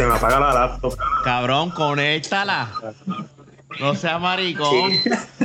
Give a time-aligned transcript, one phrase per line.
[0.00, 0.96] Se me apaga la laptop.
[1.24, 2.70] Cabrón, conéctala.
[3.80, 4.92] No sea maricón.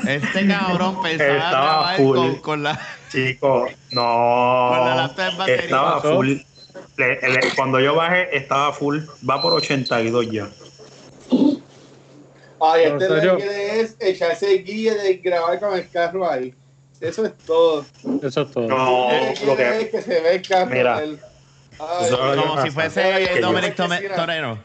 [0.07, 2.15] Este cabrón pensaba Estaba grabar full.
[2.17, 2.79] con, con la.
[3.11, 4.67] Chico, no.
[4.69, 5.61] Con la laptop en batería.
[5.65, 6.15] Estaba ¿Pasó?
[6.15, 6.37] full.
[6.95, 8.99] Le- le- cuando yo bajé, estaba full.
[9.29, 10.47] Va por 82 ya.
[12.61, 13.37] Ay, ¿En este lo serio?
[13.37, 16.53] que es echarse el guille de grabar con el carro ahí.
[17.01, 17.85] Eso es todo.
[18.23, 18.67] Eso es todo.
[18.69, 19.09] No,
[19.45, 20.71] Lo que lo es que se ve el carro.
[20.71, 21.01] Mira.
[21.79, 23.75] Ay, Como si fuese Dominic
[24.15, 24.57] Torero.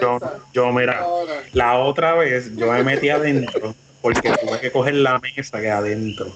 [0.00, 0.18] Yo,
[0.52, 1.32] yo, mira, No, no.
[1.52, 6.26] la otra vez yo me metí adentro porque tuve que coger la mesa que adentro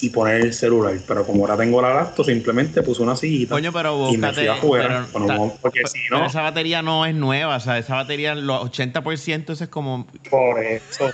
[0.00, 0.94] y poner el celular.
[1.06, 4.34] Pero como ahora tengo la laptop, simplemente puse una sillita Coño, pero y me búscate.
[4.34, 5.06] fui afuera.
[5.12, 7.94] pero- Bueno, ta- porque si pero no, esa batería no es nueva, o sea, esa
[7.96, 10.06] batería, los 80% eso es como.
[10.30, 11.10] por eso.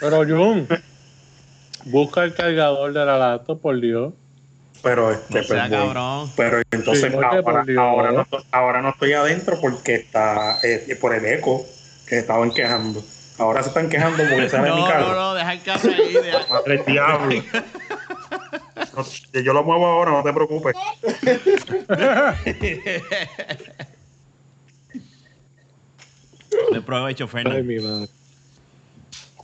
[0.00, 0.66] Pero Jun,
[1.84, 4.12] busca el cargador de la laptop, por Dios.
[4.86, 6.30] Pero este, O sea, pues, voy.
[6.36, 11.26] Pero entonces Sí, ahora, ahora, no, ahora no estoy adentro porque está eh, por el
[11.26, 11.66] eco
[12.06, 13.02] que estaban quejando.
[13.36, 15.06] Ahora se están quejando porque sale mi No, carro.
[15.08, 16.12] no, no, deja el carro ahí.
[16.12, 17.42] deja- Madre diablo.
[18.94, 19.04] No,
[19.42, 20.74] yo lo muevo ahora, no te preocupes.
[26.72, 27.64] De provecho, Ay, Fernando.
[27.64, 28.08] mi madre.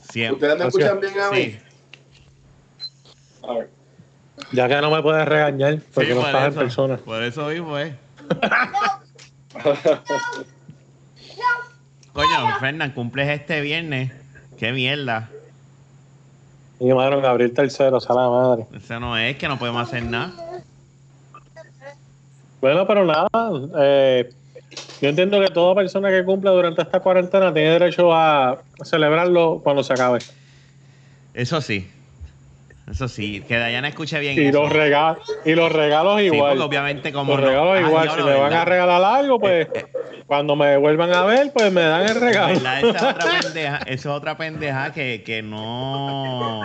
[0.09, 0.33] Siempre.
[0.35, 1.43] ¿Ustedes me escuchan bien a mí?
[1.43, 1.59] Sí,
[3.43, 3.72] A ver.
[4.51, 6.59] Ya que no me puedes regañar porque sí, no por estás en eso.
[6.59, 6.97] persona.
[6.97, 7.95] Por eso mismo, eh.
[12.13, 14.11] Coño, Fernán, cumples este viernes.
[14.59, 15.29] Qué mierda.
[16.79, 18.65] Y mano, Gabriel tercero, sea la madre.
[18.73, 20.31] Eso no es que no podemos hacer nada.
[22.61, 23.27] Bueno, pero nada.
[23.79, 24.31] eh,
[25.01, 29.83] yo entiendo que toda persona que cumple durante esta cuarentena tiene derecho a celebrarlo cuando
[29.83, 30.19] se acabe.
[31.33, 31.89] Eso sí.
[32.89, 33.41] Eso sí.
[33.47, 34.61] Que Dayana escuche bien Y eso.
[34.63, 36.51] los, regalos y los regalos Sí, igual.
[36.57, 38.09] porque obviamente como los no- regalos Ah, igual.
[38.11, 39.67] si me van a regalar algo, pues
[40.27, 42.53] cuando me vuelvan a ver, pues me dan el regalo.
[42.55, 46.61] Esa es otra pendeja, esa es otra pendeja que, que no.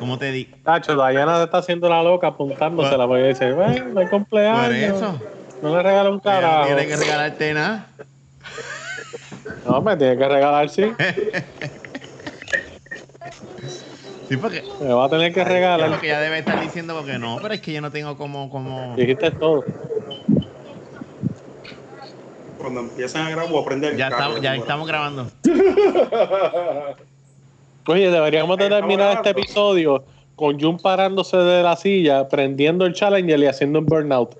[0.00, 0.56] ¿Cómo te digo?
[0.64, 4.64] Tacho, Dayana se está haciendo la loca apuntándosela porque dice, bueno, no hay cumpleaños.
[4.66, 5.20] Por eso.
[5.62, 6.66] No le regalo un Ella no carajo.
[6.66, 7.86] tiene que regalarte nada.
[9.64, 10.92] No, me tiene que regalar, sí.
[14.28, 14.62] Sí, porque.
[14.80, 15.88] Me va a tener que Es regalar.
[15.90, 18.50] lo que ella debe estar diciendo porque no, pero es que yo no tengo como.
[18.50, 18.94] como...
[18.96, 19.64] Dijiste todo.
[22.58, 24.22] Cuando empiezan a grabar, voy a prender el Ya carro.
[24.22, 25.30] estamos, ya estamos grabando.
[27.86, 30.04] Oye, deberíamos de terminar este episodio
[30.34, 34.36] con Jun parándose de la silla, prendiendo el Challenger y haciendo un burnout.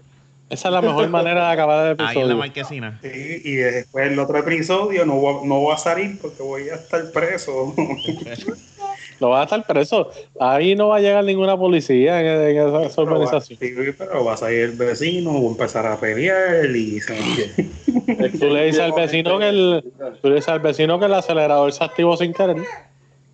[0.50, 2.36] Esa es la mejor manera de acabar el Ahí en la episodio.
[2.36, 2.98] marquesina.
[3.02, 6.74] Sí, y después el otro episodio no voy, no voy a salir porque voy a
[6.74, 7.72] estar preso.
[9.18, 10.10] Lo va a estar preso.
[10.38, 13.58] Ahí no va a llegar ninguna policía en, en esa, va, organización.
[13.58, 18.28] sí, pero va a salir el vecino, voy a empezar a pelear y se me
[18.38, 21.72] Tú le dices al vecino que el, tú le dices al vecino que el acelerador
[21.72, 22.58] se activó sin querer.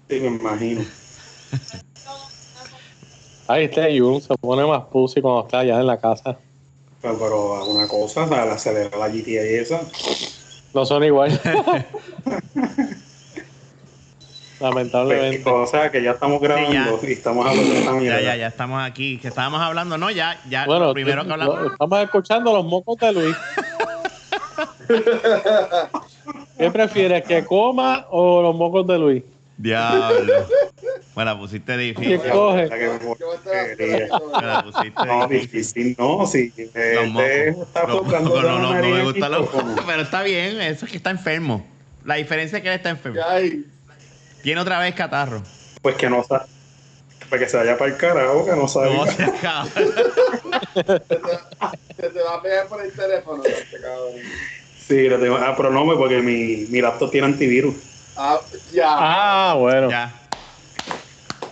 [0.08, 0.82] Sí, me imagino.
[3.48, 6.38] Ahí está Jun, se pone más pussy cuando está allá en la casa.
[7.00, 9.80] Pero, pero una cosa, o sea, la acelerar la GTA y esa.
[10.72, 11.38] No son igual.
[14.62, 15.50] Pues, Lamentablemente.
[15.50, 17.08] o sea, que ya estamos grabando ya.
[17.08, 18.20] y estamos hablando de esta Ya, mierda.
[18.20, 19.18] ya, ya estamos aquí.
[19.18, 20.08] Que estábamos hablando, ¿no?
[20.10, 20.66] Ya, ya.
[20.66, 21.72] Bueno, lo primero que hablamos.
[21.72, 23.36] estamos escuchando los mocos de Luis.
[26.58, 29.22] ¿Qué prefieres, que coma o los mocos de Luis?
[29.56, 30.46] Diablo.
[31.16, 32.20] Me la pusiste ¿Qué difícil.
[32.30, 32.68] coge?
[32.68, 35.96] Me la pusiste No, difícil.
[35.98, 36.52] no, si
[36.94, 37.66] Los mocos.
[37.66, 40.22] está Los soplando mocos, de no, no, no me aquí, gustan los mocos, pero está
[40.22, 40.60] bien.
[40.60, 41.64] Eso es que está enfermo.
[42.04, 43.20] La diferencia es que él está enfermo.
[43.28, 43.64] Ay,
[44.42, 45.42] Tiene otra vez catarro.
[45.80, 46.46] Pues que no sa-
[47.28, 48.94] pues que se vaya para el carajo, que no sabe.
[48.94, 49.64] No se acaba.
[49.66, 49.84] se
[50.84, 51.20] te,
[51.96, 53.42] se te va a pegar por el teléfono.
[53.44, 54.12] este cabrón.
[54.86, 57.74] Sí, le tengo ah, pero no, porque mi, mi laptop tiene antivirus.
[58.16, 58.38] Ah,
[58.72, 58.86] ya.
[58.90, 59.88] Ah, bueno.
[59.88, 60.12] Ya.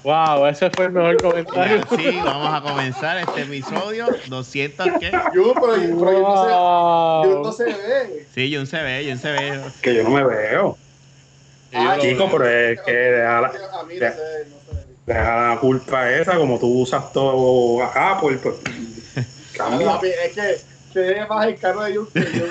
[0.02, 1.82] Wow, ese fue el mejor comentario.
[1.90, 4.06] así vamos a comenzar este episodio.
[4.28, 5.10] 200 qué?
[5.34, 6.50] Yo, pero, pero yo no sé.
[6.50, 7.52] Yo no Wow.
[7.52, 8.26] se ve.
[8.34, 9.60] Sí, Jun se ve, Jun se ve.
[9.82, 10.76] Que yo no me veo.
[11.72, 14.74] Ah, Chico, pero es que deja la, A mí no de- se ve, no se
[14.74, 14.84] ve.
[15.06, 18.56] deja la culpa esa, como tú usas todo acá, pues, pues
[19.56, 19.98] cambia.
[20.02, 20.56] Es que
[20.92, 22.44] se ve más el carro de Jun que yo.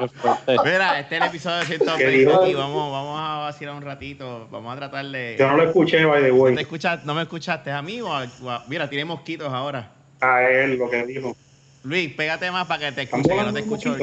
[0.00, 0.56] Qué fuerte.
[0.64, 2.46] Mira, este es el episodio ¿Qué 120 dijo?
[2.46, 4.48] y vamos, vamos a vacilar un ratito.
[4.50, 5.36] Vamos a tratar de.
[5.38, 8.00] Yo no lo escuché, by the ¿No, te way, escuchas- ¿No me escuchaste a mí
[8.00, 9.90] o a, o a- Mira, tiene mosquitos ahora.
[10.20, 11.36] a él lo que dijo.
[11.82, 13.96] Luis, pégate más para que te ¿Están escuche, que no te escucho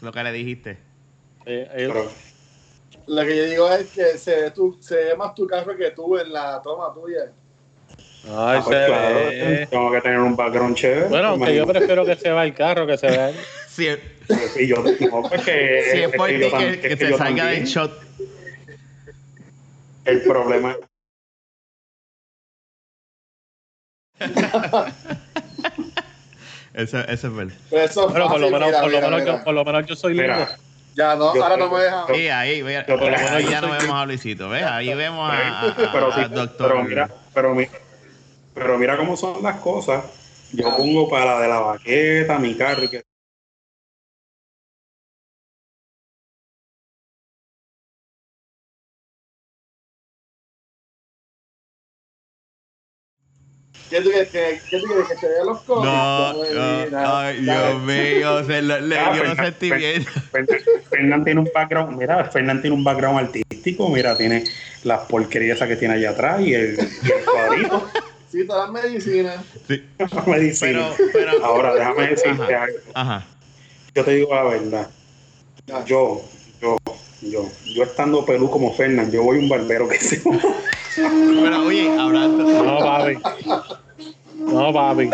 [0.00, 0.70] lo que le dijiste.
[1.46, 2.10] Eh, eh, Pero,
[3.06, 5.90] Lo que yo digo es que se ve, tu, se ve más tu carro que
[5.92, 7.32] tú en la toma tuya.
[8.24, 9.66] Ay, Ah, pues se claro, ve.
[9.70, 11.08] tengo que tener un background chévere.
[11.08, 13.30] Bueno, pues, que yo prefiero que se vea el carro, que se vea.
[14.66, 14.76] Yo,
[15.12, 16.34] no, pues que, si es por ti
[16.80, 17.46] que, que salga también.
[17.50, 17.92] del shot.
[20.06, 20.76] El problema
[26.76, 27.54] Eso, eso es verdad.
[27.70, 29.38] Pero eso es por lo menos, mira, por lo mira, menos, mira.
[29.38, 30.32] yo, por lo menos yo soy lindo.
[30.34, 30.58] Mira,
[30.94, 32.06] Ya no, Yo- ahora no me dejan.
[32.14, 34.62] Sí, ahí, ve- Yo por lo ahí menos ya no vemos a Luisito, ¿ves?
[34.62, 36.68] Ahí vemos a, a- pero, a- sí, doctor.
[36.68, 37.66] pero mira, pero, mi-
[38.54, 40.04] pero mira cómo son las cosas.
[40.52, 43.02] Yo pongo para la de la baqueta, mi carro y que
[53.88, 55.84] ¿Qué tú quieres que, qué tú quieres que se vean los cómics?
[55.86, 56.40] No, no,
[56.84, 57.40] mira, ay.
[57.40, 60.10] Dios mío, se le, le Ah, dio Fernan- sentimiento.
[60.32, 60.58] Fernan,
[60.90, 64.44] Fernan tiene un background, mira, Fernan tiene un background artístico, mira, tiene
[64.82, 67.88] las porquerías que tiene allá atrás y el, y el cuadrito,
[68.30, 69.44] Sí, todas las medicinas.
[69.68, 69.84] Sí,
[70.26, 70.90] medicina.
[71.12, 72.64] pero, pero, Ahora, déjame decirte Ajá.
[72.64, 72.78] algo.
[72.94, 73.26] ajá.
[73.94, 74.90] Yo te digo la verdad.
[75.86, 76.22] Yo,
[76.60, 76.76] yo,
[77.22, 80.20] yo, yo estando pelú como Fernan, yo voy a un barbero que se
[80.96, 83.18] Pero oye, hablando, No, papi.
[84.38, 85.10] No, papi.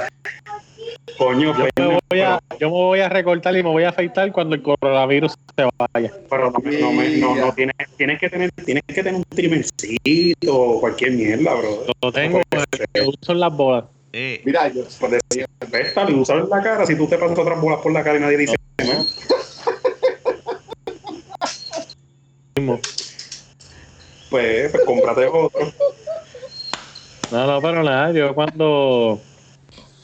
[1.19, 4.31] coño, Yo me, voy a, yo me voy a recortar y me voy a afeitar
[4.33, 6.13] cuando el coronavirus se vaya.
[6.31, 9.25] pero no, me- no, me- no, no, tienes, tienes que tener, tienes que tener un
[9.31, 11.85] trimercito o cualquier mierda, bro.
[12.03, 12.41] Lo tengo,
[12.95, 13.85] que uso en las bolas.
[14.13, 14.83] eh, Mira, yo.
[15.01, 17.93] Pues decir, esta y usar en la cara, si tú te pasas otras bolas por
[17.93, 19.05] la cara y nadie dice, ¿no?
[22.59, 22.81] mismo.
[24.33, 25.73] Pues, pues cómprate otro.
[27.31, 29.23] No, no, pero nada, yo cuando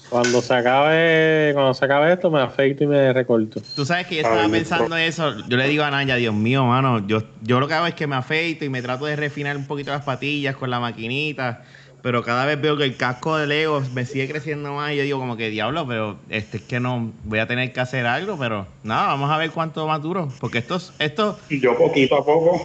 [0.09, 3.61] cuando se acabe, cuando se acabe esto me afeito y me recorto.
[3.75, 5.35] tú sabes que yo estaba pensando eso.
[5.49, 8.07] Yo le digo a Naya, Dios mío, mano, yo, yo lo que hago es que
[8.07, 11.65] me afeito y me trato de refinar un poquito las patillas con la maquinita.
[12.01, 15.03] Pero cada vez veo que el casco de Lego me sigue creciendo más y yo
[15.03, 18.39] digo como que diablo, pero este es que no voy a tener que hacer algo,
[18.39, 20.29] pero nada, vamos a ver cuánto más duro.
[20.39, 22.65] Porque esto, esto Y yo poquito a poco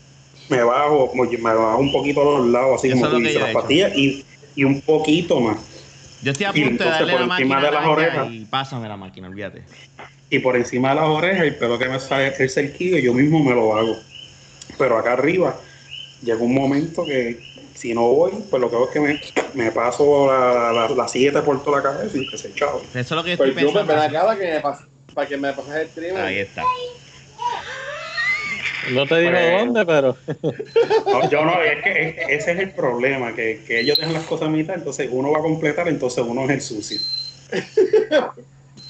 [0.50, 3.48] me bajo, me bajo un poquito a los lados, así Eso como tú dices, las
[3.48, 3.62] he hecho.
[3.62, 4.25] patillas y,
[4.56, 5.57] y un poquito más.
[6.22, 8.28] Yo estoy a Y punto de entonces darle por la encima máquina de las orejas.
[8.31, 9.63] y pásame la máquina, olvídate.
[10.30, 13.44] Y por encima de las orejas, el pelo que me sale el cerquillo, yo mismo
[13.44, 13.95] me lo hago.
[14.78, 15.60] Pero acá arriba,
[16.24, 17.39] llega un momento que
[17.75, 19.19] si no voy, pues lo que hago es que me,
[19.54, 22.81] me paso la, la, la siete por toda la cabeza y que se chao.
[22.94, 24.18] Eso es lo que yo estoy Pues yo me pensando.
[24.18, 26.24] acá para que me pas- para que me pases el trimmer.
[26.24, 26.63] Ahí está.
[28.91, 30.18] No te digo Pues- dónde, pero
[31.06, 34.24] No, yo no, es que es- ese es el problema, que, que ellos dejan las
[34.25, 37.00] cosas a mitad, entonces uno va a completar, entonces uno es el sucio.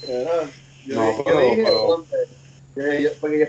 [0.08, 0.42] ¿verdad?
[0.86, 2.16] Yo, No, yo pero- dije, pero- ¿dónde?
[2.76, 3.44] Yo- yo- porque yo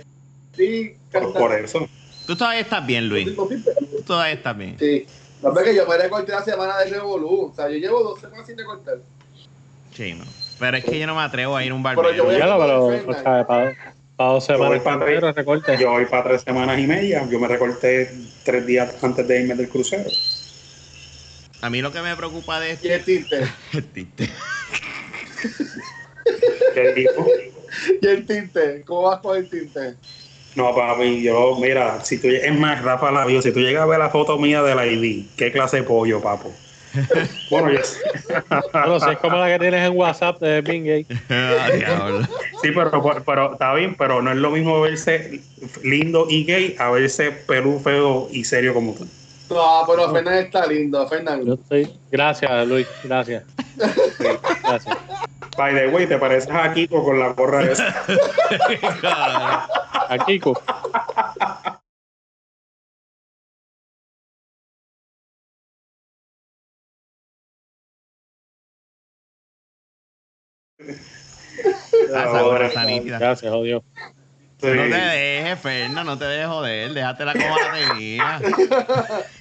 [0.51, 1.39] estoy Por, cantando.
[1.39, 1.89] por eso.
[2.25, 3.35] Tú todavía estás bien, Luis.
[3.35, 3.49] Tú
[4.07, 4.77] todavía estás bien.
[4.79, 5.05] Sí.
[5.41, 7.51] Pasa es que yo me recorté la semana de Revolú.
[7.51, 8.99] O sea, yo llevo dos semanas sin recortar.
[9.93, 10.23] Sí, no.
[10.59, 12.79] Pero es que yo no me atrevo a ir a un Pero yo barbero.
[12.81, 15.77] voy a- sea, para, para dos Yo voy semanas para primero recorte.
[15.77, 18.11] Yo voy para tres semanas y media, yo me recorté
[18.43, 20.09] tres días antes de irme del crucero.
[21.61, 23.41] A mí lo que me preocupa de esto Y el tinte.
[23.73, 24.29] es tinte.
[26.73, 27.27] ¿Qué dijo?
[28.01, 28.83] Y el tinte.
[28.85, 29.95] ¿Cómo vas con el tinte?
[30.55, 33.99] No, papi, yo, mira, si tú, es más, Rafa Labio, si tú llegas a ver
[33.99, 36.53] la foto mía del ID, ¿qué clase de pollo, papo?
[37.49, 37.99] Bueno, yo sé.
[38.71, 41.05] Bueno, si es como la que tienes en WhatsApp de.
[41.29, 42.27] Ah, diablo.
[42.61, 45.41] Sí, pero, pero está bien, pero no es lo mismo verse
[45.83, 49.07] lindo y gay a verse pelú, feo y serio como tú.
[49.49, 51.45] No, pero Fernán está lindo, Fernán.
[51.45, 51.93] Yo estoy.
[52.11, 52.87] Gracias, Luis.
[53.03, 53.43] Gracias.
[54.63, 54.97] Gracias.
[55.57, 58.03] By the way, te pareces a Kiko con la gorra esa.
[60.09, 60.59] A Kiko.
[72.13, 73.17] Ah, esa gorra está nítida.
[73.17, 73.81] Gracias, odio.
[74.59, 74.67] Sí.
[74.67, 76.93] No te dejes, Ferna, no te dejes joder.
[76.93, 78.39] Déjatela como la.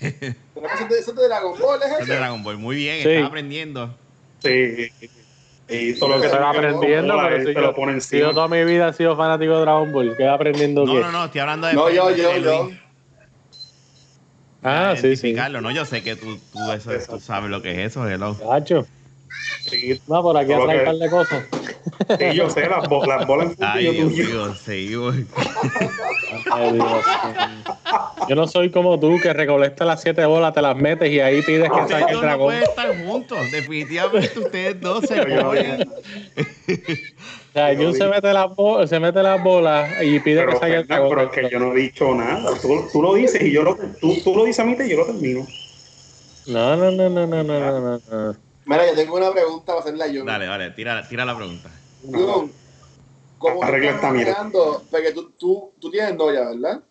[0.01, 2.17] ¿Pero eso de- eso de Dragon Ball es Es de?
[2.17, 2.57] Dragon Ball.
[2.59, 3.09] Muy bien, Sí.
[3.11, 3.95] estás aprendiendo.
[4.39, 4.91] Sí.
[5.69, 8.93] Y todo lo que Estoy te aprendiendo, pero si lo yo, toda mi vida he
[8.93, 11.01] sido fanático de Dragon Ball, ¿qué aprendiendo No, qué?
[11.01, 11.73] no, no, estoy hablando de.
[11.75, 12.71] No, yo, yo, yo.
[14.63, 15.33] Ah, sí, sí.
[15.35, 18.37] No, yo sé que tú, tú, eso, tú sabes lo que es eso, hello.
[18.39, 18.87] Cacho.
[19.69, 20.01] Sí.
[20.07, 21.45] No, por aquí atrás un par de cosas.
[22.19, 23.27] Sí, yo sé, las, bolas
[23.61, 25.15] Ay, Dios mío, seguimos.
[28.29, 31.43] Yo no soy como tú que recolecta las siete bolas, te las metes y ahí
[31.43, 32.39] pides que salga el dragón.
[32.39, 35.21] No pueden estar juntos, definitivamente ustedes dos se.
[35.21, 35.55] O
[37.53, 38.51] sea, Jun se mete, las
[38.89, 41.09] se mete las bolas y pide que salga el dragón.
[41.11, 42.51] Pero es que yo no he dicho nada.
[42.61, 44.97] Tú, tú lo dices y yo lo, tú, tú lo dices a mí y yo
[44.99, 45.47] lo termino.
[46.47, 48.01] No, no, no, no, no, no, no.
[48.11, 48.54] no.
[48.67, 50.27] Mira, yo tengo una pregunta para hacerle a Jun.
[50.27, 51.71] Dale, dale, tira, tira la pregunta.
[52.03, 52.53] Jun,
[53.39, 54.51] ¿cómo Arregla estás esta mierda.
[54.91, 56.83] Porque tú, tú, tú tienes novia, ¿verdad?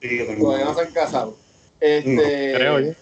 [0.00, 1.36] Sí, yo tengo Todavía no se han casado.
[1.80, 2.92] Este, Creo yo.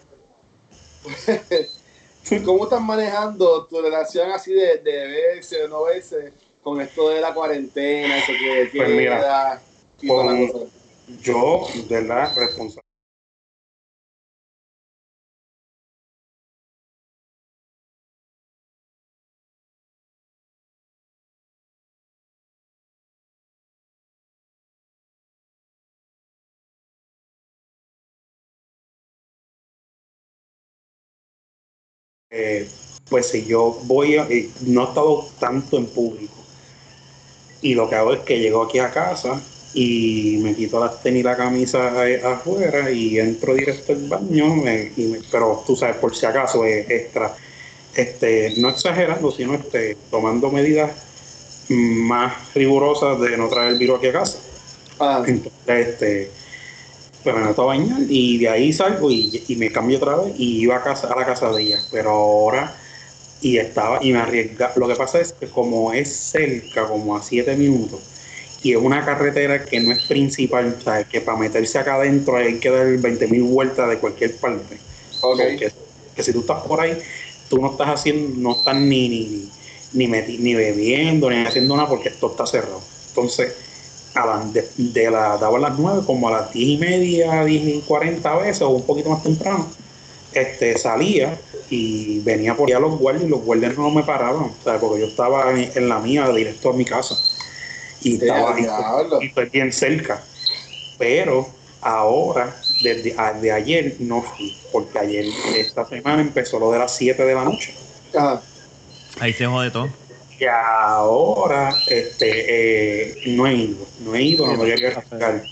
[2.44, 6.32] ¿Cómo estás manejando tu relación así de, de verse o no verse
[6.62, 9.62] con esto de la cuarentena, eso que Pues mira, queda
[10.00, 10.70] y toda la con-?
[11.22, 12.85] Yo, de verdad, responsable.
[32.36, 32.70] Eh,
[33.08, 36.44] pues si yo voy a, eh, no he estado tanto en público.
[37.60, 41.20] Y lo que hago es que llego aquí a casa y me quito las tenis
[41.20, 45.74] y la camisa eh, afuera y entro directo al baño, me- y me- pero tú
[45.76, 47.36] sabes, por si acaso es extra,
[47.94, 50.92] este, no exagerando, sino este, tomando medidas
[51.68, 54.40] más rigurosas de no traer el virus aquí a casa.
[54.98, 56.32] Ah, Entonces, este,
[57.26, 60.34] pues me meto a bañar y de ahí salgo y, y me cambio otra vez
[60.38, 61.86] y iba a, casa, a la casa de ella.
[61.90, 62.80] Pero ahora,
[63.40, 64.72] y estaba, y me arriesga.
[64.76, 68.02] Lo que pasa es que como es cerca, como a siete minutos,
[68.60, 72.36] y es una carretera que no es principal, o sea, que para meterse acá adentro
[72.36, 74.82] hay que dar 20.000 vueltas de cualquier parte.
[75.20, 75.36] ok.
[75.36, 75.70] Porque
[76.14, 76.98] que si tú estás por ahí,
[77.48, 79.52] tú no estás haciendo, no estás ni, ni,
[79.92, 82.88] ni, meti- ni bebiendo, ni haciendo nada porque esto está cerrado.
[83.08, 83.54] Entonces,
[84.16, 87.44] a las de, de la, daba a las 9, como a las 10 y media,
[87.44, 89.68] 10 y 40 veces, o un poquito más temprano,
[90.32, 91.38] este, salía
[91.70, 95.50] y venía por allá los guardias y los guardias no me paraban, porque yo estaba
[95.52, 97.16] en, en la mía, directo a mi casa.
[98.00, 99.18] Y Sí, estaba diablo.
[99.22, 100.22] y estoy bien cerca.
[100.98, 101.48] Pero
[101.80, 106.94] ahora, desde a- de ayer, no fui, porque ayer, esta semana, empezó lo de las
[106.96, 107.74] 7 de la noche.
[108.14, 108.42] Ajá.
[109.20, 109.88] Ahí se jode todo.
[110.38, 115.42] Y ahora este, eh, no he ido, no he ido, no me quería arriesgar.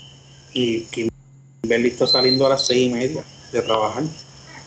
[0.53, 4.03] Y Kimberly está saliendo a las seis y media de trabajar.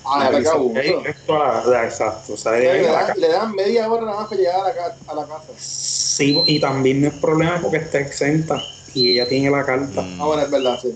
[0.05, 3.15] Ah, la- exacto, Le dan, casa.
[3.21, 5.45] le dan media hora nada más para llegar a la, ca- a la casa.
[5.57, 8.63] Sí, y también no es problema porque está exenta
[8.95, 10.03] y ella tiene la carta.
[10.03, 10.21] Mm.
[10.21, 10.95] Ah, bueno, es verdad, sí.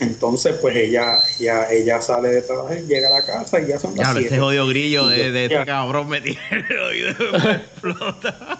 [0.00, 3.94] Entonces, pues ella, ella, ella sale de trabajar, llega a la casa y ya son
[3.96, 4.38] las ese siete.
[4.38, 5.66] jodido grillo de, de este ya.
[5.66, 7.14] cabrón me tiene el oído
[7.44, 8.58] me explota.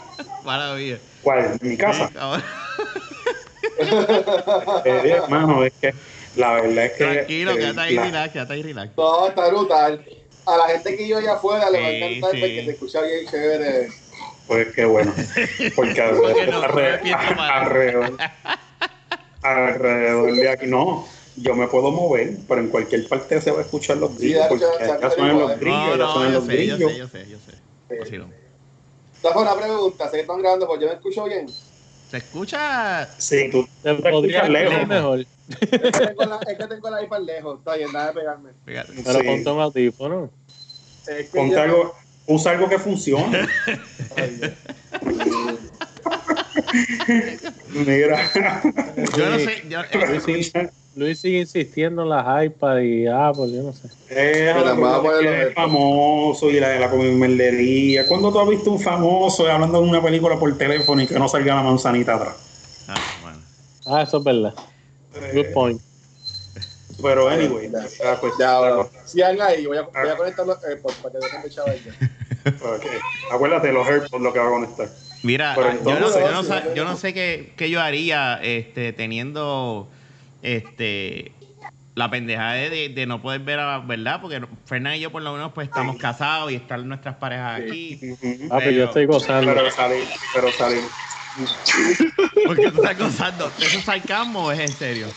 [0.44, 0.98] Maravilla.
[1.22, 1.56] ¿Cuál?
[1.60, 2.08] ¿En mi casa?
[2.08, 2.14] Sí.
[4.84, 5.94] Eh, hermano, es que
[6.36, 7.04] la verdad es que...
[7.04, 8.90] Tranquilo, eh, quédate ahí la- relax, quédate ahí relax.
[8.96, 10.04] No, está brutal.
[10.46, 12.40] A la gente que yo allá afuera le va a Sí, encantar sí.
[12.40, 13.88] porque se escucha bien chévere.
[14.46, 15.12] Pues qué bueno.
[15.76, 17.50] Porque Porque no, alrededor, no mal.
[17.62, 18.16] alrededor,
[19.42, 21.06] alrededor de aquí, no.
[21.36, 24.46] Yo me puedo mover, pero en cualquier parte se va a escuchar los Sí, grillos.
[24.48, 26.76] porque ya, ya, ya suenan los grillos, No, ya no, suenan yo los sé, yo
[26.76, 26.92] grillos.
[26.92, 27.98] sé, yo sé, yo sé.
[27.98, 28.34] Vacilón.
[29.14, 31.46] Esta fue una pregunta, sé que están grabando porque yo me escucho bien.
[32.10, 33.08] ¿Se escucha?
[33.18, 34.88] Sí, tú Te te escuchas lejos.
[34.88, 35.20] mejor.
[35.20, 38.50] Es que tengo la, es que tengo la iPad lejos, está bien, nada de pegarme.
[38.64, 39.26] Pero Sí.
[39.26, 40.30] ponte un audífono.
[41.06, 41.94] Es que Ponte yo- algo,
[42.26, 43.38] usa algo que funcione.
[44.16, 44.40] Ay,
[47.72, 48.30] Mira.
[49.16, 53.62] Yo no sé, yo, Luis sigue, Luis sigue insistiendo en las iPad y Apple, yo
[53.62, 53.88] no sé.
[54.10, 55.54] Eh, headphones.
[55.54, 58.06] famoso y la de la comerlería.
[58.06, 61.28] ¿Cuándo tú has visto un famoso hablando de una película por teléfono y que no
[61.28, 62.34] salga la manzanita atrás?
[62.88, 63.38] Ah, bueno.
[63.86, 64.54] Ah, eso es verdad.
[65.34, 65.80] Good point.
[67.02, 68.10] Pero anyway, Ya.
[68.12, 68.88] ah, pues, Ya, la ahora.
[69.06, 71.92] Sigan ahí, voy a, voy a conectar los AirPods para que dejen de chaval ya.
[72.62, 72.86] Ok.
[73.32, 74.88] Acuérdate los AirPods lo que va a conectar.
[75.22, 78.92] Mira, ah, yo, no, yo no sa- yo no sé qué, qué yo haría este,
[78.92, 79.88] teniendo
[80.42, 81.32] este
[81.94, 85.10] la pendejada de, de- de no poder ver a la verdad, porque Fernán y yo
[85.12, 87.98] por lo menos pues estamos casados y están nuestras parejas aquí.
[88.50, 89.52] Ah, pero yo estoy gozando.
[89.54, 90.84] Pero salir, pero salir.
[92.46, 93.52] Porque tú estás gozando.
[93.60, 95.14] ¿Eso es sarcasmo o es en serio?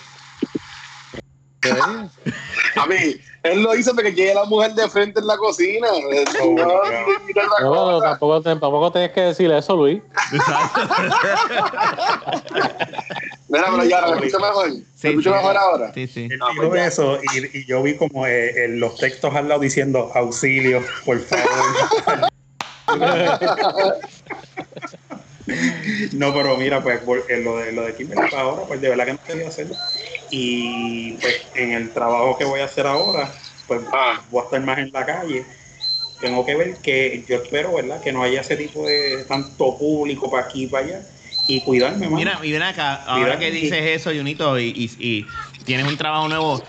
[2.76, 2.96] A mí,
[3.44, 5.88] él lo hizo porque llegue la mujer de frente en la cocina.
[6.42, 6.66] Oh, No,
[7.62, 10.02] No, no, tampoco, te- tampoco tienes que decirle eso, Luis.
[13.50, 14.70] Mira, pero ya, ¿me escucho mejor?
[14.70, 15.36] ¿Me Sí, escucho sí.
[15.36, 15.92] mejor ahora?
[15.94, 16.28] Sí, sí.
[16.30, 20.10] Dijo pues eso y, y yo vi como eh, en los textos al lado diciendo
[20.16, 22.30] auxilio, por favor.
[26.14, 29.06] no, pero mira, pues en lo de, lo de Kimberly para ahora, pues de verdad
[29.06, 29.76] que no quería hacerlo.
[30.30, 33.34] Y pues en el trabajo que voy a hacer ahora,
[33.68, 34.24] pues Ah.
[34.30, 35.46] voy a estar más en la calle.
[36.20, 38.00] Tengo que ver que yo espero, ¿verdad?
[38.02, 41.02] Que no haya ese tipo de tanto público para aquí y para allá.
[41.48, 42.18] Y cuidarme más.
[42.20, 46.30] Mira, y ven acá, ahora que dices eso, Junito, y, y, y tienes un trabajo
[46.30, 46.66] nuevo,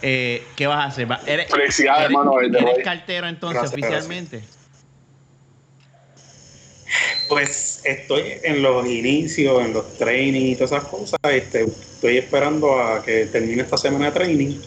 [0.00, 1.06] eh, ¿qué vas a hacer?
[1.26, 4.40] ¿Eres, Felicidades, eres- hermano, eres cartero entonces Gracias, oficialmente?
[7.28, 11.20] Pues estoy en los inicios, en los trainings y todas esas cosas.
[11.30, 14.60] Este, estoy esperando a que termine esta semana de training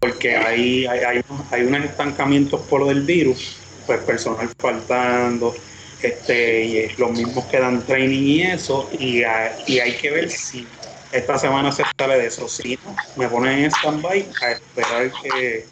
[0.00, 1.20] porque hay, hay, hay,
[1.50, 5.54] hay unos estancamientos por lo del virus, pues personal faltando,
[6.02, 9.22] este, y los mismos que dan training y eso, y,
[9.66, 10.66] y hay que ver si
[11.12, 12.48] esta semana se sale de eso.
[12.48, 15.66] Si no, me ponen en stand-by a esperar que,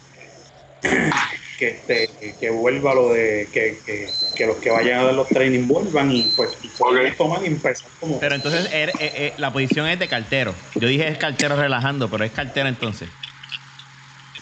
[1.61, 2.09] que, este,
[2.41, 6.11] que vuelva lo de que, que, que los que vayan a dar los training vuelvan
[6.11, 7.17] y pues y poder Ok.
[7.19, 10.55] tomar y empezar como Pero entonces eres- eh, eh, la posición es de cartero.
[10.77, 13.11] Yo dije es cartero relajando, pero es cartero entonces.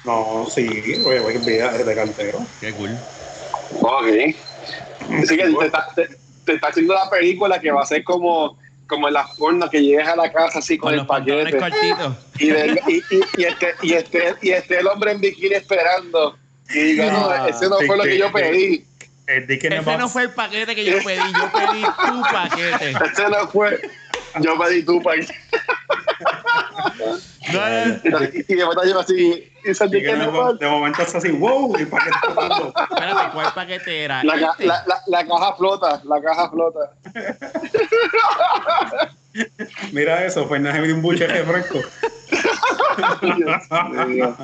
[0.05, 0.69] no sí
[1.03, 2.97] voy a olvidar de cantero Qué cool.
[3.81, 4.07] Ok.
[5.21, 6.09] Así que te está, te,
[6.45, 8.57] te está haciendo la película que va a ser como,
[8.87, 11.59] como en la forma que llegues a la casa así con, Con el paquete.
[12.39, 16.39] Y, de- y, y, y, este, y, este, y este el hombre en bikini esperando.
[16.71, 18.85] Y diga, no, Ah, ese no fue lo que yo pedí.
[19.27, 22.91] el Ese no fue el paquete que yo pedí, yo pedí tu paquete.
[22.91, 23.81] Ese no fue.
[24.41, 25.01] Yo pedí tu.
[25.01, 25.11] No,
[27.61, 29.51] no, Y, está yo así.
[29.65, 31.73] Y se Dick in the Box, de momento es así wow
[32.03, 32.75] qué está pasando?
[32.91, 34.23] espérate, ¿cuál paquete era?
[34.25, 34.67] la, ca- Este.
[34.67, 36.93] la, la, la caja flota, la caja flota.
[39.93, 41.43] mira eso Fernández me dio un buche de
[44.07, 44.37] mío.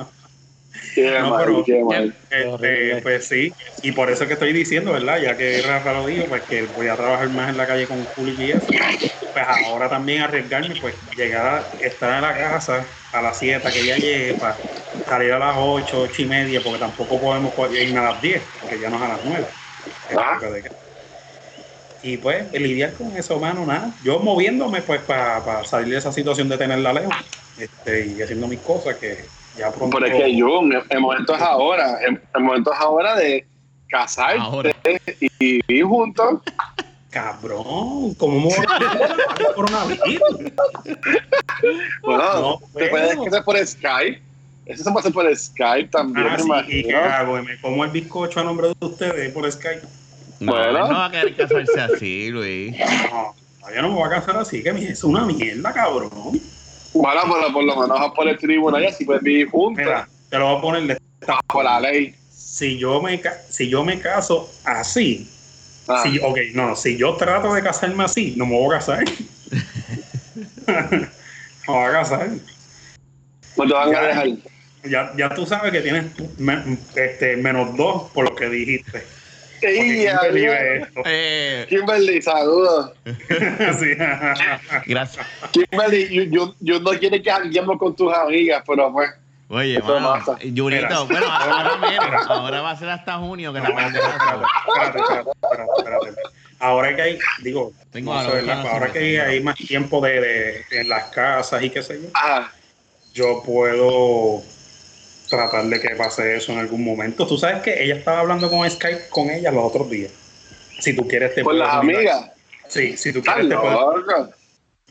[0.93, 2.15] Qué No, mal, pero- qué mal.
[2.29, 5.19] Este, pues sí, y por eso que estoy diciendo, ¿verdad?
[5.19, 8.03] Ya que Rafa lo dijo, pues que voy a trabajar más en la calle con
[8.05, 8.67] Juli y eso.
[8.67, 11.45] Pues ahora también arriesgarme, pues llegar
[11.79, 14.55] a estar en la casa a las 7, que ya llegue, para
[15.07, 18.79] salir a las 8, 8 y media, porque tampoco podemos irme a las 10, porque
[18.79, 19.45] ya no es a las 9.
[20.17, 20.39] Ah.
[22.03, 23.91] Y pues lidiar con eso, mano, nada.
[24.03, 27.15] Yo moviéndome, pues, para salir de esa situación de tenerla lejos
[27.57, 29.25] este, y haciendo mis cosas, que
[29.57, 29.97] ya pronto.
[29.99, 31.97] Pero es que yo, el momento es ahora.
[32.07, 33.45] El, el momento es ahora de
[33.89, 34.71] casarte Ahora.
[35.19, 36.39] y vivir juntos.
[37.09, 40.51] Cabrón, ¿cómo me voy a el coronavirus?
[42.03, 44.21] Bueno, No te puedes hacer por Skype.
[44.65, 47.41] Eso se puede hacer por Skype también, Ah, me sí, ¿y qué hago?
[47.41, 49.81] ¿Me como el bizcocho a nombre de ustedes por Skype?
[50.39, 50.87] No, Bueno.
[50.89, 52.75] no va a querer casarse así, Luis.
[53.11, 53.33] No,
[53.73, 56.41] yo no me voy a casar así, que mi- es una mierda, cabrón.
[56.95, 59.83] Bueno, pero por lo menos por el tribunal y así puedes vivir juntos.
[59.85, 62.15] Mira, te lo voy a poner de esta Por la ley.
[62.29, 65.29] si yo me ca- si yo me caso así,
[65.87, 68.79] Ah, si, ok, no, no, si yo trato de casarme así, no me voy a
[68.79, 69.03] casar.
[70.67, 71.07] me
[71.67, 72.29] voy a casar.
[73.57, 74.07] no te van a Ya.
[74.07, 74.27] dejar.
[74.89, 76.05] Ya, ya tú sabes que tienes
[76.39, 79.03] me- este, menos dos por lo que dijiste.
[79.61, 82.91] Eh, Kimberly, saludos.
[83.05, 83.95] Sí.
[84.85, 85.25] gracias.
[85.51, 89.11] Kimberly, yo, yo, yo no quiero que janguemos con tus amigas, pero pues.
[89.47, 90.23] Oye, mano.
[90.41, 92.25] Yurito, bueno, ahora menos.
[92.27, 96.21] Ahora va a ser hasta junio que No, la espérate, espérate, espérate, espérate, espérate.
[96.59, 99.21] Ahora que hay, digo, Tengo no sé, ahora que sé.
[99.21, 102.49] hay más tiempo de, de- en las casas y qué sé yo, Ah,
[103.13, 104.41] yo puedo
[105.29, 107.25] tratar de que pase eso en algún momento.
[107.27, 110.11] Tú sabes que ella estaba hablando con Skype con ella los otros días.
[110.79, 112.31] Si tú quieres te con las amigas.
[112.67, 114.33] Sí, si tú quieres te puedo,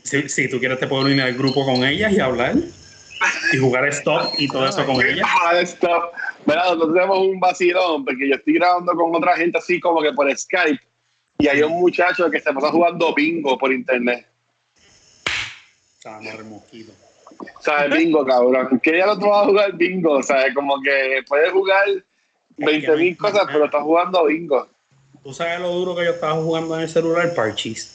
[0.03, 2.55] si, si tú quieres te puedo unir al grupo con ellas y hablar
[3.53, 5.27] y jugar stop y todo eso con ellas.
[5.43, 6.13] Ah, stop.
[6.45, 10.13] Mira, nosotros tenemos un vacilón porque yo estoy grabando con otra gente así como que
[10.13, 10.81] por Skype
[11.37, 14.25] y hay un muchacho que se pasa jugando bingo por internet.
[16.05, 16.93] El mosquito.
[17.59, 17.97] ¿Sabes?
[17.97, 18.79] Bingo, cabrón.
[18.81, 20.21] Que ya no te vas a jugar bingo.
[20.23, 20.53] ¿Sabes?
[20.53, 21.83] Como que puedes jugar
[22.57, 24.67] 20 mil cosas, pero estás jugando bingo.
[25.23, 27.33] ¿Tú sabes lo duro que yo estaba jugando en el celular?
[27.33, 27.91] Parchís.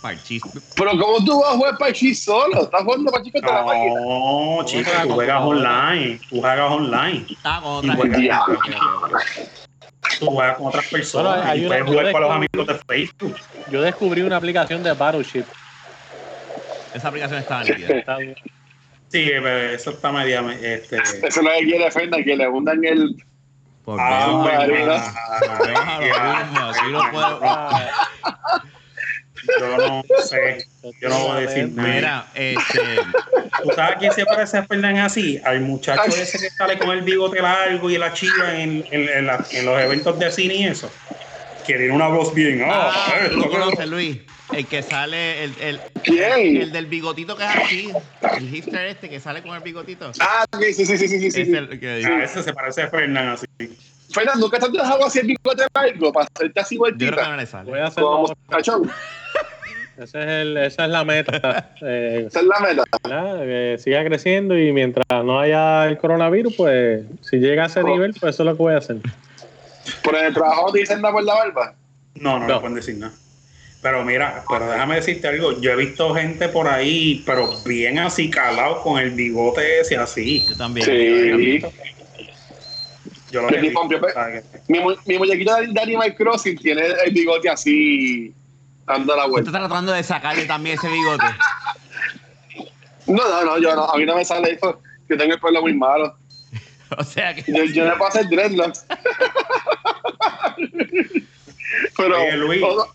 [0.00, 0.42] Parchis.
[0.76, 2.62] Pero ¿cómo tú vas a jugar Parchís solo?
[2.64, 4.00] ¿Estás jugando Parchís con la máquina?
[4.00, 6.20] No, chico, tú juegas online.
[6.28, 7.26] Tú juegas online.
[7.42, 7.80] Ah, con
[10.20, 11.36] tú juegas con otras personas.
[11.38, 13.36] Bueno, y una- puedes jugar con los amigos de Facebook.
[13.70, 15.44] Yo descubrí una aplicación de Battleship.
[16.94, 17.98] Esa aplicación nítida.
[17.98, 18.34] Está bien.
[19.08, 20.42] Sí, pero eso está media.
[20.60, 23.16] Este, Eso es lo que quiere Fernan, que le hundan el...
[23.84, 24.44] Por ah.
[24.48, 24.66] Ah,
[29.60, 30.64] yo no sé.
[31.00, 31.88] Yo no voy a decir nada.
[31.88, 32.80] Mira, este.
[33.62, 35.40] ¿Tú sabes a quién se parece a Fernan así?
[35.44, 39.26] Al muchacho ese que sale con el bigote largo y la chiva en, en, en
[39.26, 40.90] la- en los eventos de cine y eso.
[41.66, 42.62] Que tiene una voz bien.
[42.66, 44.18] Ah, ah, tú lo conoces, Luis.
[44.52, 46.56] El que sale, el, el, ¿Quién?
[46.58, 47.92] el del bigotito que es así.
[48.36, 50.12] El hipster este que sale con el bigotito.
[50.20, 51.54] Ah, sí, sí, sí, sí, sí, sí, sí.
[51.54, 53.46] el que Ah, ese se parece a Fernan así.
[54.12, 57.04] Fernan, ¿nunca te has dejado así el bigote largo para hacerte así Yo creo que
[57.06, 57.28] vueltita?
[57.30, 57.70] no le sale.
[57.70, 58.90] voy a hacer Como cachón.
[59.96, 61.72] Ese es el, esa es la meta.
[61.80, 62.84] eh, Esa es la meta.
[63.44, 67.86] Que siga creciendo y mientras no haya el coronavirus, pues si llega a ese Oh.
[67.88, 68.96] nivel, pues eso es lo que voy a hacer.
[70.02, 71.74] Por el trabajo te dicen nada por la barba.
[72.16, 72.54] No, no, No.
[72.54, 73.12] no pueden decir nada.
[73.84, 75.60] Pero mira, pero déjame decirte algo.
[75.60, 80.42] Yo he visto gente por ahí, pero bien así calado con el bigote ese así.
[80.48, 80.86] Yo también.
[80.86, 81.60] Sí.
[83.30, 83.50] Yo lo
[84.68, 88.32] Mi, mu- mi muñequito de Animal Crossing tiene el bigote así,
[88.86, 89.50] dando la vuelta.
[89.50, 91.26] estás tratando de sacarle también ese bigote.
[93.06, 94.80] No, no, no, yo no, a mí no me sale eso.
[95.10, 96.16] Yo tengo el pelo muy malo.
[96.96, 97.52] O sea que.
[97.52, 98.86] Yo, yo no puedo hacer dreadlocks.
[101.96, 102.62] Pero, Oye, Luis.
[102.62, 102.86] o,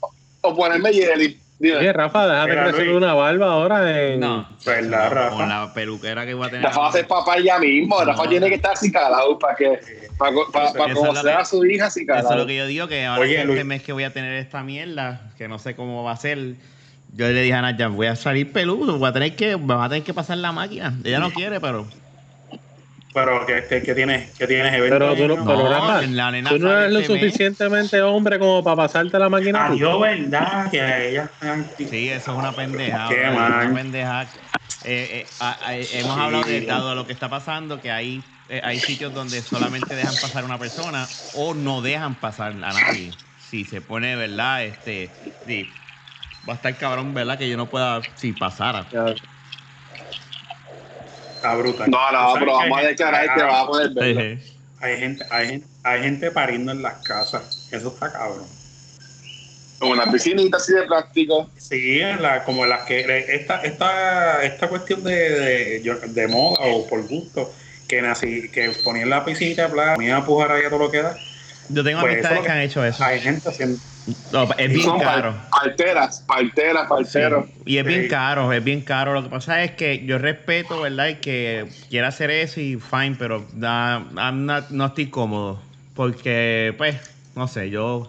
[0.42, 1.40] o ponerme jelly.
[1.60, 1.76] Dime.
[1.76, 2.98] Oye, Rafa, déjate Mira, crecer Luis.
[2.98, 4.08] una barba ahora.
[4.14, 4.20] En...
[4.22, 4.48] No.
[4.66, 5.36] ¿Verdad, Rafa?
[5.36, 6.64] Con la peluquera que voy a tener.
[6.66, 8.00] Rafa va a ser papá ya mismo.
[8.02, 8.30] Rafa No.
[8.30, 9.78] tiene que estar así calado para que
[10.18, 12.38] para, para, para conocer que- a su hija así Eso es calado.
[12.38, 14.64] lo que yo digo, que ahora Oye, que este mes que voy a tener esta
[14.64, 18.16] mierda, que no sé cómo va a ser, yo le dije a Naya, voy a
[18.16, 20.98] salir peludo, voy a tener que, me va a tener que pasar la máquina.
[21.04, 21.86] Ella no quiere, pero...
[23.26, 26.60] Pero que, que, que tienes, que tienes Pero tú no, pero Rafa, la nena tú
[26.60, 27.22] no eres lo este mes.
[27.24, 29.68] suficientemente hombre como para pasarte la máquina.
[29.68, 29.74] tú?
[29.74, 30.72] Adiós, ¿verdad?
[30.72, 31.32] Que ella.
[31.78, 33.08] Sí, eso es una pendeja.
[33.10, 33.24] Qué.
[33.30, 34.24] Una pendeja.
[34.82, 36.22] Eh, eh, a- hemos Sí.
[36.22, 40.20] hablado de dado lo que está pasando, que hay, eh, hay sitios donde solamente dejan
[40.20, 43.18] pasar a una persona o no dejan pasar a nadie.
[43.36, 44.64] Si se pone, ¿verdad?
[44.66, 45.86] Este, sí,
[46.48, 47.38] va a estar cabrón, ¿verdad?
[47.38, 48.88] Que yo no pueda, si pasara.
[48.92, 49.16] Ya.
[51.40, 51.90] Está brutal.
[51.90, 53.90] No, no, ¿Tú sabes pero que vamos a hay declarar gente- que va a poder
[53.92, 54.40] verlo.
[54.82, 57.68] Hay gente, hay, gente, hay gente pariendo en las casas.
[57.72, 58.46] Eso está cabrón.
[59.80, 61.50] Con una piscinita así de plástico.
[61.58, 63.00] Sí, en la, como las que
[63.30, 67.54] esta, esta, esta cuestión de, de, de moda o por gusto,
[67.88, 70.92] que nací, que ponían la piscina de playa, ponían a pujar ahí a todo lo
[70.92, 71.16] que da.
[71.70, 73.04] Yo tengo Pues amistades eso que han hecho eso.
[73.04, 73.80] Hay gente haciendo.
[74.32, 75.34] No, es bien Son caro.
[75.34, 77.46] par- Parteras, parteras, parteros.
[77.66, 79.14] Y es bien caro, es bien caro.
[79.14, 81.10] Lo que pasa es que yo respeto, ¿verdad?
[81.10, 85.60] El que quiera hacer eso y fine, pero da- I'm not- no estoy cómodo.
[85.96, 86.96] Porque, pues,
[87.36, 88.08] no sé, yo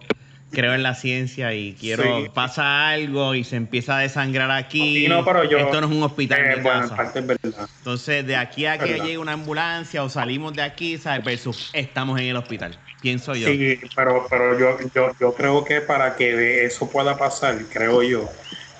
[0.50, 2.02] creo en la ciencia y quiero.
[2.02, 2.30] Sí.
[2.34, 5.02] Pasa algo y se empieza a desangrar aquí.
[5.04, 6.96] Sí, no, pero yo- Esto no es un hospital Eh, de bueno, en casa.
[6.96, 7.68] parte es verdad.
[7.78, 9.04] Entonces, de aquí a que Verdad.
[9.04, 11.24] llegue una ambulancia o salimos de aquí, ¿sabes?
[11.24, 12.78] Versus estamos en el hospital.
[13.00, 13.48] Pienso yo.
[13.48, 18.28] Sí, pero, pero yo, yo, yo creo que para que eso pueda pasar, creo yo,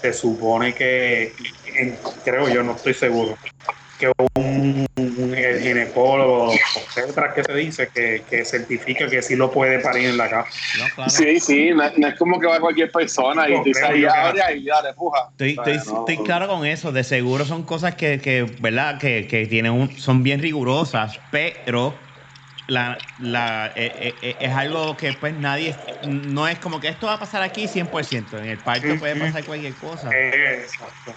[0.02, 1.34] se supone que,
[2.24, 3.38] creo yo, no estoy seguro,
[4.00, 9.50] que un, un- el ginecólogo, obstetra que se dice, que, que certifica que sí lo
[9.50, 10.48] puede parir en la casa.
[10.78, 11.10] No, claro.
[11.10, 14.12] Sí, sí, no, no es como que va cualquier persona y No, no.
[14.12, 15.28] abre ahí, dale, puja.
[15.30, 16.00] Estoy, estoy, no.
[16.00, 16.92] estoy claro con eso.
[16.92, 18.98] De seguro son cosas que, que ¿verdad?
[18.98, 22.00] Que, que tienen un, son bien rigurosas, pero
[22.66, 25.74] la, la, eh, eh, eh, es algo que pues nadie,
[26.06, 28.38] no es como que esto va a pasar aquí 100%.
[28.38, 30.10] En el parto puede pasar cualquier cosa.
[30.12, 31.14] Exacto.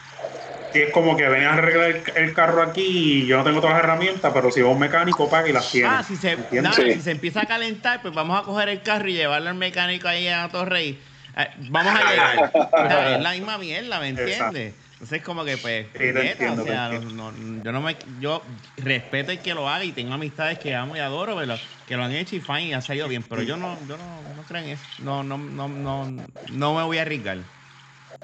[0.73, 2.81] Sí, es como que ven a arreglar el, el carro aquí
[3.23, 5.71] y yo no tengo todas las herramientas, pero si va un mecánico paga y las
[5.71, 5.87] tiene.
[5.89, 6.91] Ah, si se, nada, Sí.
[6.93, 10.07] si se empieza a calentar, pues vamos a coger el carro y llevarlo al mecánico
[10.07, 10.99] ahí a Torrey.
[11.37, 13.15] Eh, vamos a llegar.
[13.15, 14.75] Es la misma mierda, ¿me entiendes?
[14.93, 18.57] Entonces como que pues, Sí, neta, entiendo, o sea, no- no- yo no me, yo
[18.77, 22.03] respeto el que lo haga y tengo amistades que amo y adoro, pero que lo
[22.03, 24.61] han hecho y fine y ha salido bien, pero yo no, yo no, no creo
[24.61, 26.05] en eso, no, no, no, no,
[26.47, 27.45] no me voy a arriesgar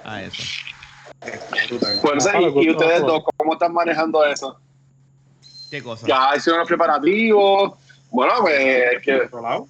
[0.04, 0.50] a eso.
[2.02, 4.60] Bueno, y, ustedes dos, ¿cómo están manejando eso?
[5.70, 6.08] ¿Qué cosa?
[6.08, 7.74] Ya hicieron los preparativos.
[8.10, 9.68] Bueno, pues que Por otro lado,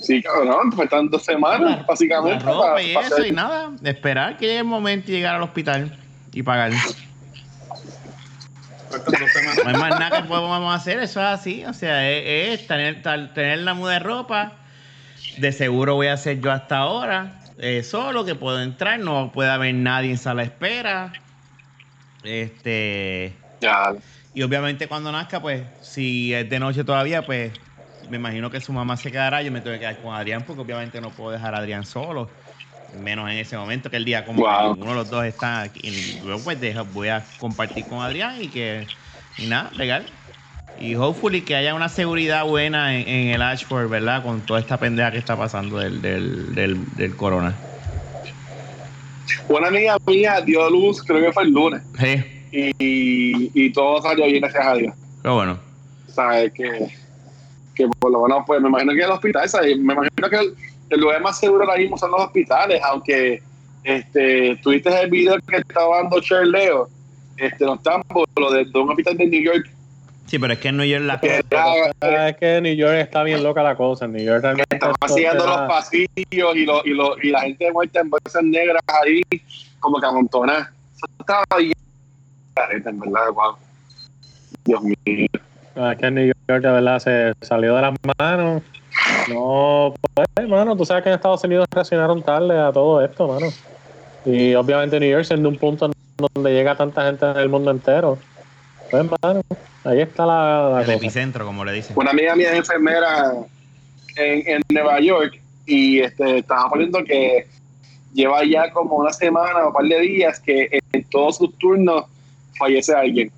[0.00, 2.44] sí, cabrón, faltan dos semanas, La- básicamente.
[2.44, 5.14] La ropa para- y para eso hacer- y nada, esperar que llegue el momento y
[5.14, 5.98] llegar al hospital
[6.32, 6.70] y pagar.
[6.70, 6.76] No
[9.70, 11.64] hay más nada que podemos hacer, eso es así.
[11.64, 14.52] O sea, es, es tener, tal- tener la muda de ropa.
[15.38, 17.40] De seguro voy a hacer yo hasta ahora.
[17.62, 21.24] Eh, solo que puedo entrar, no puede haber nadie en sala de espera.
[22.22, 23.48] Este.
[23.60, 23.94] Ya,
[24.32, 27.54] Y obviamente cuando nazca, pues, si es de noche todavía, pues
[28.00, 29.42] me imagino que su mamá se quedará.
[29.42, 32.36] Yo me tengo que quedar con Adrián, porque obviamente no puedo dejar a Adrián solo.
[32.88, 34.72] Menos en ese momento que el día como Wow.
[34.78, 35.80] uno de los dos está aquí.
[35.82, 36.58] Y luego pues
[36.92, 38.92] voy a compartir con Adrián y que.
[39.36, 40.21] Y nada, legal.
[40.80, 44.22] Y hopefully que haya una seguridad buena en, en el Ashford, ¿verdad?
[44.24, 47.54] Con toda esta pendeja que está pasando del, del, del, del corona.
[49.48, 54.26] Una amiga mía dio luz, creo que fue el lunes, Sí, y, y todo salió
[54.26, 54.94] bien, gracias a Dios.
[55.22, 55.58] pero bueno.
[56.08, 56.52] ¿Sabes?
[56.52, 56.88] Que,
[57.74, 59.78] que por lo menos, pues me imagino que el hospital, ¿sabes?
[59.78, 60.54] Me imagino que el,
[60.90, 63.42] el lugar más seguro ahora mismo son los hospitales, aunque
[63.84, 66.88] este, tuviste el video que estaba dando Cher Leo,
[67.38, 68.04] este, no estamos,
[68.36, 69.70] lo de, de un hospital de New York,
[70.32, 71.90] Sí, pero es que en New York la que cosa.
[72.00, 74.06] era, Ah, Es que en New York está bien loca la cosa.
[74.06, 76.16] En New York realmente siguiendo era- los pasillos
[76.56, 79.20] y, lo, y, lo, y la gente muerta en bolsas negras ahí.
[79.78, 80.70] como que amontonar.
[80.96, 81.74] Eso estaba bien
[82.54, 83.56] careta, en verdad, wow.
[84.64, 84.96] Dios mío.
[85.76, 88.62] Es que en New York de verdad se salió de las manos.
[89.28, 93.48] No, pues, hermano, tú sabes que en Estados Unidos reaccionaron tarde a todo esto, mano.
[94.24, 95.90] Y obviamente New York siendo un punto
[96.34, 98.16] donde llega tanta gente del mundo entero.
[98.92, 99.40] Pues, hermano,
[99.84, 100.96] ahí está la, la El cosa.
[100.98, 101.96] epicentro, como le dicen.
[101.98, 103.32] Una amiga mía es enfermera
[104.16, 107.46] en, en Nueva York y este, estaba poniendo que
[108.12, 112.04] lleva ya como una semana o un par de días que en todos sus turnos
[112.58, 113.32] fallece alguien.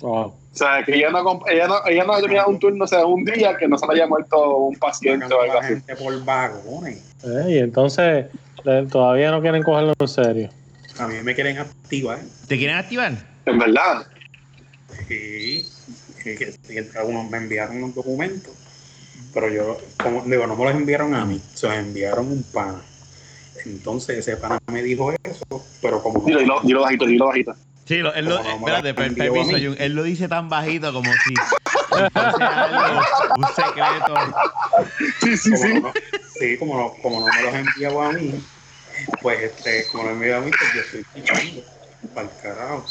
[0.00, 0.24] Wow.
[0.24, 3.06] O sea, que ella no, ella no, ella no ha terminado un turno, o sea,
[3.06, 5.74] un día que no se le haya muerto un paciente o algo así.
[5.74, 7.14] gente por vagones.
[7.24, 8.26] Eh, y entonces
[8.90, 10.50] todavía no quieren cogerlo en serio.
[10.98, 12.18] A mí me quieren activar.
[12.48, 13.31] ¿Te quieren activar?
[13.46, 14.06] En verdad.
[15.08, 15.68] Sí,
[16.22, 18.54] que, que- que unos me enviaron unos documentos,
[19.32, 22.82] pero yo, como, digo, no me los enviaron a mí, se los enviaron un pana.
[23.64, 25.44] Entonces ese pana me dijo eso,
[25.80, 27.56] pero como Dilo, dilo, dilo bajito, dilo bajito.
[27.84, 29.50] Sí, lo- él lo, no espérate, per- permiso.
[29.58, 31.34] Jun, él lo dice tan bajito como si
[31.90, 33.00] algo,
[33.36, 34.14] un secreto.
[35.20, 35.80] Sí, sí, como sí.
[35.80, 35.92] no,
[36.38, 38.44] sí, como no, como no me los enviaba a mí,
[39.20, 41.62] pues este, como no me enviaba a mí, pues yo estoy pichando
[42.14, 42.84] para el carajo,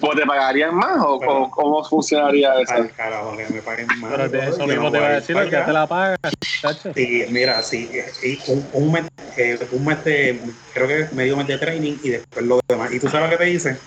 [0.00, 2.72] ¿Pues te pagarían más o, cómo funcionaría eso?
[2.72, 4.10] al carajo, que me paguen más.
[4.10, 6.18] Pero de eso mismo no te voy iba a ir decir, que te la pagas,
[6.60, 6.92] chacho.
[6.94, 7.90] Sí, mira, sí,
[8.22, 9.04] y un, un mes,
[9.36, 10.40] eh, un mes de,
[10.72, 12.92] creo que medio mes de training y después lo demás.
[12.92, 13.78] Y tú sabes lo que te dicen,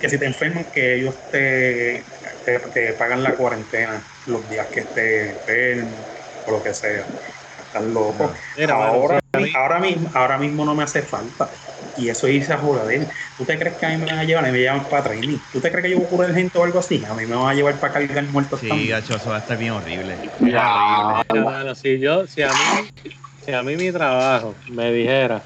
[0.00, 2.04] que si te enferman, que ellos te,
[2.44, 5.96] te, te pagan la cuarentena los días que estés enfermo
[6.46, 7.04] o lo que sea.
[7.64, 8.34] Estás loco.
[8.56, 9.20] Mira, ahora,
[9.54, 11.48] ahora, mismo, ahora mismo no me hace falta.
[11.94, 13.08] Y eso es irse a joder.
[13.36, 14.44] ¿Tú te crees que a mí me van a llevar?
[14.44, 15.40] A mí me llevan para training.
[15.50, 17.04] ¿Tú te crees que yo voy a curar gente o algo así?
[17.04, 18.90] A mí me van a llevar para cargar muertos Sí, también.
[18.90, 20.18] gacho, eso va a estar bien horrible.
[20.38, 20.74] Ya.
[21.30, 22.64] Mira, mano, si yo, si a mí,
[23.44, 25.44] si a mí mi trabajo me dijera,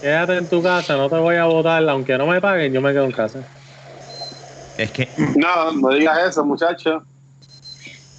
[0.00, 2.92] quédate en tu casa, no te voy a votar, aunque no me paguen, yo me
[2.92, 3.44] quedo en casa.
[4.76, 7.02] Es que, No, no digas eso, muchacho.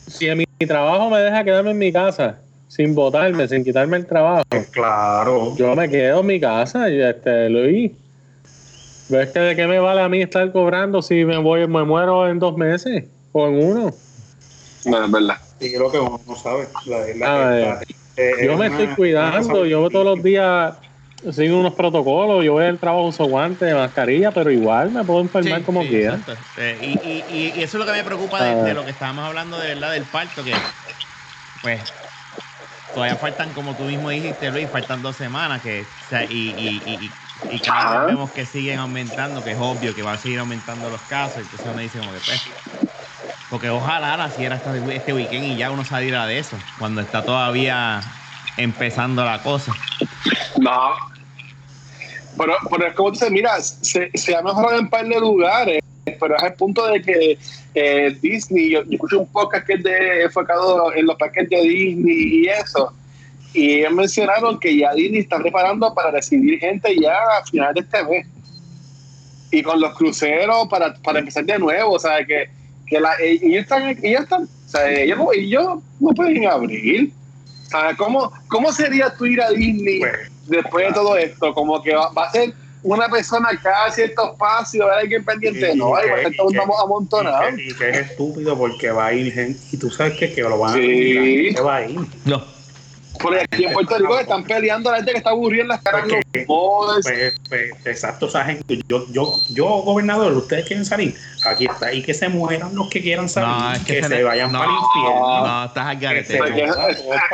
[0.07, 4.05] Si mi, mi trabajo me deja quedarme en mi casa, sin votarme, sin quitarme el
[4.05, 5.55] trabajo, Pues claro.
[5.57, 7.91] yo me quedo en mi casa y este, Luis.
[9.09, 12.29] ¿Ves que de qué me vale a mí estar cobrando si me voy, me muero
[12.29, 13.91] en dos meses o en uno?
[14.85, 15.37] No, es verdad.
[15.59, 16.67] Sí, lo que uno no sabe.
[16.85, 17.81] La, la- la-
[18.15, 20.75] eh, Yo me una- estoy cuidando, yo todos los días
[21.31, 25.59] sigo unos protocolos, yo voy al trabajo uso guantes, mascarilla, pero igual me puedo enfermar
[25.61, 26.13] Sí, como sí, quiera.
[26.15, 26.37] exacto.
[26.57, 28.63] Eh, y, y, y, y eso es lo que me preocupa de, Ah.
[28.63, 30.53] de lo que estábamos hablando de verdad del parto, que
[31.63, 31.81] pues
[32.99, 36.83] todavía faltan, como tú mismo dijiste, Luis, faltan dos semanas que, o sea, y, y,
[36.85, 40.39] y, y- cada vez vemos que siguen aumentando, que es obvio que van a seguir
[40.39, 42.49] aumentando los casos, entonces uno dice como que pues,
[43.49, 48.01] porque ojalá la hasta este weekend y ya uno saliera de eso, cuando está todavía
[48.57, 49.73] empezando la cosa.
[50.57, 50.91] No.
[52.37, 55.19] Pero, pero es como tú dices, mira, se, se ha mejorado en un par de
[55.21, 55.79] lugares,
[56.19, 57.39] pero es el punto de que
[57.79, 61.61] eh, Disney, yo, yo escuché un podcast que es de, enfocado en los parques de
[61.61, 62.93] Disney y eso,
[63.53, 67.81] y ellos mencionaron que ya Disney está preparando para recibir gente ya a final de
[67.81, 68.27] este mes.
[69.51, 72.49] Y con los cruceros para, para empezar de nuevo, o sea, que,
[72.85, 77.11] que la, eh, ellos están, ellos están, o sea, ellos, no- ellos no pueden abrir.
[77.65, 79.99] O sea, ¿cómo, ¿cómo sería tú ir a Disney?
[80.01, 84.31] Pues, después de todo esto, como que va, va a ser una persona cada cierto
[84.31, 87.49] espacio, haber alguien pendiente, Y- no, y que- y que- amontonado.
[87.49, 89.59] Y que, y que es estúpido porque va a ir gente.
[89.71, 90.81] Y tú sabes que, que lo van a Sí.
[90.81, 91.55] ir.
[91.55, 91.99] Que va a ir.
[92.25, 92.58] No.
[93.21, 95.81] Por aquí en Puerto Rico están peleando a la gente que está aburrida en las
[95.81, 97.03] caras de Porque- los.
[97.03, 98.79] Pues, pues, exacto, esa gente.
[98.87, 101.15] Yo, yo, yo, gobernador, ustedes quieren salir.
[101.45, 101.91] Aquí está.
[101.93, 103.49] Y que se mueran los que quieran salir.
[103.49, 104.59] No, es que que se se, le- vayan no.
[104.59, 105.47] para el infierno.
[105.47, 106.37] No, estás al garete.
[106.37, 106.63] Porque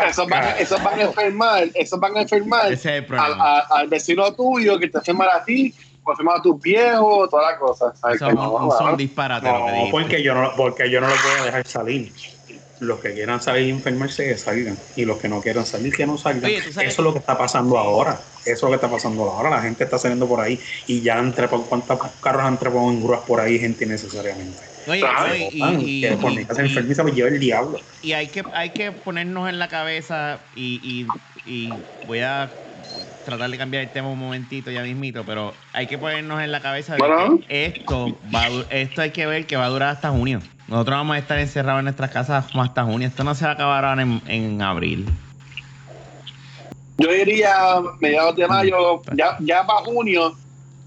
[0.09, 4.79] esos, van, esos van a enfermar, esos van a enfermar es a- al vecino tuyo
[4.79, 7.93] que te enferma a ti, o enferma a tus viejos, toda la cosa.
[7.95, 8.21] ¿sabes?
[8.21, 8.97] No, son no.
[8.97, 12.11] disparate lo que No, porque yo no, porque yo no los voy a dejar salir.
[12.79, 14.77] Los que quieran salir y enfermarse, que salgan.
[14.95, 16.45] Y los que no quieran salir, que no salgan.
[16.45, 18.19] Oye, ¿tú sabes Eso es lo que está pasando ahora.
[18.41, 19.49] Eso es lo que está pasando ahora.
[19.49, 23.01] La gente está saliendo por ahí y ya han trepado, ¿cuántos carros han trepado en
[23.01, 24.61] grúas por ahí, gente innecesariamente?
[24.85, 26.61] Claro, oye, y, por mi casa
[27.03, 27.79] lo lleva el diablo.
[28.01, 31.07] y hay que hay que ponernos en la cabeza y,
[31.43, 31.69] y- y
[32.05, 32.51] voy a
[33.23, 36.59] tratar de cambiar el tema un momentito ya mismito, pero hay que ponernos en la
[36.61, 37.39] cabeza de Bueno.
[37.47, 40.41] que esto va a du- esto hay que ver que va a durar hasta junio.
[40.67, 43.07] Nosotros vamos a estar encerrados en nuestras casas como hasta junio.
[43.07, 45.07] Esto no se va a acabar ahora en, en abril.
[46.97, 47.55] Yo diría
[47.99, 50.33] mediados de mayo, ya, ya para junio,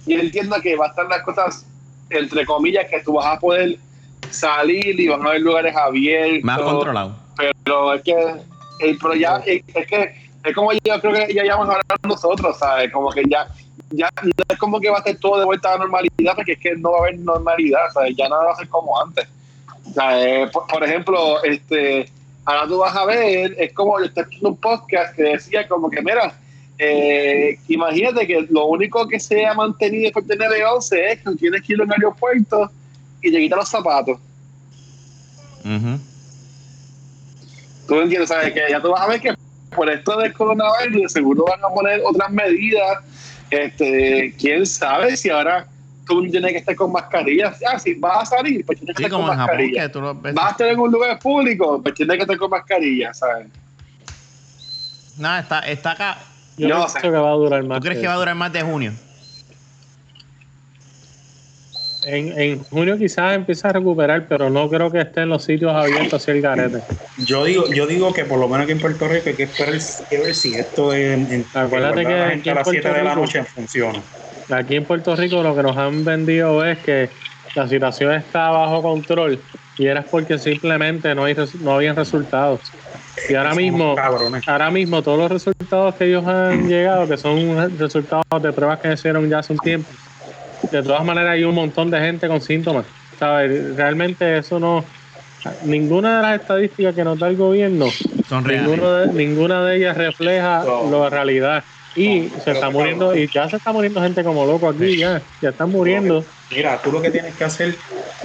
[0.07, 1.67] y entiendo que va a estar las cosas,
[2.09, 3.79] entre comillas, que tú vas a poder
[4.31, 6.45] salir y van a haber lugares abiertos.
[6.45, 7.15] Más controlado.
[7.37, 8.15] Pero es que,
[8.81, 10.15] el, pero ya, es, que
[10.45, 12.91] es como yo creo que ya llevamos hablando nosotros, ¿sabes?
[12.91, 13.47] Como que ya,
[13.91, 16.53] ya no es como que va a ser todo de vuelta a la normalidad, porque
[16.53, 18.17] es que no va a haber normalidad, ¿sabes?
[18.17, 19.29] Ya nada va a ser como antes.
[19.99, 22.09] Sea, eh, por, por, ejemplo, este,
[22.45, 25.91] ahora tú vas a ver, es como yo estoy haciendo un podcast que decía como
[25.91, 26.39] que, mira,
[26.79, 31.63] eh, imagínate que lo único que se ha mantenido después de 9-11 es que tienes
[31.63, 32.71] que ir al aeropuerto
[33.21, 34.19] y te quitan los zapatos.
[35.65, 35.99] Uh -huh.
[37.89, 38.53] Tú entiendes, ¿sabes?
[38.53, 39.35] Que ya tú vas a ver que
[39.75, 42.99] por esto del coronavirus seguro van a poner otras medidas.
[43.51, 45.67] Este, quién sabe si ahora
[46.09, 47.55] tú tienes que estar con mascarilla.
[47.71, 49.83] Ah, si vas a salir, pues tienes que Sí, estar como con en Japón, mascarilla.
[49.83, 50.35] que tú lo ves.
[50.35, 53.47] Vas a estar en un lugar público, pues tienes que estar con mascarilla, ¿sabes?
[55.19, 56.19] Nada, está, está acá.
[56.57, 57.01] Yo No sé.
[57.01, 57.79] que va a durar más.
[57.79, 58.93] ¿Tú crees que que va a durar más de junio?
[62.05, 65.73] En, en junio quizás empieza a recuperar, pero no creo que esté en los sitios
[65.75, 66.79] abiertos hacia el garete.
[67.19, 69.75] Yo digo, yo digo que por lo menos aquí en Puerto Rico hay que esperar
[70.11, 73.05] ver si esto en, en Acuérdate de que aquí en a las Puerto 7 de
[73.05, 74.01] la noche funciona.
[74.51, 77.11] Aquí en Puerto Rico lo que nos han vendido es que
[77.55, 79.39] la situación está bajo control
[79.77, 82.61] y era porque simplemente no, hay, no habían resultados.
[83.29, 83.95] Y ahora mismo,
[84.47, 88.93] ahora mismo todos los resultados que ellos han llegado, que son resultados de pruebas que
[88.93, 89.89] hicieron ya hace un tiempo,
[90.71, 92.85] de todas maneras hay un montón de gente con síntomas.
[93.19, 93.75] ¿sabes?
[93.77, 94.85] Realmente eso no...
[95.65, 97.87] Ninguna de las estadísticas que nos da el gobierno
[98.29, 98.45] Son.
[98.45, 101.01] Ninguno de- ninguna de ellas refleja No.
[101.05, 101.65] la realidad.
[101.95, 104.97] Y No, se está que muriendo, y ya se está muriendo gente como loco aquí,
[104.97, 106.25] ya, ya están muriendo.
[106.51, 107.77] Mira, tú lo que tienes que hacer,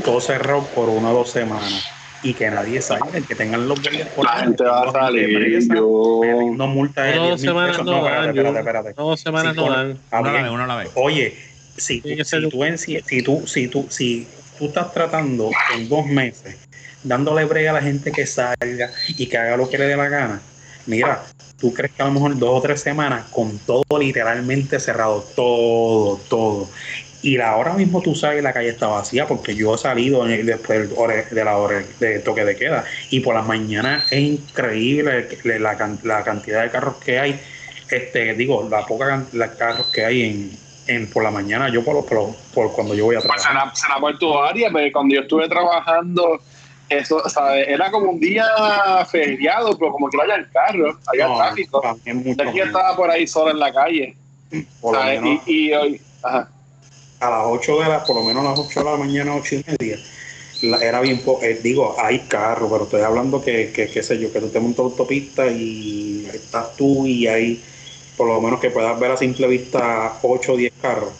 [0.04, 1.86] todo cerrado por una o dos semanas
[2.24, 5.38] y que nadie salga, que tengan los guardias por La gente va a salir.
[5.38, 6.22] presa, Yo...
[6.22, 7.86] metiendo multas de No, 10 dos mil semanas pesos.
[7.86, 8.94] no No, espérate, espérate.
[8.98, 10.50] No, dos semanas Sí, no dan.
[10.50, 10.92] Uno a la vez.
[10.96, 11.38] Oye,
[11.78, 16.56] si tú, si, tú, si, tú, si, tú, si tú estás tratando en dos meses,
[17.04, 20.08] dándole brega a la gente que salga y que haga lo que le dé la
[20.08, 20.42] gana,
[20.86, 21.24] mira,
[21.64, 26.20] tú crees que a lo mejor dos o tres semanas con todo literalmente cerrado, todo,
[26.30, 26.68] todo.
[27.22, 30.90] Y la, ahora mismo tú sabes la calle está vacía porque yo he salido después
[30.90, 32.84] de la hora de toque de queda.
[33.12, 37.40] Y por las mañanas es increíble que- la, la cantidad de carros que hay.
[37.90, 40.52] Este digo la poca la carros que hay en,
[40.88, 41.70] en por la mañana.
[41.70, 43.72] Yo por, por, por cuando yo voy a Pues trabajar.
[43.72, 46.42] será, será por tu área, pero cuando yo estuve trabajando,
[46.90, 47.68] eso, ¿sabes?
[47.68, 48.46] Era como un día
[49.10, 51.82] feriado, pero como que no había carro, había No, tráfico.
[52.56, 54.18] Yo estaba por ahí solo en la calle,
[54.82, 55.22] por lo ¿sabes?
[55.22, 56.52] menos Y, y hoy, ajá.
[57.20, 59.56] a las 8 de la por lo menos a las 8 de la mañana 8
[59.56, 59.98] y media
[60.62, 64.20] la- era bien po- eh, digo hay carros pero estoy hablando que, que qué sé
[64.20, 67.64] yo que tú te montas autopista y estás tú y hay
[68.18, 71.14] por lo menos que puedas ver a simple vista 8 o 10 carros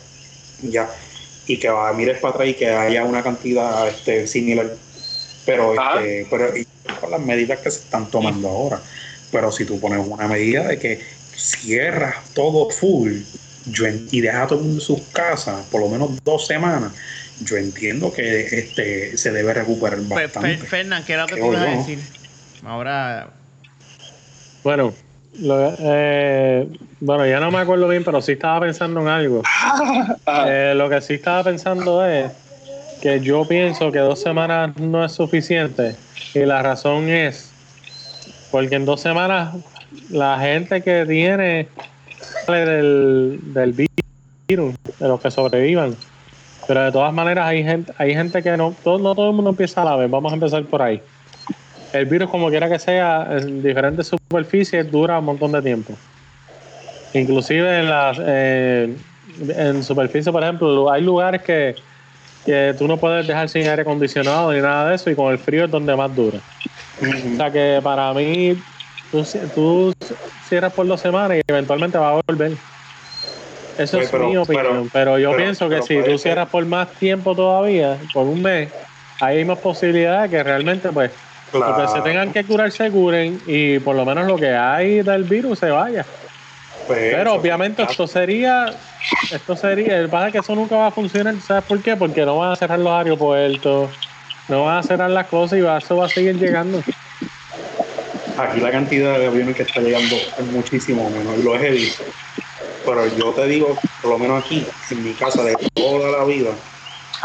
[0.62, 0.90] ya
[1.48, 4.78] y que va, mires para atrás y que haya una cantidad este, similar
[5.46, 6.00] pero Ajá.
[6.00, 6.66] este, pero y
[7.00, 8.80] con las medidas que se están tomando ahora
[9.32, 11.02] pero si tú pones una medida de que
[11.36, 13.22] cierras todo full
[13.66, 16.92] yo y deja a todo el mundo en sus casas por lo menos dos semanas
[17.42, 21.54] yo entiendo que este se debe recuperar bastante Fernán, ¿qué era lo que tú Creo
[21.54, 22.00] ibas a decir?
[22.66, 23.28] Ahora,
[24.64, 24.94] Bueno,
[25.40, 26.68] lo- eh,
[27.00, 29.42] bueno, ya no me acuerdo bien, pero sí estaba pensando en algo.
[29.44, 30.18] Ajá.
[30.48, 32.32] Eh, lo que sí estaba pensando es
[33.04, 35.98] que yo pienso que dos semanas no es suficiente
[36.34, 37.52] y la razón es
[38.50, 39.56] porque en dos semanas
[40.10, 41.68] la gente que tiene
[42.48, 43.74] del, del
[44.48, 45.98] virus, de los que sobrevivan.
[46.66, 49.50] Pero de todas maneras hay gente, hay gente que no, todo, no todo el mundo
[49.50, 51.02] empieza a la vez, vamos a empezar por ahí.
[51.92, 55.94] El virus, como quiera que sea, en diferentes superficies dura un montón de tiempo.
[57.14, 58.96] Inclusive en las eh,
[59.58, 61.76] en superficie, por ejemplo, hay lugares que,
[62.46, 65.38] que tú no puedes dejar sin aire acondicionado ni nada de eso, y con el
[65.40, 66.40] frío es donde más dura.
[67.02, 68.58] O sea que para mí,
[69.12, 69.94] tú, ci- tú
[70.48, 72.52] cierras por dos semanas y eventualmente va a volver.
[73.78, 74.64] Eso es pero- mi opinión.
[74.66, 76.20] Pero, pero- yo pero- pienso que si tú ser.
[76.20, 78.70] cierras por más tiempo todavía, por un mes,
[79.20, 81.12] hay más posibilidades que realmente, pues,
[81.54, 82.04] los que se Claro.
[82.04, 85.70] tengan que curar se curen y por lo menos lo que hay del virus se
[85.70, 86.06] vaya.
[86.88, 88.66] Pues, Pero eso- obviamente esto sería,
[89.32, 91.96] esto sería, el pasa es que eso nunca va a funcionar, ¿sabes por qué?
[91.96, 93.98] Porque no van a cerrar los aeropuertos,
[94.48, 96.84] no van a cerrar las cosas y eso va a seguir llegando.
[98.38, 102.04] aquí la cantidad de aviones que está llegando es muchísimo menos, y lo he visto.
[102.86, 106.52] Pero yo te digo, por lo menos aquí, en mi casa de toda la vida,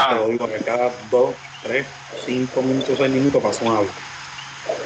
[0.09, 1.87] te lo digo que cada dos, tres,
[2.25, 3.93] cinco minutos, seis minutos pasa un avión.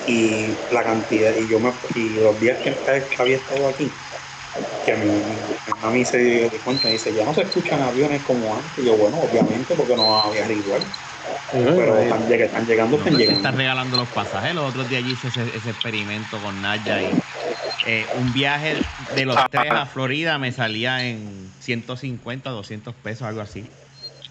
[0.08, 2.76] Y la cantidad, y yo me, y los días que
[3.20, 3.92] había estado aquí,
[4.86, 8.56] que mi, mi mami se dio cuenta y dice, ya no se escuchan aviones como
[8.56, 8.78] antes.
[8.78, 10.84] Y yo, bueno, obviamente, porque no había igual.
[11.52, 13.38] Pero están, lleg- están llegando, no, están llegando.
[13.40, 14.54] están regalando los pasajes.
[14.56, 17.12] Los otros días allí hice ese, ese experimento con Naya y
[17.86, 23.42] eh, un viaje de los tres a Florida me salía en 150, 200 pesos, algo
[23.42, 23.70] así.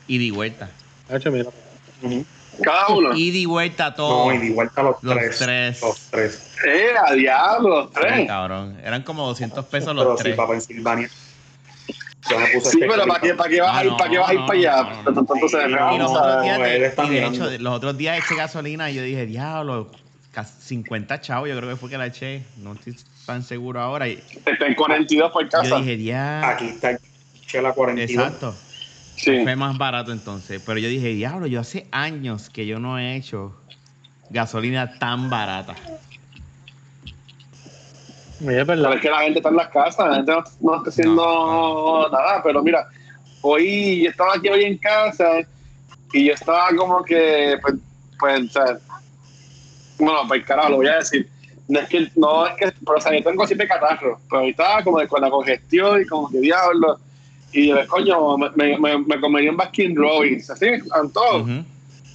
[0.07, 0.77] Y vuelta.
[1.09, 1.51] Hacho, mira.
[2.63, 3.15] Cada uno.
[3.17, 4.27] Ida y vuelta todo.
[4.27, 5.81] No, y de vuelta los, Los tres, tres.
[5.83, 6.51] Los tres.
[6.67, 8.27] Eh, a diablo, los Sí, tres.
[8.27, 8.79] cabrón.
[8.85, 10.37] Eran como 200 pesos Pero los sí, tres.
[10.37, 11.09] para Pensilvania.
[12.31, 13.09] Yo me puse Sí, pero específico.
[13.09, 14.89] ¿para qué, para qué vas a ir, Ah, para qué vas a ir para allá?
[15.05, 15.57] Sí,
[15.95, 19.03] Y los otros días, de, y de hecho, los otros días eché gasolina y yo
[19.03, 19.89] dije, diablo,
[20.31, 22.43] casi 50 chavos, yo creo que fue que la eché.
[22.59, 22.97] No estoy
[23.27, 24.07] tan seguro ahora.
[24.09, 25.77] Y Está en 42 por yo casa.
[25.79, 26.47] dije, diablo.
[26.47, 26.99] Aquí está el
[27.47, 28.25] Chela 42.
[28.25, 28.55] Exacto.
[29.23, 29.41] Sí.
[29.45, 30.61] Fue más barato entonces.
[30.67, 33.55] Pero yo dije, diablo, yo hace años que yo no he hecho
[34.31, 35.77] gasolina tan barata.
[38.41, 40.91] Mira, Pero es que la gente está en las casas, la gente no, no está
[40.91, 42.43] haciendo nada.
[42.43, 42.89] Pero mira,
[43.43, 45.43] hoy yo estaba aquí hoy en casa
[46.13, 47.75] y yo estaba como que, pues,
[48.19, 48.79] pues o sea,
[49.99, 51.31] bueno, pues carajo, lo voy a decir.
[51.69, 54.83] No es que, no es que, pero o sea, yo tengo siempre catarro, pero estaba
[54.83, 56.99] como con la congestión y como que diablo.
[57.53, 61.39] Y yo, coño, me, me, me, comería un Baskin Robbins, así, antojo.
[61.41, 61.65] Ujú.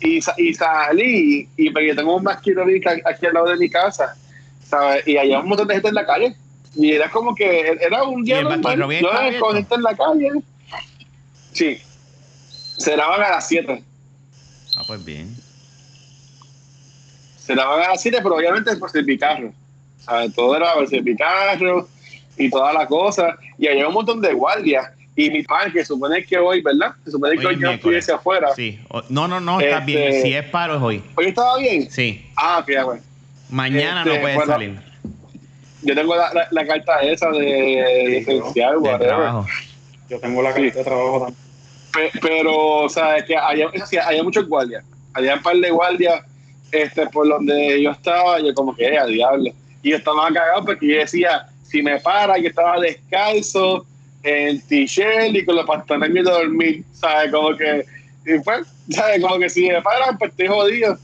[0.02, 2.62] y, sa- y salí y porque tengo un masquito
[3.06, 4.16] aquí al lado de mi casa
[4.68, 5.08] ¿sabes?
[5.08, 6.36] y había un montón de gente en la calle
[6.76, 9.76] y era como que era un ¿Y día Baskin normal Robbins yo está con gente
[9.76, 10.30] en la calle
[11.54, 11.78] sí
[12.78, 13.84] cerraban a las 7
[14.76, 15.36] Ah, pues bien.
[17.40, 19.52] cerraban a las 7 pero obviamente por mi carro
[20.00, 20.34] ¿sabes?
[20.36, 21.88] todo era por mi carro
[22.38, 26.24] y toda la cosa y había un montón de guardias y mi padre que supone
[26.24, 26.94] que hoy ¿verdad?
[27.04, 27.78] se supone que Hoy hoy es yo miércoles.
[28.06, 28.80] estuviese afuera Sí.
[28.90, 30.22] O- no, no, no, está Este- bien.
[30.22, 31.04] Si es paro es hoy.
[31.16, 32.26] hoy estaba bien Sí.
[32.36, 33.02] ah ok bueno
[33.50, 34.80] Mañana no Este, puedes bueno, salir
[35.84, 39.08] Yo tengo la, la, la carta esa de, de Sí, de whatever.
[39.08, 39.46] trabajo.
[40.10, 41.38] Yo tengo la carta de trabajo también.
[41.94, 43.68] Pe- pero, o sea, es que había,
[44.06, 44.84] había muchos guardias.
[45.14, 46.22] Había un par de guardias
[46.72, 49.52] este, por donde yo estaba, yo como que, eh, a diablo.
[49.82, 53.86] Y yo estaba cagado porque yo decía, si me para, yo estaba descalzo,
[54.28, 57.32] en t-shirt y con los pantalones de dormir, ¿sabes?
[57.32, 57.86] Como que,
[58.26, 59.22] y pues, ¿sabes?
[59.22, 60.98] Como que si me paran, pues estoy jodido.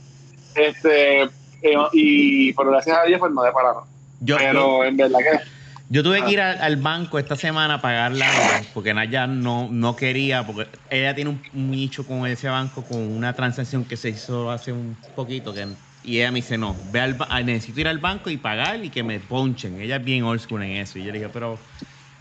[0.54, 3.84] Este, eh, y, pero gracias a Dios, pues no me pararon.
[4.20, 5.54] Yo, yo, Pero en verdad que
[5.90, 8.26] yo tuve que ir al, al banco esta semana a pagar la
[8.72, 12.98] porque Naya no, no quería, porque ella tiene un, un nicho con ese banco con
[12.98, 15.68] una transacción que se hizo hace un poquito que
[16.04, 18.90] y ella me dice, no, ve al ah, necesito ir al banco y pagar y
[18.90, 19.80] que me ponchen.
[19.80, 20.98] Ella es bien old school en eso.
[20.98, 21.58] Y yo le dije, pero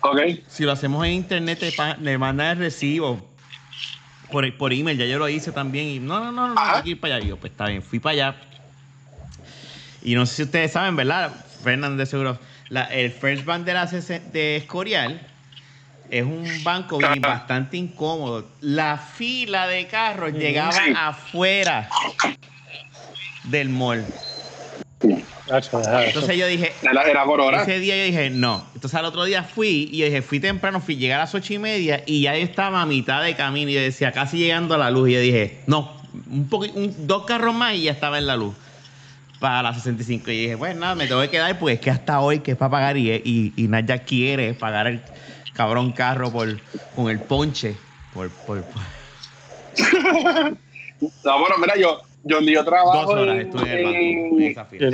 [0.04, 0.20] Ok.
[0.48, 3.26] si lo hacemos en internet, te le mandan el recibo
[4.30, 4.98] por, por email.
[4.98, 5.88] Ya yo lo hice también.
[5.88, 7.26] Y no, no, no, no, hay que ir para allá.
[7.26, 8.36] Y yo, pues está bien, fui para allá.
[10.02, 11.32] Y no sé si ustedes saben, ¿verdad?
[11.64, 12.38] Fernando de seguro.
[12.70, 15.26] La- el First Bank de, la CC de Escorial
[16.10, 18.46] es un banco bien, bastante incómodo.
[18.60, 20.94] La fila de carros llegaba Sí.
[20.96, 21.90] afuera
[23.46, 24.06] del mall.
[25.00, 25.33] Eso.
[26.08, 27.62] Entonces yo dije, Era, era por hora.
[27.64, 28.66] ese día yo dije, no.
[28.76, 31.54] Entonces al otro día fui y yo dije, fui temprano, fui llegar a las ocho
[31.54, 34.74] y media y ya yo estaba a mitad de camino y yo decía, casi llegando
[34.76, 35.10] a la luz.
[35.10, 35.92] Y yo dije, no,
[36.30, 38.56] un un- dos carros más y ya estaba en la luz
[39.40, 40.32] para las 65.
[40.32, 42.58] Y dije, pues nada, me tengo que quedar porque es que hasta hoy que es
[42.58, 45.02] para pagar y, y, y Naya quiere pagar el
[45.54, 46.60] cabrón carro por,
[46.96, 47.76] con el ponche.
[48.14, 48.82] Por, por, por-
[51.26, 54.62] No, bueno, mira, yo donde yo trabajo dos horas estuve en el en- en esa
[54.72, 54.90] en- yo,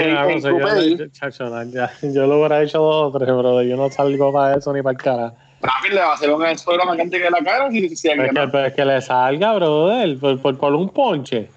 [2.14, 4.92] yo- lo hubiera hecho dos o tres, pero yo no salgo para eso ni para
[4.94, 5.34] el cara.
[5.62, 8.24] Papi, le va a hacer un suelo más grande que la cara si, si Pero
[8.24, 11.50] es, que, pero es que le salga, brother, por, por, por un ponche.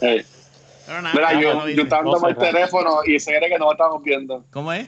[0.00, 0.08] no.
[0.08, 0.24] Ey.
[0.86, 2.52] Pero nada, Mira, yo, lo yo estaba No dando cerrar.
[2.52, 4.44] teléfono y se cree que no me estamos viendo.
[4.52, 4.86] ¿Cómo es?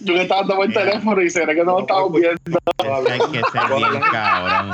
[0.00, 0.84] Yo que estaba dando Mira.
[0.84, 2.58] teléfono y se cree que no me estamos viendo.
[3.10, 4.72] Hay que ser bien cabrón.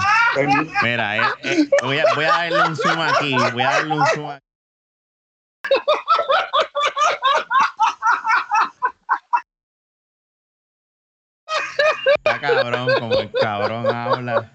[0.83, 3.35] Mira, eh, eh, voy, a, voy a darle un zoom aquí.
[3.53, 4.45] Voy a darle un zoom aquí.
[12.17, 14.53] Está cabrón, como el cabrón habla.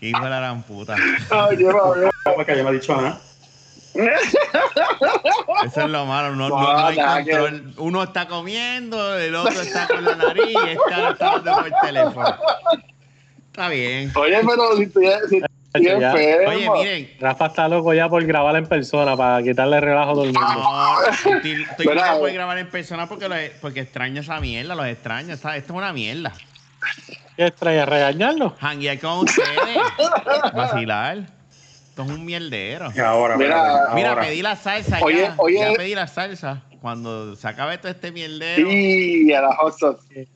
[0.00, 0.94] Hijo de la gran puta.
[1.30, 3.18] Ay, yo no he dicho nada.
[5.66, 6.34] Eso es lo malo.
[6.36, 7.74] No, no- No, no hay control.
[7.78, 12.36] Uno está comiendo, el otro está con la nariz y está, hablando por teléfono.
[13.46, 14.12] Está bien.
[14.14, 16.10] Oye, pero si estoy, si estoy Ya.
[16.10, 16.48] enfermo.
[16.50, 20.24] Oye, miren, Rafa está loco ya por grabar en persona para quitarle relajo a todo
[20.24, 20.48] el mundo.
[20.54, 21.02] No,
[21.34, 22.32] estoy, estoy loco por eh.
[22.32, 25.34] grabar en persona porque, lo- porque extraño esa mierda, los extraño.
[25.34, 26.32] esta- Esto es una mierda.
[27.36, 27.84] ¿Qué extraña?
[27.84, 28.54] ¿Regañarnos?
[28.60, 29.78] Hanguear con ustedes,
[30.54, 31.18] vacilar.
[31.96, 32.92] Esto es un mierdero.
[32.94, 34.26] Y ahora, Mira, Mira, ahora.
[34.26, 35.34] pedí la salsa Oye, ya.
[35.38, 35.58] oye.
[35.58, 36.62] Ya pedí la salsa.
[36.82, 40.28] Cuando se acabe todo este mierdero, Sí, a la hot sauce.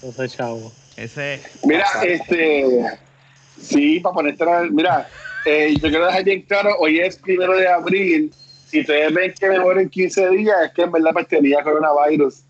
[0.00, 0.70] Sé, chavo.
[0.96, 1.42] ese...
[1.64, 2.84] Mira, este.
[3.60, 5.08] Sí, para ponerte la- Mira,
[5.44, 8.32] eh, yo quiero dejar bien claro: hoy es primero de abril.
[8.68, 11.64] Si ustedes ven que me muero en 15 días, es que en verdad pues tenía
[11.64, 12.42] coronavirus.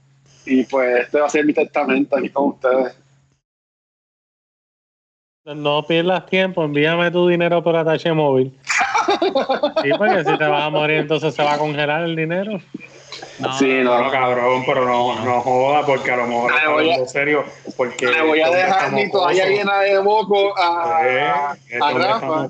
[0.45, 2.95] Y pues este va a ser mi testamento aquí con ustedes.
[5.55, 8.53] No pierdas tiempo, envíame tu dinero por atache móvil.
[9.83, 12.61] Sí, porque si te vas a morir, entonces se va a congelar el dinero.
[13.39, 14.03] No, Sí, no.
[14.03, 17.07] No, cabrón, pero no, no joda, porque a lo mejor Me está voy a- hablando
[17.11, 17.45] serio.
[17.77, 21.21] Porque Le voy a dejar mi toalla llena de moco a, Eh,
[21.81, 22.49] a, Rafa.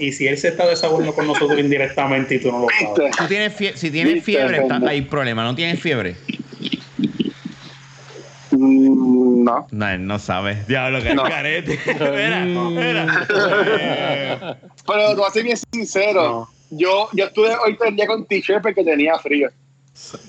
[0.00, 3.16] Y si él se está desahogando con nosotros indirectamente y tú no lo sabes.
[3.16, 5.44] Tú tienes fie- si tienes fiebre, está- hay problema.
[5.44, 6.16] ¿No tienes fiebre?
[8.50, 9.66] Mm, No.
[9.70, 10.62] No, él no sabe.
[10.68, 11.24] Diablo, que No.
[11.24, 11.78] carete.
[11.86, 13.26] Mira, mira.
[14.86, 16.22] Pero te voy a ser bien sincero.
[16.22, 16.48] No.
[16.70, 19.50] Yo, yo estuve hoy todo el día con t-shirt porque tenía frío.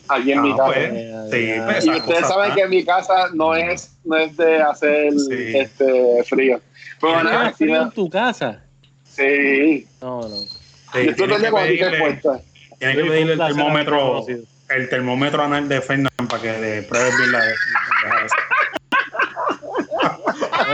[0.10, 0.72] Aquí en mi Ah, casa.
[0.74, 0.92] pues,
[1.32, 5.14] sí, pues, y ustedes saben que en mi casa no es, no es de hacer
[5.14, 5.58] Sí.
[5.58, 6.60] este frío.
[7.00, 8.62] Pero ¿Tienes nada, frío en tu casa?
[9.06, 9.88] sí.
[10.02, 10.36] No, no.
[10.36, 10.48] Sí,
[10.94, 12.40] yo estoy todo el día con t-shirt puesta.
[12.78, 14.26] tienes que pedirle el termómetro,
[14.70, 17.40] el termómetro anal de Fernan para que le pruebes bien la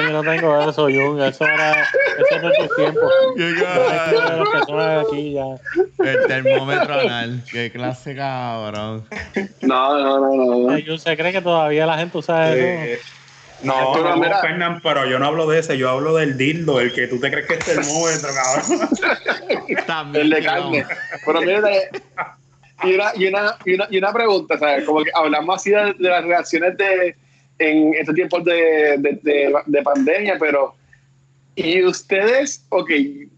[0.02, 1.22] No, yo no tengo eso, Jung.
[1.22, 1.72] Eso era.
[1.82, 3.02] Eso es de tu tiempo.
[3.36, 4.40] qué cabrón.
[4.40, 6.06] las personas de aquí ya.
[6.12, 7.44] El termómetro anal.
[7.52, 9.06] Qué clase, cabrón.
[9.62, 10.72] No, no, no, no.
[10.72, 10.84] no.
[10.86, 12.62] Jung se cree que todavía la gente usa eso.
[12.64, 13.00] Eh,
[13.64, 16.80] no, Pero no, mira- Fernan, pero yo no hablo de ese, yo hablo del dildo,
[16.80, 18.90] el que tú te crees que es termómetro, cabrón.
[19.86, 20.26] También.
[20.26, 20.86] El de carne.
[21.26, 21.60] Pero mira,
[22.84, 24.86] y una, y una, y una, y una pregunta, ¿sabes?
[24.86, 27.16] Como que hablamos así de, de las relaciones de
[27.60, 30.76] en estos tiempos de, de, de, de pandemia, pero
[31.56, 32.90] y ustedes, ok,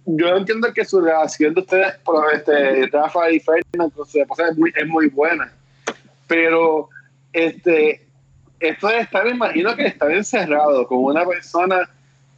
[0.06, 4.50] yo entiendo que su relación de ustedes, por este, Rafa y Fernando, con su esposa
[4.50, 5.52] es muy, es muy buena,
[6.28, 6.88] pero
[7.34, 8.06] este,
[8.60, 11.90] esto de estar, imagino que estar encerrado con una persona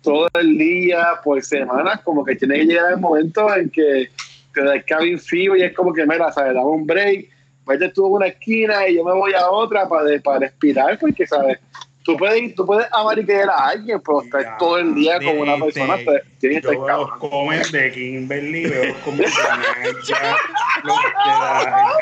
[0.01, 4.09] todo el día, por semanas, como que tiene que llegar el momento en que
[4.53, 6.53] te da el cabin fever y es como que, mira, ¿sabes?
[6.53, 7.27] Dame un break,
[7.65, 11.25] vete tú a una esquina y yo me voy a otra para, para respirar, porque,
[11.27, 11.59] ¿sabes?
[12.05, 15.19] Tú puedes, tú puedes amar y querer a alguien, pero estar Ya, todo el día
[15.19, 17.29] con una persona, te, tienes que Yo estar veo los cabrón.
[17.31, 19.25] comments de Kimberly, veo de de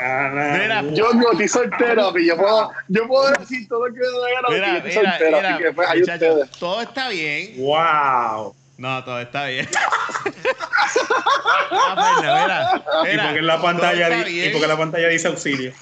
[0.02, 0.58] Ana.
[0.58, 4.42] Mira, Yo no estoy soltero, yo puedo, yo puedo decir todo lo que me da
[4.42, 6.50] la Mira, mira, soltero, mira, así que pues ahí ustedes.
[6.58, 7.54] todo está bien.
[7.58, 8.54] ¡Wow!
[8.82, 9.68] No, todo está bien.
[11.70, 15.72] ah, mira, ¿Y porque en la pantalla di- y porque la pantalla dice auxilio?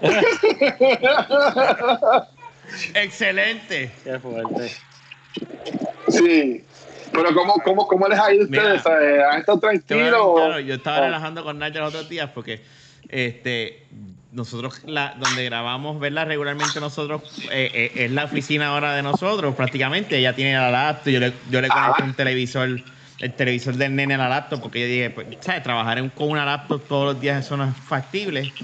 [2.94, 3.90] Excelente.
[4.04, 4.72] Qué fuerte.
[6.08, 6.64] Sí.
[7.10, 8.86] Pero ¿cómo, cómo, cómo les ha ido a ustedes?
[8.86, 10.34] ¿Han estado tranquilos?
[10.36, 12.62] claro, yo estaba o- relajando con Nacha los otros días porque
[13.08, 13.86] este
[14.30, 19.54] nosotros la, donde grabamos verla regularmente nosotros eh, eh, es la oficina ahora de nosotros
[19.54, 22.06] prácticamente ella tiene la laptop yo le, yo le conecto Ah.
[22.06, 22.84] un televisor
[23.20, 25.62] el televisor del nene a la laptop porque yo dije pues, ¿sabes?
[25.62, 28.54] trabajar en- con una laptop todos los días eso no es factible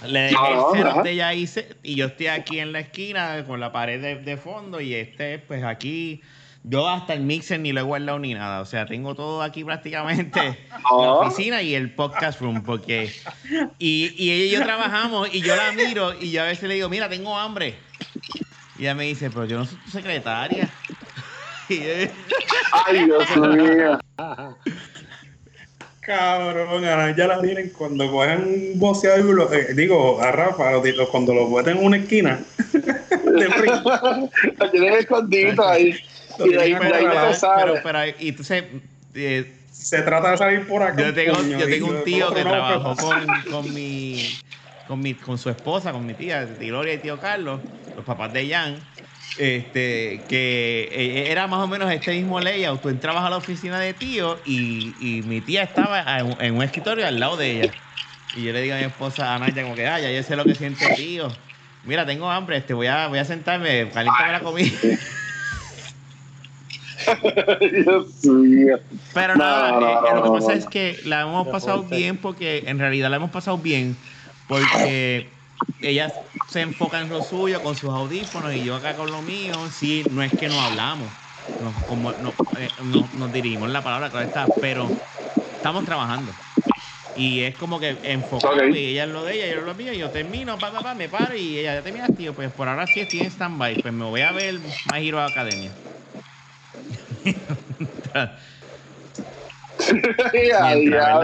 [0.00, 2.80] le dejé No, no, el setup de ella hice y yo estoy aquí en la
[2.80, 6.22] esquina con la pared de, de fondo y este pues aquí
[6.64, 9.64] yo hasta el mixer ni lo he guardado ni nada o sea tengo todo aquí
[9.64, 10.40] prácticamente
[10.70, 11.20] la Oh.
[11.26, 13.10] oficina y el podcast room porque
[13.78, 16.74] y, y ella y yo trabajamos y yo la miro y yo a veces le
[16.74, 17.74] digo mira tengo hambre
[18.78, 20.68] y ella me dice pero yo no soy tu secretaria
[21.68, 21.84] y yo,
[22.86, 23.98] Ay, Dios mío.
[26.00, 30.72] Cabrón, a ya la tienen cuando cogen un boceador, eh, digo, a Rafa,
[31.10, 32.40] cuando lo meten en una esquina.
[32.72, 33.50] de
[34.70, 35.94] tienen escondidito ahí.
[36.46, 38.64] Y de ahí, de pero, ahí no pero, pero, pero, y entonces
[39.14, 41.02] eh, Se trata de salir por acá.
[41.02, 44.22] yo tengo, coño, yo tengo un tío que no, trabajó pero- con, con mi
[44.86, 47.60] con mi con su esposa, con mi tía, Gloria y tío Carlos,
[47.94, 48.76] los papás de Jan,
[49.38, 52.80] este, que eh, era más o menos este mismo layout.
[52.80, 56.62] Tú entrabas a la oficina de tío y, y mi tía estaba en, en un
[56.62, 57.72] escritorio al lado de ella.
[58.36, 60.36] Y yo le digo a mi esposa, a Naya, como que, ah, ya yo sé
[60.36, 61.28] lo que siente tío.
[61.84, 64.70] Mira, tengo hambre, este, voy a, voy a sentarme, caliéntame la comida.
[67.72, 68.78] Dios mío.
[69.12, 70.58] Pero No, nada, no, eh, no, lo que pasa no.
[70.58, 74.00] es que la hemos pasado bien porque en realidad la hemos pasado bien
[74.46, 75.42] porque
[75.80, 76.12] ella
[76.46, 79.70] se enfoca en lo suyo con sus audífonos y yo acá con lo mío.
[79.70, 81.14] Sí, no es que no hablamos,
[81.58, 84.96] nos, como, no, eh, no- nos dirigimos la palabra, claro está, pero
[85.56, 86.36] estamos trabajando.
[87.14, 89.92] Y es como que enfocado y ella es lo de ella, yo es lo mío,
[89.92, 92.68] y yo termino, pa, pa, pa, me paro y ella ya termina, tío, pues por
[92.68, 95.76] ahora sí estoy en stand-by, pues me voy a ver My Hero Academia.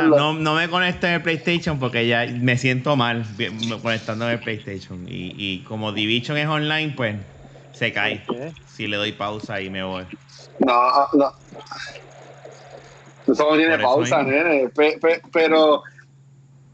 [0.09, 3.25] No, no me conecto en el PlayStation porque ya me siento mal
[3.83, 5.05] conectando en el PlayStation.
[5.09, 7.17] Y, y como Division es online, pues
[7.73, 8.23] se cae.
[8.29, 8.53] ¿Qué?
[8.67, 10.05] Si le doy pausa y me voy.
[10.61, 11.33] No, no.
[13.27, 14.69] Eso no tiene pausa, nene.
[14.69, 15.83] Pe- pe- pero,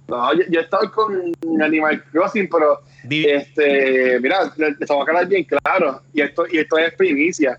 [0.09, 2.81] No, yo, yo he estado con Animal Crossing, pero
[3.25, 7.59] este, mira, voy a quedar bien claro, y esto, y esto es primicia.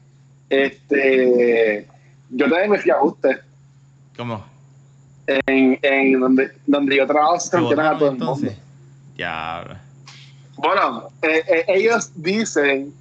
[0.51, 1.87] Este,
[2.29, 2.97] yo también me fui a
[4.17, 4.45] ¿Cómo?
[5.25, 8.51] en, en donde, donde yo trabajo, se ¿Te sancionan a todo el mundo.
[9.15, 9.81] Ya.
[10.57, 12.93] Bueno, eh, eh, ellos dicen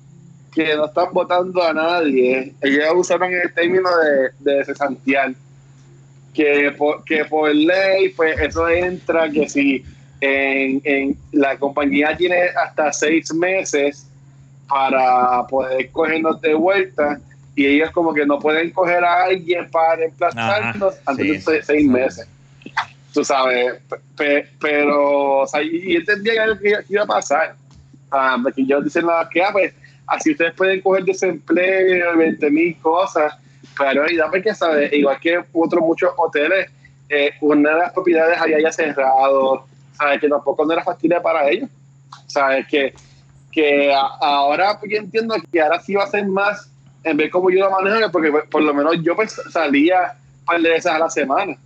[0.55, 2.55] que no están votando a nadie.
[2.61, 5.35] Ellos usaron el término de, de cesantear.
[6.33, 9.85] Que por, que por ley, pues eso entra que si
[10.21, 14.07] en, en la compañía tiene hasta seis meses
[14.69, 17.21] para poder cogernos de vuelta
[17.57, 21.41] y ellos como que no pueden coger a alguien para reemplazarnos Ajá, antes sí, de
[21.41, 22.29] seis, seis meses.
[23.13, 27.07] Tú sabes, pe- pe- pero o sea, y y entendía que que iba- que a
[27.07, 27.55] pasar.
[28.13, 29.73] Ah, porque yo dicen nada que, ah, pues,
[30.07, 33.35] así ustedes pueden coger desempleo, 20 mil cosas,
[33.77, 34.93] pero en realidad, porque, ¿sabes?
[34.93, 36.69] Igual que otros muchos hoteles,
[37.09, 39.65] eh, una de las propiedades había ya cerrado,
[39.97, 40.21] ¿sabes?
[40.21, 41.69] Que tampoco no era factible para ellos,
[42.27, 42.67] ¿sabes?
[42.69, 42.95] Que,
[43.53, 46.69] que a- ahora pues, yo entiendo que ahora sí va a ser más,
[47.05, 50.45] en vez como yo lo manejo, porque pues, por lo menos yo pues, salía un
[50.45, 51.57] par de veces a la semana,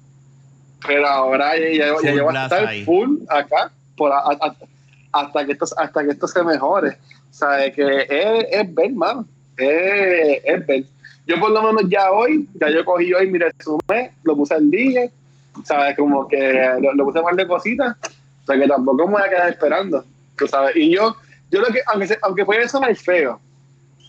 [0.87, 2.85] pero ahora ya, ya, ya Full llevo a estar ahí.
[2.85, 4.57] full acá, por a- a-
[5.13, 6.97] hasta que esto, hasta que esto se mejore.
[7.31, 7.75] ¿Sabes?
[7.75, 9.27] Que es, es ver, mano.
[9.57, 10.85] Es, es ver.
[11.27, 14.71] Yo por lo menos ya hoy, ya yo cogí hoy mi resumen, lo puse al
[14.71, 15.09] día,
[15.65, 15.97] ¿sabes?
[15.97, 17.97] Como que lo, lo puse par de cositas,
[18.43, 20.05] o sea que tampoco me voy a quedar esperando,
[20.37, 20.77] tú sabes.
[20.77, 21.17] Y yo,
[21.51, 23.41] yo lo que, aunque, aunque puede sonar feo,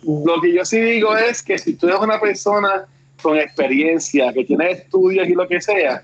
[0.06, 2.86] lo que yo sí digo es que si tú eres una persona
[3.22, 6.04] con experiencia, que tiene estudios y lo que sea,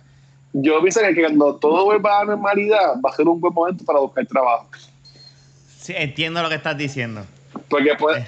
[0.53, 3.85] yo pienso que cuando todo vuelva a la normalidad, va a ser un buen momento
[3.85, 4.67] para buscar trabajo.
[5.79, 7.25] Sí, entiendo lo que estás diciendo.
[7.69, 8.25] Porque puede,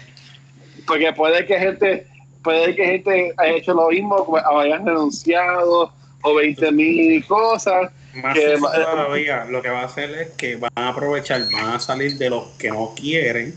[0.85, 2.07] porque puede que gente,
[2.43, 7.91] puede que gente haya hecho lo mismo, hayan renunciado o 20 mil cosas.
[8.15, 11.69] Más Que- eso todavía, lo que va a hacer es que van a aprovechar, van
[11.75, 13.55] a salir de los que no quieren.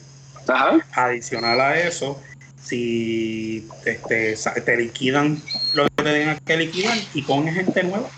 [0.48, 0.78] Ajá.
[0.94, 2.20] Adicional a eso,
[2.62, 5.40] si este, te liquidan
[5.74, 8.08] lo que te tengan que liquidar y ponen gente nueva.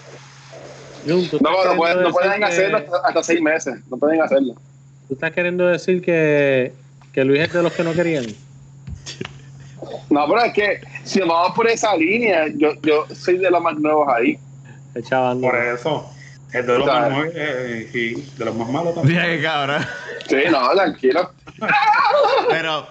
[1.06, 3.74] Jun, ¿tú No, no, pueden, queriendo no pueden decir que- hacerlo hasta, hasta seis meses.
[3.90, 4.54] No pueden hacerlo.
[5.08, 6.72] ¿Tú estás queriendo decir que,
[7.12, 8.26] que Luis es de los que no querían?
[10.10, 13.76] No, pero es que si vamos por esa línea, yo, yo soy de los más
[13.78, 14.38] nuevos ahí.
[15.40, 16.10] Por eso,
[16.52, 19.22] es de los más nuevos, eh, y de los más malos también.
[19.22, 19.82] Qué cabrón.
[20.28, 21.30] Sí, no, tranquilo.
[22.48, 22.86] Pero,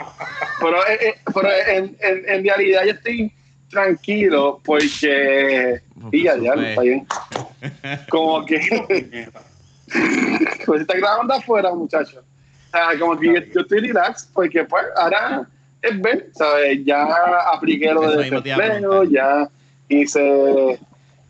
[0.59, 3.31] Pero, eh, eh, pero en, en, en realidad yo estoy
[3.69, 5.81] tranquilo porque...
[6.11, 7.07] Y ya, ya, está bien.
[8.09, 8.59] Como que...
[10.65, 12.23] pues está grabando afuera, muchachos.
[12.73, 15.47] Ah, como que yo, yo estoy relax porque pues ahora
[15.81, 16.83] es ver, ¿sabes?
[16.83, 17.07] Ya
[17.53, 19.49] apliqué lo de desempleo, ya
[19.87, 20.79] hice,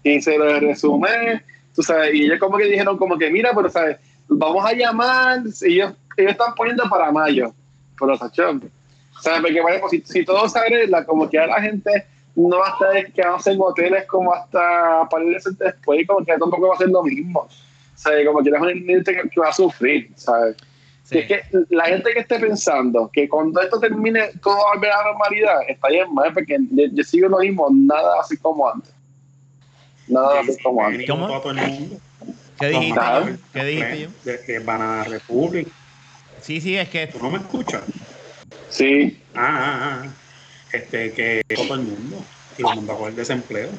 [0.04, 1.44] hice lo de resumen,
[1.76, 5.42] tú sabes, y ellos como que dijeron como que mira, pero sabes, vamos a llamar,
[5.62, 7.54] y ellos, ellos están poniendo para mayo,
[8.00, 8.70] pero Sachón,
[9.22, 9.42] ¿sabes?
[9.42, 12.06] Porque bueno, si, si todo se arregla, como que a la gente
[12.36, 16.38] no va a estar quedándose en hoteles como hasta para irse después, y como que
[16.38, 17.48] tampoco va a ser lo mismo.
[17.98, 18.26] ¿sabes?
[18.26, 20.56] Como que es una gente que, que va a sufrir, ¿sabes?
[21.04, 21.26] sí.
[21.28, 24.76] Que es que la gente que esté pensando que cuando esto termine todo va a
[24.76, 28.38] volver a la normalidad, está bien mal, porque yo, yo sigo lo mismo, nada así
[28.38, 28.94] como antes.
[30.08, 31.10] Nada así como antes.
[31.10, 31.28] ¿Cómo?
[31.28, 31.42] a.
[32.60, 33.02] ¿Qué dijiste?
[33.54, 34.10] ¿Qué dijiste yo?
[34.24, 35.68] De, de Banana Republic.
[36.48, 37.82] Sí, sí, es que ¿Tú no me escuchas?
[38.70, 40.08] Sí, Ah, ah, ah.
[40.72, 42.24] Este, que todo el mundo.
[42.58, 43.70] Y lo a coger desempleo.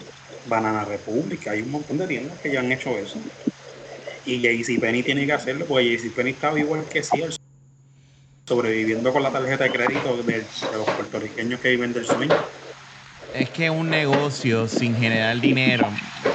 [0.47, 1.49] Banana Republic.
[1.49, 3.19] Hay un montón de tiendas que ya han hecho eso.
[4.27, 7.39] Y JCPenney tiene que hacerlo, porque JCPenney estaba igual que Sears.
[8.47, 10.45] Sobreviviendo con la tarjeta de crédito de, de
[10.77, 12.37] los puertorriqueños que viven del sueño.
[13.35, 15.89] es que un negocio sin generar dinero,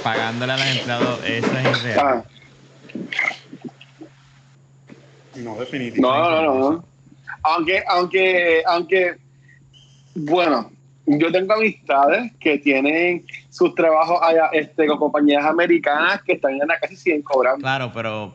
[0.03, 1.99] pagándole a los empleados, eso es irreal.
[1.99, 2.23] ah,
[5.35, 6.01] No, definitivamente.
[6.01, 6.85] no, no, no, no.
[7.43, 9.15] Aunque, aunque, aunque,
[10.15, 10.71] bueno,
[11.05, 16.67] yo tengo amistades que tienen sus trabajos allá, este, con compañías americanas que están en
[16.67, 17.59] la casi siguen cobrando.
[17.61, 18.33] Claro, pero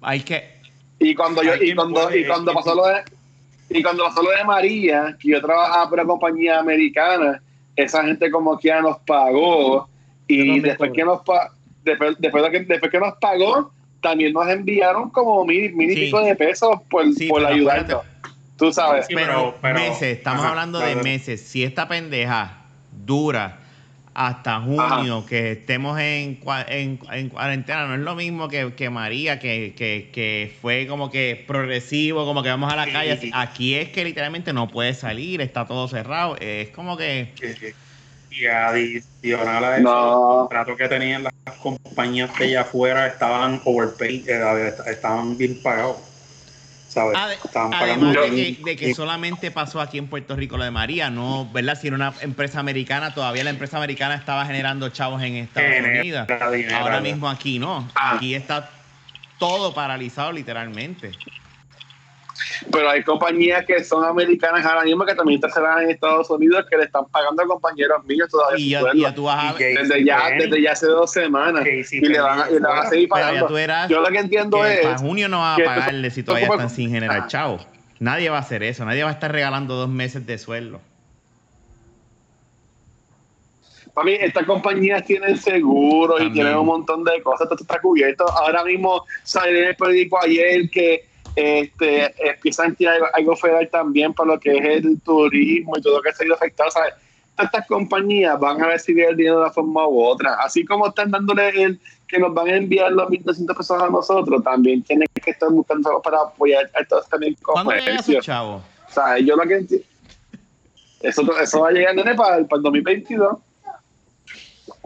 [0.00, 0.44] hay que.
[0.98, 3.02] Y cuando yo, y cuando, puede, y cuando pasó lo de
[3.68, 7.42] y cuando pasó lo de María, que yo trabajaba para una compañía americana,
[7.74, 9.88] esa gente como que ya nos pagó
[10.28, 11.50] y después que nos pa-
[11.84, 13.72] después, después, de que, después que nos pagó,
[14.08, 16.00] también nos enviaron como mil, mil y Sí.
[16.06, 18.02] pico de pesos por, Sí, por ayudarnos.
[18.56, 19.06] Tú sabes.
[19.06, 21.40] Sí, pero, meses, estamos ajá, hablando de meses.
[21.42, 22.58] Si esta pendeja
[23.04, 23.58] dura
[24.14, 26.38] hasta junio, que estemos en,
[26.68, 31.10] en, en cuarentena, no es lo mismo que, que María, que, que, que fue como
[31.10, 33.16] que progresivo, como que vamos a la Sí, calle.
[33.18, 33.30] sí.
[33.34, 36.36] Aquí es que literalmente no puede salir, está todo cerrado.
[36.40, 37.32] Es como que.
[38.30, 39.90] Y adicional a eso, No.
[40.10, 45.96] los contratos que tenían las compañías de allá afuera estaban overpaid, eh, estaban bien pagados.
[46.88, 47.16] ¿Sabes?
[47.16, 50.64] Ade- estaban pagando Además de que, de que solamente pasó aquí en Puerto Rico lo
[50.64, 51.78] de María, no, ¿verdad?
[51.78, 56.00] Si era una empresa americana, todavía la empresa americana estaba generando chavos en Estados Genera
[56.00, 56.26] Unidos.
[56.52, 56.76] dinero.
[56.78, 57.86] Ahora mismo aquí no.
[57.94, 58.70] Aquí está
[59.38, 61.12] todo paralizado literalmente.
[62.70, 66.76] Pero hay compañías que son americanas ahora mismo que también trabajan en Estados Unidos que
[66.76, 68.80] le están pagando a compañeros míos todavía.
[68.92, 71.64] Y y ya tú vas a Y que- desde, ya, desde ya hace dos semanas.
[71.66, 73.48] Y le van a, y le van a seguir pagando.
[73.88, 74.80] Yo lo que entiendo que es.
[74.86, 77.26] para junio no va a pagarle si todavía esto- están sin generar Ah.
[77.28, 77.66] chavos.
[77.98, 78.84] Nadie va a hacer eso.
[78.84, 80.80] Nadie va a estar regalando dos meses de sueldo.
[83.94, 87.48] Para mí, estas compañías tienen seguros y tienen un montón de cosas.
[87.48, 88.28] Todo está cubierto.
[88.30, 91.05] Ahora mismo salió en el periódico ayer que
[91.36, 95.98] este, empiezan a tirar algo, federal también para lo que es el turismo y todo
[95.98, 96.70] lo que ha ido afectado.
[96.70, 96.94] ¿sabes?
[97.38, 100.34] Estas compañías van a recibir el dinero de una forma u otra.
[100.42, 101.78] Así como están dándole el
[102.08, 105.88] que nos van a enviar los 1.200 pesos a nosotros, también tienen que estar buscando
[105.90, 108.24] algo para apoyar a estos también ¿Cuándo llegan esos comercios.
[108.24, 108.62] chavos?
[108.88, 109.66] O sea, yo lo que
[111.02, 113.36] eso, eso va a llegar nene, para, el- para el 2022.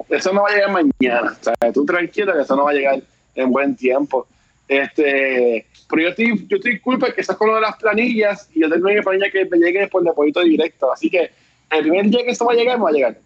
[0.09, 1.37] Eso no va a llegar mañana.
[1.41, 3.01] O sea, tú tranquilo que eso no va a llegar
[3.35, 4.27] en buen tiempo.
[4.67, 8.49] Este, pero yo estoy, yo estoy culpa que eso es con lo de las planillas
[8.55, 10.93] y yo tengo una planilla que me llegue por depósito directo.
[10.93, 11.31] Así que
[11.71, 13.19] el primer día que eso va a llegar, me va a llegar.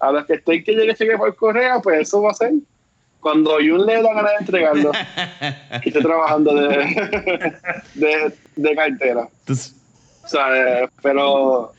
[0.00, 2.52] A los que estoy que llegue, llegue por correo, pues eso va a ser
[3.20, 4.92] cuando Jun le da ganas de entregarlo
[5.84, 7.56] y esté trabajando de,
[7.94, 9.28] de, de cartera.
[9.40, 9.74] Entonces,
[10.24, 11.72] O sea, eh, pero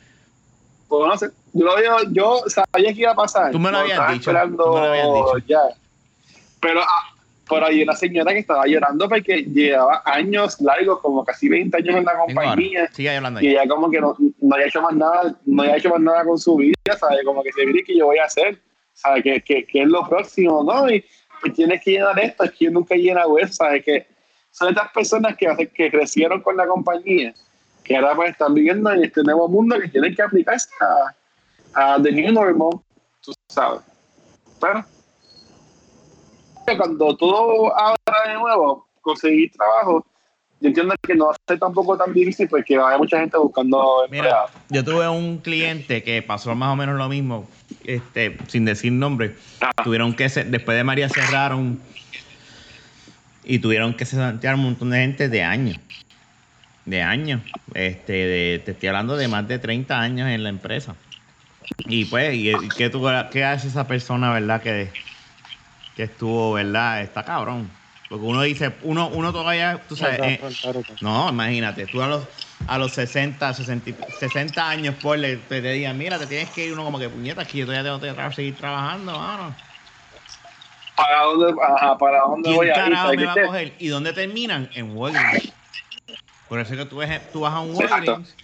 [0.88, 3.50] pues no sé, yo lo veo, yo sabía que iba a pasar.
[3.50, 5.38] Tú me lo habías dicho, tú me lo habías dicho.
[5.46, 5.60] ya.
[6.60, 7.14] Pero ah,
[7.48, 11.96] por ahí una señora que estaba llorando porque llevaba años largos, como casi 20 años
[11.96, 12.88] en la compañía.
[12.92, 15.90] Sigue hablando Y ella como que no, no había hecho más nada, no había hecho
[15.90, 17.24] más nada con su vida, ¿sabes?
[17.24, 18.60] Como que se mire que yo voy a hacer,
[18.92, 19.22] ¿sabes?
[19.22, 20.88] Que, que, que es lo próximo, ¿no?
[20.90, 21.04] Y
[21.40, 23.84] pues tienes que llenar esto, es que yo nunca llena web, ¿sabes?
[23.84, 24.06] Que
[24.50, 27.34] son estas personas que, que crecieron con la compañía,
[27.82, 32.02] que ahora pues están viviendo en este nuevo mundo que tienen que aplicarse a, a
[32.02, 32.80] The New Normal,
[33.22, 33.80] tú sabes.
[34.60, 34.84] Pero
[36.76, 40.04] cuando todo abra de nuevo, conseguir trabajo,
[40.60, 43.20] yo entiendo que no va a ser tampoco tan difícil porque va a haber mucha
[43.20, 47.48] gente buscando Mira, yo tuve un cliente que pasó más o menos lo mismo,
[47.84, 49.36] este, sin decir nombre.
[49.60, 49.70] Ah.
[49.84, 51.80] Tuvieron que, después de María cerraron
[53.44, 55.78] y tuvieron que cesantear un montón de gente de años.
[56.84, 57.40] De años.
[57.74, 60.96] Este, de, te estoy hablando de más de 30 años en la empresa.
[61.86, 64.60] Y pues, ¿y, y qué, tú- qué hace esa persona, verdad?
[64.60, 64.88] Que,
[65.98, 67.02] que estuvo, ¿verdad?
[67.02, 67.72] Está cabrón.
[68.08, 70.40] Porque uno dice, uno, uno todavía, tú sabes, eh,
[71.00, 72.28] no, imagínate, tú a los,
[72.68, 76.64] a los 60, 60, y- 60 años, por te, te digan, mira, te tienes que
[76.66, 79.56] ir uno como que puñetas, que yo todavía tengo que tra- seguir trabajando, mano.
[80.94, 82.94] ¿Para dónde, ajá, para dónde voy ¿Quién a ir?
[82.94, 83.76] carajo ¿Sabes me qué va a te- coger?
[83.80, 84.70] ¿Y dónde terminan?
[84.76, 85.52] En Walgreens.
[86.48, 88.12] Por eso es que tú, ves, tú vas a un Exacto.
[88.12, 88.36] Walgreens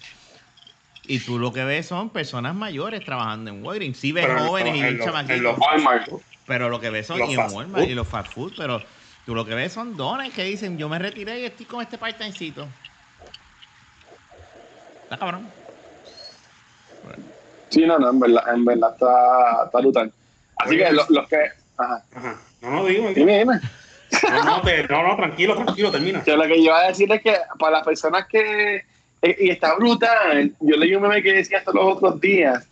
[1.06, 3.96] y tú lo que ves son personas mayores trabajando en Walgreens.
[3.96, 6.08] Sí ves Pero jóvenes y en los- en los Walmart.
[6.46, 7.90] Pero lo que ves son Los y en fast Walmart food.
[7.90, 8.82] y los fast food, pero
[9.24, 11.98] tú lo que ves son dones que dicen, yo me retiré y estoy con este
[11.98, 12.66] part-timecito.
[15.04, 15.48] Está cabrón.
[17.70, 20.12] Sí, no, no, en verdad, en verdad está, está brutal.
[20.56, 21.36] Así que lo- los que...
[21.76, 22.04] Ajá.
[22.14, 22.36] Ajá.
[22.60, 23.08] No, no, digo.
[23.14, 23.60] Dime, dime.
[24.30, 26.22] No, no, te- no, no, tranquilo, tranquilo, termina.
[26.22, 28.76] Que lo que yo iba a decir es que para las personas que...
[29.22, 30.54] eh, Y está brutal.
[30.60, 32.64] Yo leí un meme que decía esto los otros días,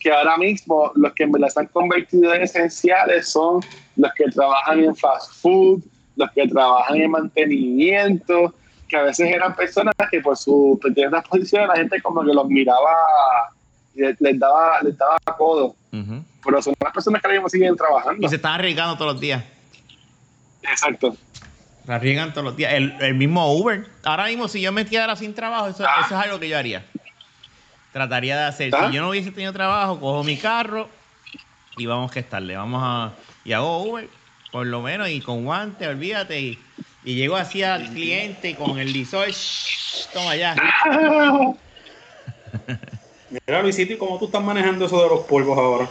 [0.00, 3.60] que ahora mismo los que en verdad se han convertido en esenciales son
[3.96, 5.82] los que trabajan en fast food,
[6.16, 8.54] los que trabajan en mantenimiento,
[8.88, 12.48] que a veces eran personas que por su pequeñas posiciones la gente como que los
[12.48, 12.90] miraba,
[13.94, 15.76] y les, daba, les daba codo.
[15.90, 18.26] Pero son las personas que ahora mismo siguen trabajando.
[18.26, 19.44] Y se están arriesgando todos los días.
[20.62, 21.14] Exacto.
[21.84, 22.72] Se arriesgan todos los días.
[22.72, 23.86] El, el mismo Uber.
[24.04, 26.02] Ahora mismo, si yo me quedara sin trabajo, eso, Ah.
[26.06, 26.84] eso es algo que yo haría.
[27.92, 28.74] Trataría de hacer.
[28.74, 28.88] Ah.
[28.88, 30.88] Si yo no hubiese tenido trabajo, cojo mi carro
[31.76, 32.56] y vamos que estarle.
[32.56, 33.12] Vamos a.
[33.44, 34.08] Y hago Uber,
[34.52, 36.40] por lo menos, y con guantes, olvídate.
[36.40, 36.58] Y,
[37.04, 39.28] y llego así al cliente con el lisor.
[39.28, 40.54] shh, Toma ya.
[43.30, 45.88] Mira, Luisito, ¿y cómo tú estás manejando eso de los polvos ahora?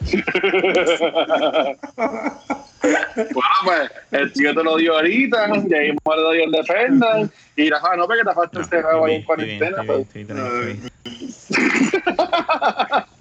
[3.16, 6.64] Bueno, pues el tío te lo dio ahorita, y ahí me lo dio el de
[6.64, 9.82] Fernan, y Rafa, no, porque te falta encerrado ahí en cuarentena.
[9.84, 10.06] pues.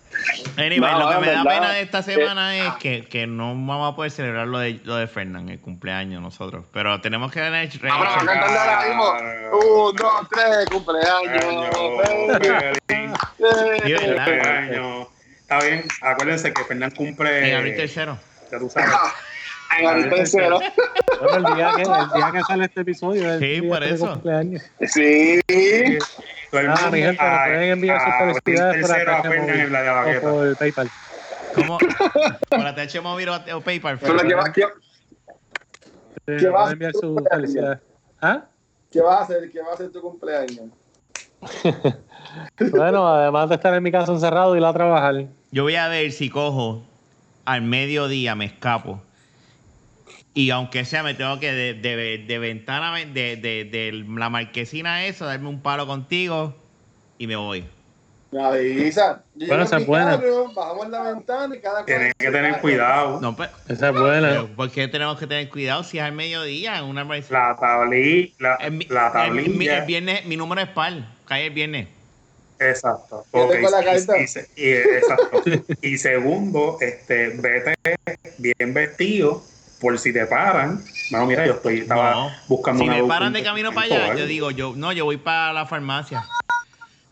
[0.58, 3.28] Anyway, No, lo que me da verdad, pena de esta eh, semana es que, que
[3.28, 6.66] no vamos a poder celebrar lo de, lo de Fernán, el cumpleaños nosotros.
[6.74, 9.06] Pero tenemos que ganar el Vamos a cantarle ahora mismo.
[9.58, 11.46] Un, dos, tres, cumpleaños.
[12.10, 12.74] Año,
[13.86, 14.26] Sí, ¿verdad?
[14.26, 15.08] cumpleaños.
[15.42, 17.56] Está bien, acuérdense que Fernán cumple.
[17.56, 18.18] Abril tercero.
[18.52, 18.90] Ya tú sabes.
[19.80, 20.60] En abril tercero.
[21.22, 23.86] Bueno, el día que, el día que sale este episodio es el Sí, por mi
[23.88, 24.12] eso.
[24.14, 24.62] cumpleaños.
[24.82, 25.40] Sí.
[25.50, 29.28] El Ah, mi gente, nos pueden enviar sus a abril felicidades por tercero a ATH
[29.28, 30.30] Fernán en la de la o baqueta.
[30.32, 30.90] por PayPal.
[31.56, 31.78] ¿Cómo?
[32.50, 34.00] Por ATH Móvil o, o PayPal.
[34.00, 34.64] ¿qué va- qué-
[36.28, 37.80] Sí, ¿Qué vas a enviar sus felicidades.
[38.22, 38.46] ¿Ah?
[38.92, 39.50] ¿Qué vas a hacer?
[39.52, 40.70] ¿Qué va a hacer tu cumpleaños?
[42.72, 45.26] Bueno, además de estar en mi casa encerrado y ir a trabajar.
[45.52, 46.84] Yo voy a ver si cojo
[47.46, 49.02] al mediodía, me escapo.
[50.38, 55.04] Y aunque sea, me tengo que de, de, de ventana, de, de, de la marquesina
[55.08, 56.54] esa, darme un palo contigo
[57.18, 57.66] y me voy.
[58.30, 59.24] Me avisa.
[59.34, 60.12] Yo Bueno, esa es buena.
[60.12, 63.20] carro, bajamos la ventana y cada Tienen que tener cuidado.
[63.20, 64.30] No, pues, Esa es buena.
[64.30, 66.78] pero ¿por qué tenemos que tener cuidado si es al mediodía?
[66.78, 67.40] En una marquesina?
[67.50, 68.32] La tablilla.
[68.38, 70.94] La, En mi- la el viernes, mi número es par,
[71.26, 71.88] cae el viernes.
[72.60, 73.26] Exacto.
[73.34, 74.24] Yo Ok, tengo la y-
[74.56, 75.42] y y- exacto.
[75.82, 77.74] y segundo, este, vete
[78.38, 79.42] bien vestido
[79.80, 80.84] por si te paran.
[81.12, 82.32] Bueno, mira, yo estoy, estaba No.
[82.48, 84.20] buscando Si una me paran de camino para allá, algo.
[84.20, 86.24] yo digo, yo no, yo voy para la farmacia.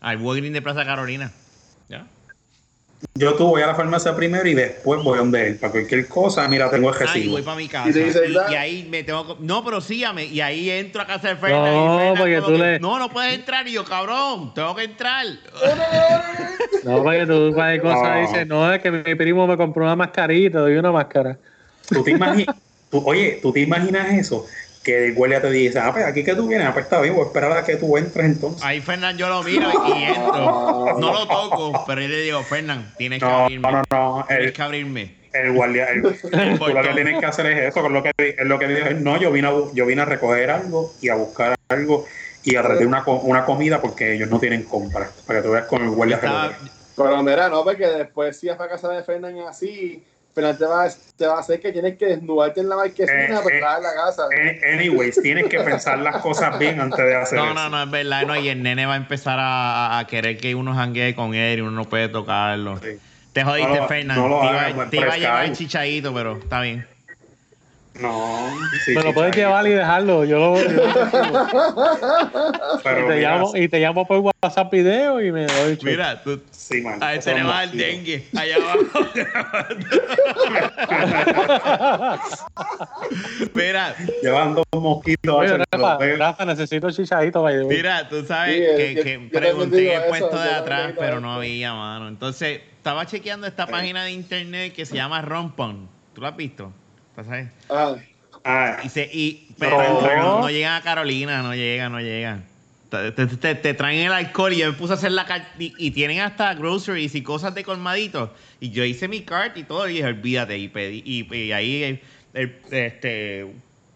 [0.00, 1.32] Al Walgreens de Plaza Carolina.
[1.88, 2.06] ¿Ya?
[3.14, 5.56] Yo tú voy a la farmacia primero y después voy donde él.
[5.56, 7.32] Para cualquier cosa, mira, tengo el Ah, y recibo.
[7.32, 7.88] voy para mi casa.
[7.88, 8.50] Y te dice, Y, ¿verdad?
[8.50, 10.24] y ahí me tengo que- No, pero sígame.
[10.24, 11.64] Y ahí entro a casa de Fernan.
[11.74, 13.66] No, porque tú que, le- No, no puedes entrar.
[13.68, 15.24] Y yo, cabrón, tengo que entrar.
[16.84, 18.20] No, porque tú cualquier cosa No.
[18.20, 21.36] dices, no, es que mi primo me compró una mascarita, doy una máscara.
[21.88, 22.56] ¿Tú te imaginas,
[22.90, 24.46] tú- oye, ¿tú te imaginas eso?
[24.82, 27.14] Que el guardia te dice, ah, pues aquí que tú vienes, ah, pues está bien,
[27.14, 28.64] voy a esperar a que tú entres entonces.
[28.64, 30.96] Ahí Fernan yo lo miro y entro.
[31.00, 33.72] No lo toco, pero yo le digo, Fernan, tienes que No, abrirme.
[33.72, 35.14] no, no, Tienes el, que abrirme.
[35.32, 36.02] el guardia, el-
[36.58, 38.90] tú lo que tienes que hacer es eso, con lo que, es lo que dijo
[39.00, 42.06] no, yo vine, a, yo vine a recoger algo y a buscar algo
[42.44, 45.52] y a traer una, co- una comida porque ellos no tienen compra, para que tú
[45.52, 46.20] veas con el guardia.
[46.96, 50.02] Pero mira, no, porque después si vas para casa de Fernan así,
[50.36, 53.24] Fernan te va, a- te va a hacer que tienes que desnudarte en la marquesina
[53.24, 54.22] Eh, para eh, entrar a la casa.
[54.36, 57.54] Eh, Anyways, tienes que pensar las cosas bien antes de hacer No, eso.
[57.54, 58.26] no, no, es verdad.
[58.26, 61.60] No, y el nene va a empezar a, a querer que uno janguee con él
[61.60, 62.76] y uno no puede tocarlo.
[62.82, 62.98] Sí.
[63.32, 64.16] Te jodiste, No lo- Fernan.
[64.18, 65.56] no lo te, iba, te iba a llevar Skype.
[65.56, 66.86] chichadito, pero está bien.
[68.00, 68.50] No,
[68.84, 70.24] sí, Me lo sí, puedes llevar y dejarlo.
[70.24, 70.86] Yo lo, yo lo-
[72.84, 75.78] Pero y, te mira, llamo, y te llamo por WhatsApp video y me doy.
[75.82, 77.86] Mira, tú, sí, man, a ver, eso es tenemos un al vacío.
[77.86, 78.84] dengue allá abajo.
[83.54, 85.34] Mira, Llevan dos mosquitos.
[85.34, 85.98] Oye, el Rafa.
[86.16, 87.76] Rafa, necesito chichadito by the way.
[87.76, 91.20] mira, tú sabes Sí, que, yo- que yo pregunté en el puesto de atrás, pero
[91.20, 92.08] no había, mano.
[92.08, 95.88] Entonces, estaba chequeando esta página de internet que se llama Rompon.
[96.14, 96.72] ¿Tú la has visto?
[97.68, 97.94] Ah,
[98.48, 100.00] Ah, Y, se, y pero No.
[100.06, 102.44] pero no, no llegan a Carolina, no llegan, no llegan.
[102.90, 105.48] Te, te- te- te traen el alcohol y yo me puse a hacer la carta
[105.58, 108.32] y, y tienen hasta groceries y cosas de colmadito.
[108.60, 110.56] Y yo hice mi cart y todo y dije, olvídate.
[110.58, 112.00] Y pedí, y, y ahí el-
[112.34, 113.46] el- este,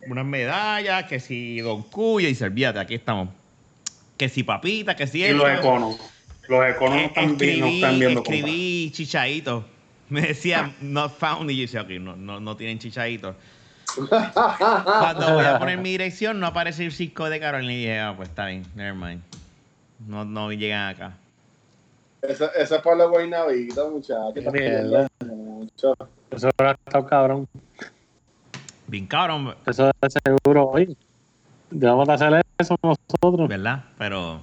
[0.09, 3.29] unas medallas, que si Don Cuyo, y dice, olvídate, aquí estamos.
[4.17, 5.97] Que si papita, que si y los econos.
[6.49, 9.65] Los econos no Eh, están, bien, no escribí, están viendo cómo escribí chichadito.
[10.11, 13.35] Me decía not found y yo decía, ok, no, no, no tienen chichadito.
[14.09, 18.15] Cuando voy a poner mi dirección no aparece el Cisco de Carolina y dije, ah,
[18.17, 19.23] pues está bien, never mind.
[20.07, 21.17] No, no llegan acá.
[22.23, 24.45] eso, eso es por los guaynabitos, muchachos.
[25.27, 25.95] Mucho.
[26.31, 27.49] Eso habrá estado cabrón.
[28.87, 30.97] Bien cabrón, Eso es seguro hoy.
[31.71, 33.49] Debemos de hacer eso nosotros.
[33.49, 33.85] ¿verdad?
[33.97, 34.41] Pero,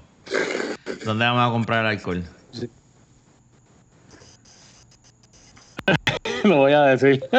[1.03, 2.23] ¿dónde vamos a comprar el alcohol?
[6.49, 7.23] Lo voy a decir.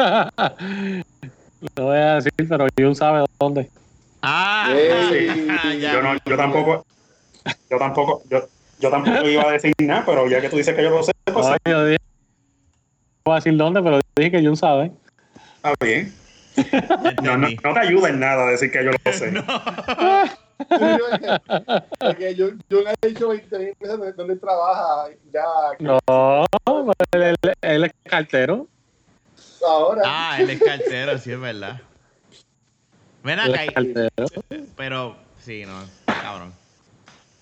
[1.75, 3.69] Lo voy a decir, pero Jun sabe dónde.
[4.21, 4.71] Ah,
[5.79, 5.91] ya.
[5.93, 6.85] Yo, no, yo tampoco,
[7.69, 8.47] yo tampoco, yo,
[8.79, 11.11] yo tampoco iba a decir nada, pero ya que tú dices que yo lo sé,
[11.25, 11.97] pues No, yo dije,
[13.25, 14.91] no voy a decir dónde, pero dije que Jun sabe.
[15.57, 16.13] está bien.
[17.21, 19.31] No, no, no te ayuda en nada decir que yo lo sé.
[21.99, 25.43] Porque yo, yo le he dicho 20 mil veces dónde, dónde trabaja ya
[25.79, 25.99] No,
[27.13, 28.67] él, él- él es cartero.
[29.67, 30.01] Ahora.
[30.05, 31.81] Ah, él es cartero, sí es verdad.
[33.23, 33.63] Ven acá,
[34.75, 36.53] pero sí, no, cabrón.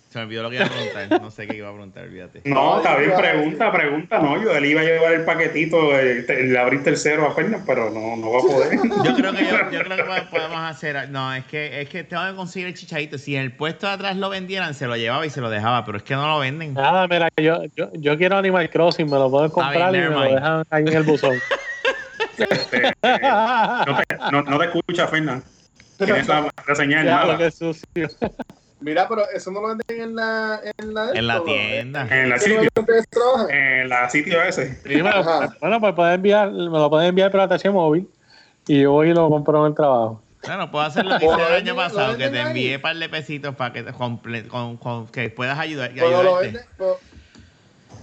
[0.10, 1.22] Se me olvidó lo que iba a preguntar.
[1.22, 2.42] No sé qué iba a preguntar, olvídate.
[2.46, 4.42] No, está bien, pregunta, pregunta, no.
[4.42, 8.16] Yo él iba a llevar el paquetito, el, el abrir tercero a Fernández, pero no,
[8.16, 8.80] no va a poder.
[9.04, 11.10] Yo creo que yo, yo creo que podemos hacer.
[11.10, 13.18] No, es que es que tengo que conseguir el chichadito.
[13.18, 15.86] Si en el puesto de atrás lo vendieran, se lo llevaba y se lo dejaba,
[15.86, 16.74] pero es que no lo venden.
[16.74, 20.16] Nada, mira, yo, yo, yo quiero Animal Crossing, me lo pueden comprar bien, y me
[20.16, 21.36] lo dejan ahí en el buzón.
[22.38, 25.44] Este, no, te, no, no te escucha, Fernández.
[25.98, 27.34] Tienes la, la señal Ya, mala.
[27.34, 28.08] lo que sucio.
[28.80, 32.02] Mira, pero eso no lo venden en la en la, En la tienda.
[32.12, 34.76] En la ¿Qué no sitio, en la sitio ese.
[34.84, 35.56] Sí, me lo- Ajá.
[35.60, 38.08] bueno, pues pueden enviar, me lo pueden enviar por ATH móvil
[38.68, 40.22] y yo voy y lo compro en el trabajo.
[40.46, 43.10] Bueno, puedo hacer lo que hice el año pasado, que te envié un par de
[43.10, 47.00] pesitos para que, te comple- con, con- que puedas ayudar, Pero lo venden, pero-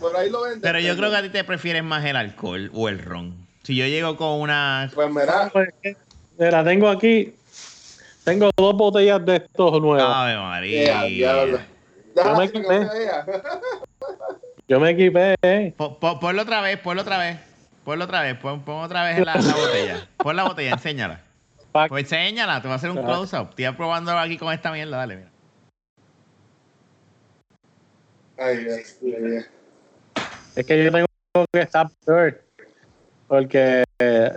[0.01, 0.61] por ahí lo venden.
[0.61, 3.44] Pero yo creo que a ti te prefieres más el alcohol o el ron.
[3.65, 4.91] Si yo llego con una...
[4.95, 5.69] Pues mira, Pues,
[6.39, 7.35] Mira, tengo aquí,
[8.25, 10.03] tengo dos botellas de estos nuevos.
[10.03, 11.03] Ave María.
[11.05, 11.61] diablo.
[12.15, 13.27] Yo me vea.
[14.69, 15.73] Yo me equipé, eh.
[15.77, 17.39] Po- po- Ponlo otra vez, ponlo otra vez.
[17.85, 20.09] Ponlo otra vez, pon, pon otra vez la, la botella.
[20.19, 21.21] Pon la botella, enséñala.
[21.89, 23.49] Pues enséñala, te voy a hacer un close-up.
[23.51, 25.31] Estoy probando aquí con esta mierda, dale, mira.
[28.39, 29.43] Ay, Dios mío.
[30.57, 31.07] Es que yo tengo
[31.53, 32.41] que estar blur.
[33.27, 34.31] Porque eh,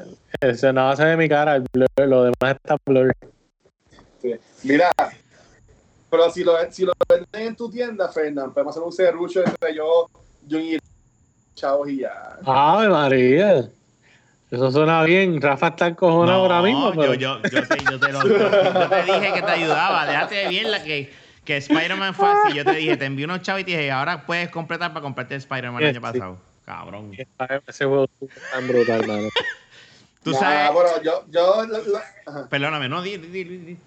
[0.56, 3.14] se no hace de mi cara el blur, lo demás está blur.
[4.22, 4.34] Sí.
[4.64, 4.92] Mira,
[6.10, 9.76] pero si lo, si lo venden en tu tienda, Fernán, podemos hacer un serrucho entre
[9.76, 10.10] yo,
[10.48, 10.78] yo y
[11.54, 12.38] chavos y ya.
[12.46, 13.70] ¡Ave María!
[14.50, 15.42] Eso suena bien.
[15.42, 16.94] Rafa está encojonado ahora mismo.
[16.94, 17.14] yo, Pero...
[17.16, 20.06] yo, yo, te, yo, te lo, yo te dije que te ayudaba.
[20.06, 21.12] Déjate bien la que,
[21.44, 22.56] que Spider-Man fue así.
[22.56, 25.36] Yo te dije, te envié unos chavos y te dije, ahora puedes completar para comprarte
[25.36, 26.00] Spider-Man el año Sí.
[26.00, 26.38] pasado.
[26.68, 27.13] Cabrón.
[27.65, 29.30] Ese juego es tan brutal, mano.
[30.22, 30.74] Tú Nah, sabes.
[30.74, 32.49] bueno, yo, yo, lo- lo- ajá.
[32.49, 33.78] Perdóname, no, di, di, di, di-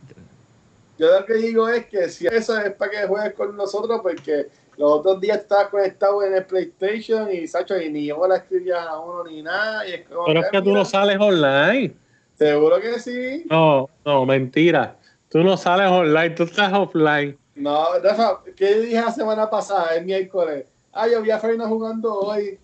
[0.97, 4.47] yo lo que digo es que si eso es para que juegues con nosotros, porque
[4.79, 8.83] los otros días estabas conectado en el PlayStation y Sacho, y ni yo la escribía
[8.85, 9.87] a uno ni nada.
[9.87, 11.95] Y es como Pero es que tú no sales online.
[12.39, 13.45] Seguro que sí.
[13.51, 14.97] No, no, mentira.
[15.29, 17.37] Tú no sales online, tú estás offline.
[17.57, 20.65] No, Rafa, ¿qué dije la semana pasada, el miércoles?
[20.93, 22.59] Ah, yo vi a Fernández jugando hoy.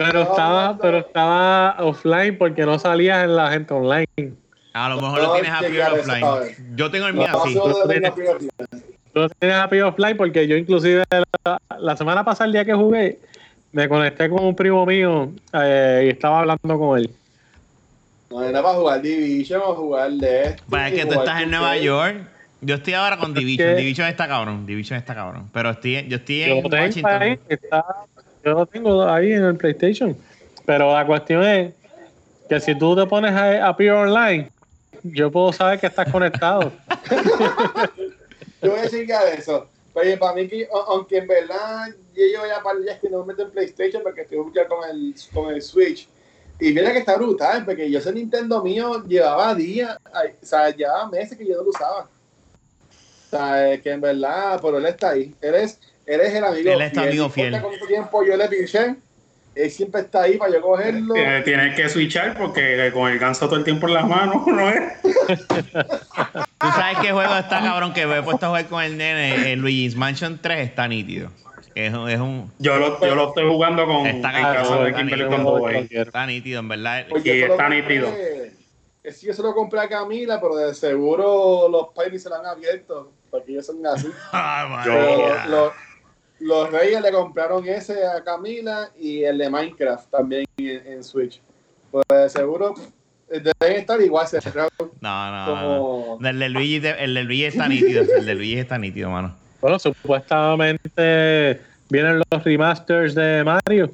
[0.00, 4.32] Pero estaba, pero estaba offline porque no salías en la gente online.
[4.72, 6.76] A lo mejor No, lo tienes eso, Offline.
[6.76, 7.54] Yo tengo el No, mío así.
[9.12, 11.02] Tú tienes- API offline porque yo inclusive
[11.44, 13.18] la, la semana pasada, el día que jugué,
[13.72, 17.10] me conecté con un primo mío eh, y estaba hablando con él.
[18.30, 20.62] No era para jugar Division o jugar de esto.
[20.70, 21.50] Pues es que tú estás en 2K.
[21.50, 22.16] Nueva York.
[22.62, 23.76] Yo estoy ahora con Division.
[23.76, 24.64] Division está cabrón.
[24.66, 25.50] Division está cabrón.
[25.52, 27.22] Pero estoy, yo estoy Yo en Washington.
[27.22, 27.84] ahí, está-
[28.44, 30.16] yo lo tengo ahí en el PlayStation.
[30.66, 31.72] Pero la cuestión es
[32.48, 34.50] que si tú te pones a API online,
[35.02, 36.72] yo puedo saber que estás conectado.
[38.62, 39.68] Yo voy a checar eso.
[39.94, 43.20] Pero para mí, que, a- aunque en verdad yo llevo ya para días que no
[43.20, 46.06] me meto en PlayStation porque estoy ya con el, con el Switch.
[46.60, 49.96] Y mira que está brutal, porque yo ese Nintendo mío llevaba días,
[50.42, 52.02] o sea, llevaba meses que yo no lo usaba.
[52.02, 55.34] O sea, que en verdad, pero él está ahí.
[55.40, 55.54] Él
[56.14, 57.60] él es el amigo Él es tu amigo fiel.
[57.60, 58.94] cuánto tiempo yo le pinché,
[59.54, 61.14] él siempre está ahí para yo cogerlo.
[61.14, 64.68] Tienes, tienes que switchar porque con el ganso todo el tiempo en las manos, ¿no
[64.68, 64.80] es?
[65.02, 69.52] Tú sabes qué juego está cabrón que me he puesto a jugar con el nene.
[69.52, 71.30] El Luigi's Mansion 3 está nítido.
[71.74, 72.52] Es, un- es un.
[72.58, 75.28] Yo lo, yo lo estoy jugando con Está en casa de está Kimberly nítido.
[75.28, 75.88] cuando voy.
[75.90, 77.06] Está nítido, en verdad.
[77.08, 78.08] Pues Y yo se lo está compré- nítido.
[78.16, 78.52] eh,
[79.12, 82.44] Sí, yo se lo compré a Camila, pero de seguro los painis se lo han
[82.46, 84.08] abierto, porque ellos son así.
[84.32, 85.72] Ah, Pero los,
[86.40, 91.40] los reyes le compraron ese a Camila y el de Minecraft también en, en Switch.
[91.90, 92.74] Pues seguro
[93.30, 96.28] eh, deben estar igual cerrados No, no, no.
[96.28, 98.02] El de Luigi, de- el de Luigi está nítido.
[98.16, 99.36] El de Luigi está nítido, mano.
[99.60, 103.90] Bueno, supuestamente vienen los remasters de Mario.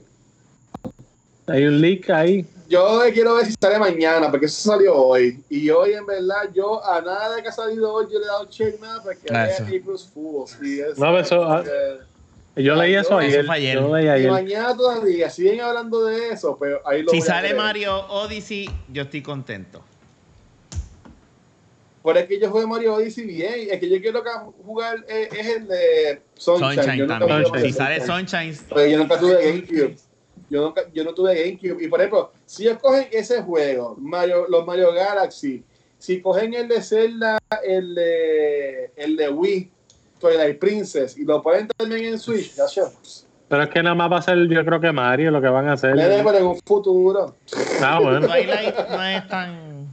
[1.48, 2.46] Hay un leak ahí.
[2.68, 5.40] Yo quiero ver si sale mañana, porque eso salió hoy.
[5.48, 8.28] Y hoy, en verdad, yo a nada de que ha salido hoy, yo le he
[8.28, 9.62] dado check nada, porque Ah, es eso.
[9.64, 9.82] April
[10.12, 10.58] Fools.
[10.60, 12.15] Y eso, No, eso, ah, porque-
[12.56, 13.44] Yo leí eso Eso ayer.
[13.44, 14.22] fue ayer.
[14.22, 17.52] Yo Y mañana todavía siguen hablando de eso, pero ahí lo Si sale.
[17.54, 19.84] Mario Odyssey, yo estoy contento.
[22.02, 23.68] Por es que yo jugué Mario Odyssey bien.
[23.70, 24.22] Es que yo quiero
[24.64, 26.82] jugar eh, es el de Sunshine.
[26.82, 27.44] Sunshine también.
[27.60, 28.56] Si sale Sunshine.
[28.68, 29.96] Porque yo nunca tuve GameCube.
[30.48, 31.84] Yo, nunca, yo no tuve GameCube.
[31.84, 35.64] Y por ejemplo, si ellos cogen ese juego, Mario, los Mario Galaxy,
[35.98, 39.70] si cogen el de Zelda, el de, el de Wii,
[40.20, 42.82] Twilight Princess, y lo ponen también en Switch, ya sé.
[43.48, 45.68] Pero es que nada más va a ser, yo creo que Mario lo que van
[45.68, 45.92] a hacer.
[45.94, 47.36] Pero en un futuro.
[47.80, 48.26] Ah, bueno.
[48.26, 49.86] Twilight no es tan.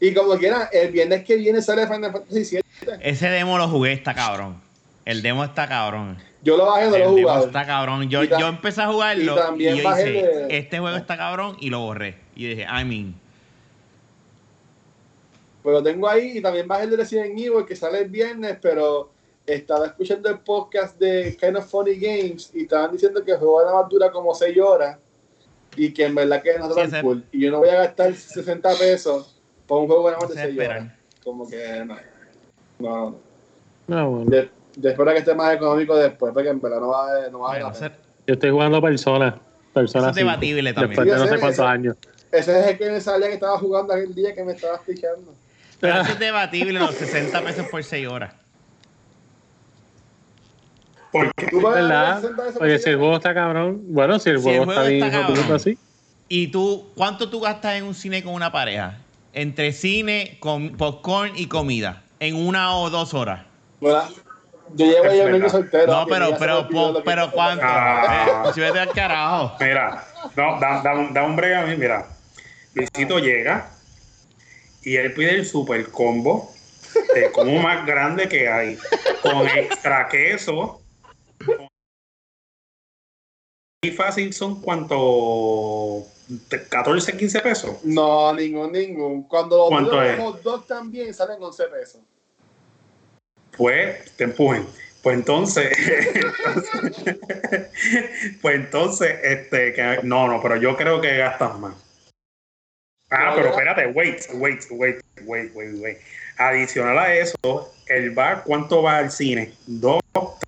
[0.00, 2.62] Y como quieran, el viernes que viene sale Final Fantasy VII.
[3.00, 4.56] Ese demo lo jugué, está cabrón.
[5.04, 6.18] El demo está cabrón.
[6.42, 7.46] Yo lo bajé, no lo he El demo jugado.
[7.46, 8.08] está cabrón.
[8.10, 11.56] Yo, yo empecé a jugarlo y también y yo bajé de- este juego está cabrón
[11.60, 12.16] y lo borré.
[12.34, 13.14] Y dije, I mean,
[15.62, 18.58] Pues lo tengo ahí y también bajé el de Resident Evil que sale el viernes,
[18.60, 19.10] pero
[19.46, 23.62] estaba escuchando el podcast de Kind of Funny Games y estaban diciendo que el juego
[23.62, 24.98] nada más dura como 6 horas
[25.76, 27.24] y que en verdad que no está Sí, tan ese- cool.
[27.32, 30.42] Y yo no voy a gastar 60 pesos por un juego nada más de se
[30.52, 30.92] 6 horas.
[31.24, 31.96] Como que no.
[32.78, 33.16] No, no.
[33.86, 34.30] No, bueno.
[34.30, 37.38] De, de espero que esté más económico después, porque en verdad no va a, no
[37.40, 37.90] va a Bueno, ese-
[38.26, 39.40] Yo estoy jugando Persona.
[39.72, 40.90] Persona es debatible también.
[40.90, 41.96] Después de no Ese- sé cuántos ese- años.
[42.30, 45.34] Ese es el que me salía que estaba jugando aquel día que me estaba pichando.
[45.82, 48.32] Pero eso es debatible los 60 pesos por 6 horas.
[51.10, 52.14] Porque ¿Tú vas a dar ¿Verdad?
[52.22, 53.82] 60 pesos Porque si el juego está cabrón.
[53.88, 55.78] Bueno, si el Si el juego juego está bien está así.
[56.28, 58.98] ¿Y tú, cuánto tú gastas en un cine con una pareja?
[59.34, 62.02] Entre cine, com- popcorn y comida.
[62.20, 63.42] En una o dos horas.
[63.80, 64.02] Bueno,
[64.74, 65.92] yo llevo Es ya un soltero.
[65.92, 66.68] No, pero, pero,
[67.04, 67.64] pero ¿cuánto?
[67.66, 68.44] Ah.
[68.46, 69.56] Eh, si vete al carajo.
[69.60, 70.04] Mira,
[70.36, 72.06] no, da, da, un- da un breve a mí, mira.
[72.74, 73.68] Luisito llega
[74.82, 76.52] y él pide el super combo,
[77.14, 78.78] el combo más grande que hay,
[79.22, 80.80] con extra queso.
[83.84, 86.06] Y fácil son cuánto
[86.68, 87.84] 14, 15 pesos.
[87.84, 89.24] No, ningún, ningún.
[89.24, 92.00] Cuando los dogs también salen 11 pesos.
[93.56, 94.66] Pues te empujen.
[95.02, 95.76] Pues entonces,
[96.14, 97.16] entonces-
[98.40, 101.74] pues entonces, este, que, no, no, pero yo creo que gastas más.
[103.12, 105.98] Ah, pero espérate, wait, wait, wait, wait, wait, wait.
[106.38, 109.52] Adicional a eso, el bar, ¿cuánto va al cine?
[109.66, 110.00] ¿Dos,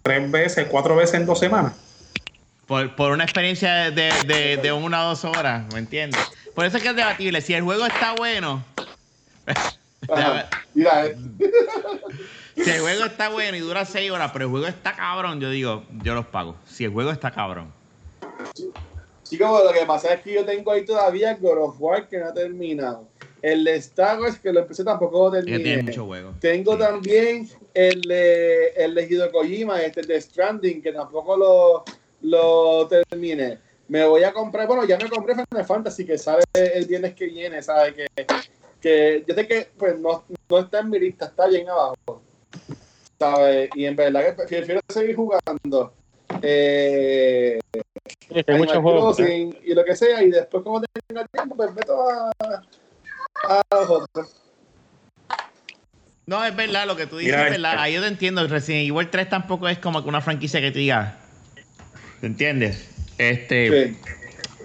[0.03, 1.75] tres veces, cuatro veces en dos semanas?
[2.67, 6.21] Por, por una experiencia de, de, de una o dos horas, ¿me entiendes?
[6.55, 7.43] Por eso es que es debatible.
[7.43, 8.65] Si el juego está bueno.
[10.75, 11.17] Mira, eh,
[12.57, 15.51] si el juego está bueno y dura seis horas, pero el juego está cabrón, yo
[15.51, 16.57] digo, yo los pago.
[16.67, 17.73] Si el juego está cabrón.
[19.35, 22.26] Chicos, lo que pasa es que yo tengo ahí todavía God of War que no
[22.26, 23.09] ha terminado.
[23.43, 25.82] El de Star Wars que lo empecé tampoco lo tiene terminé.
[25.82, 26.35] mucho juego.
[26.41, 26.78] Tengo Sí.
[26.78, 31.85] también el de, el de Hideo Kojima, este de Stranding, que tampoco lo,
[32.22, 33.59] lo terminé.
[33.89, 37.26] Me voy a comprar, bueno, ya me compré Final Fantasy, que sale el viernes que
[37.26, 37.93] viene, ¿sabes?
[37.95, 38.07] Que,
[38.80, 42.22] que yo sé que pues no, no está en mi lista, está bien abajo.
[43.18, 43.68] ¿Sabes?
[43.74, 45.93] Y en verdad que prefiero seguir jugando.
[46.43, 47.59] Eh,
[49.64, 52.30] y lo que sea, y después como tenga tiempo, pues meto a,
[53.49, 54.41] a los otros.
[56.26, 57.72] No, es verdad, lo que tú dices Mira es verdad.
[57.72, 57.82] este.
[57.82, 58.47] Ahí yo te entiendo.
[58.49, 61.18] Resident Evil 3 tampoco es como que una franquicia que te diga.
[62.20, 62.89] ¿Te entiendes?
[63.18, 63.99] Este, Sí.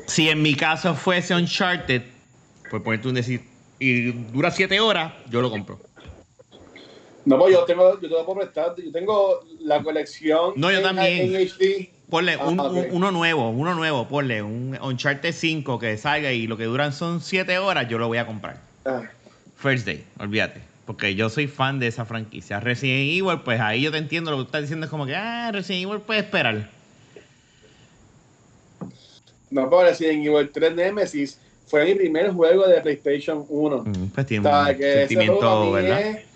[0.08, 2.04] si en mi caso fuese Uncharted,
[2.70, 3.42] por ponerte un decir,
[3.78, 5.80] y dura 7 horas, yo lo compro.
[7.30, 8.74] No, pues yo tengo, yo te lo puedo prestar.
[8.84, 11.36] Yo tengo la colección No, yo en, también.
[11.36, 11.92] en HD.
[12.10, 12.72] Ponle Ah, un- ok.
[12.72, 16.92] un- uno nuevo, uno nuevo, ponle un Uncharted 5 que salga y lo que duran
[16.92, 18.58] son 7 horas, yo lo voy a comprar.
[18.84, 19.04] Ah,
[19.58, 20.62] First Day, olvídate.
[20.88, 22.60] Porque yo soy fan de esa franquicia.
[22.60, 24.86] Resident Evil, pues ahí yo te entiendo lo que tú estás diciendo.
[24.86, 26.68] Es como que, ah, Resident Evil puede esperar.
[29.52, 33.84] No, pero Resident Evil 3 Nemesis fue mi primer juego de PlayStation 1.
[33.86, 36.02] Mm, Pues tiene un sentimiento, ¿verdad?
[36.02, 36.29] es-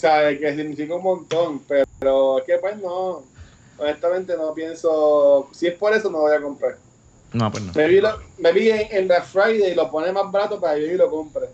[0.00, 0.38] ¿sabes?
[0.40, 1.60] Que significa un montón.
[1.66, 3.22] Pero es que pues no.
[3.78, 5.48] Honestamente no pienso.
[5.52, 6.76] Si es por eso no voy a comprar.
[7.32, 7.72] No, pues no.
[7.74, 10.74] Me vi, lo- me vi en, en Black Friday y lo pone más barato para
[10.74, 11.48] que yo y lo compre.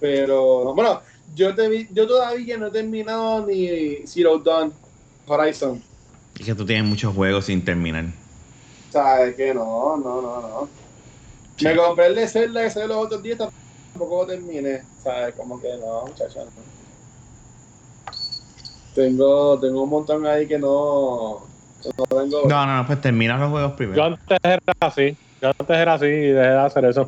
[0.00, 1.00] Pero, no, bueno,
[1.34, 4.72] yo, te vi, yo todavía no he terminado ni Zero Dawn
[5.26, 5.82] Horizon.
[6.38, 8.06] Es que tú tienes muchos juegos sin terminar.
[8.90, 9.96] ¿Sabes que no?
[9.96, 10.68] No, no, no.
[11.60, 14.82] Me compré el de Zelda que salió los otros días, tampoco lo terminé.
[15.02, 15.34] ¿Sabes?
[15.34, 16.46] Como que no, muchachos.
[16.56, 16.77] No.
[18.98, 21.46] Tengo, tengo un montón ahí que no,
[21.84, 22.48] no tengo.
[22.48, 24.04] No, no, no, pues terminas los juegos Yo primero.
[24.06, 25.16] antes era así.
[25.40, 27.06] Yo antes era así y dejé de hacer eso.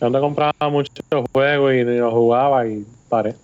[0.00, 0.88] Yo antes compraba muchos
[1.34, 3.36] juegos y ni los jugaba y paré.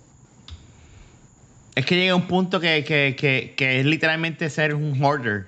[1.75, 5.45] Es que llega un punto que, que, que, que es literalmente ser un hoarder.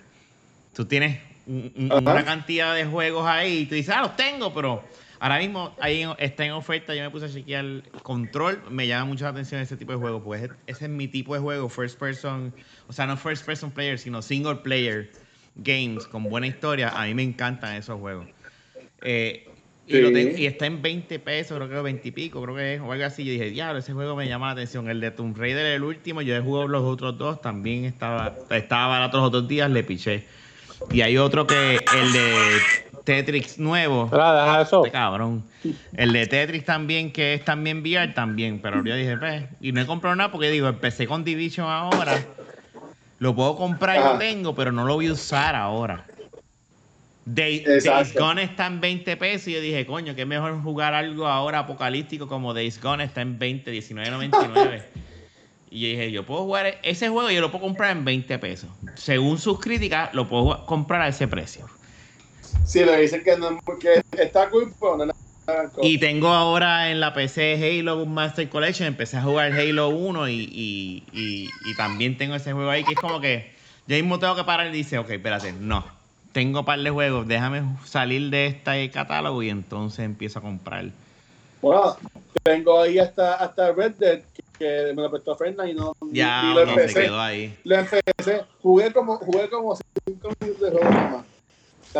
[0.75, 4.53] Tú tienes un- un- una cantidad de juegos ahí y tú dices, ah, los tengo,
[4.53, 4.83] pero
[5.23, 6.93] ahora mismo ahí está en oferta.
[6.93, 8.61] Yo me puse a chequear control.
[8.69, 11.39] Me llama mucho la atención ese tipo de juego, pues ese, es mi tipo de
[11.39, 12.53] juego, first person,
[12.87, 15.09] o sea, no first person player, sino single player
[15.55, 16.89] games con buena historia.
[16.89, 18.27] A mí me encantan esos juegos.
[19.01, 19.47] Eh,
[19.87, 22.91] lo y está en 20 pesos, creo que 20 y pico, creo que es, o
[22.91, 23.23] algo así.
[23.23, 24.89] Yo dije, diablo, ese juego me llama la atención.
[24.89, 28.87] El de Tomb Raider, el último, yo he jugado los otros dos, también estaba, estaba
[28.87, 30.25] barato los otros días, le piché.
[30.91, 34.09] Y hay otro que, el de Tetris nuevo.
[34.11, 34.85] Mira, deja eso.
[34.85, 35.43] Este cabrón.
[35.95, 38.59] El de Tetris también, que es también VR también.
[38.61, 42.23] Pero yo dije, pues, y no he comprado nada porque digo, empecé con Division ahora.
[43.19, 44.13] Lo puedo comprar Ajá.
[44.13, 46.05] lo tengo, pero no lo voy a usar ahora.
[47.25, 47.63] Day-.
[47.63, 51.59] Days Gone está en 20 pesos y yo dije, coño, qué mejor jugar algo ahora
[51.59, 54.83] apocalíptico como Days Gone está en 20, 19.99.
[55.69, 58.39] y yo dije, yo puedo jugar ese juego y yo lo puedo comprar en 20
[58.39, 58.69] pesos.
[58.95, 61.65] Según sus críticas, lo puedo comprar a ese precio.
[62.65, 65.13] Sí, le dicen que, no, que está cool, pero no.
[65.81, 70.33] Y tengo ahora en la PC Halo Master Collection, empecé a jugar Halo 1 y,
[70.33, 73.51] y, y, y también tengo ese juego ahí que es como que
[73.85, 75.83] yo mismo tengo que parar y dice, ok, espérate, no,
[76.31, 80.85] tengo un par de juegos, déjame salir de este catálogo y entonces empiezo a comprar.
[81.61, 81.97] Bueno,
[82.41, 86.53] tengo ahí hasta, hasta Red Dead, que, que me lo prestó Fernan y no Ya
[86.55, 87.01] lo no, se empecé.
[87.03, 87.57] quedó ahí.
[87.65, 89.77] Lo empecé, jugué como, jugué como
[90.07, 91.25] 5 minutos de juego nomás.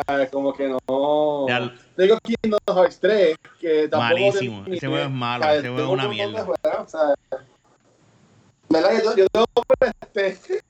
[0.07, 0.29] ¿Sabes?
[0.31, 1.47] Como que no.
[1.47, 4.13] Ya- Tengo Kingdom Hearts 3, que tampoco.
[4.13, 5.59] Malísimo, ese juego es malo, ¿Sabes?
[5.59, 6.45] ese juego es Tengo una mierda.
[6.45, 7.15] juegos, ¿sabes?
[8.69, 9.03] ¿Verdad?
[9.03, 9.45] Yo, yo lo
[9.79, 10.61] presté.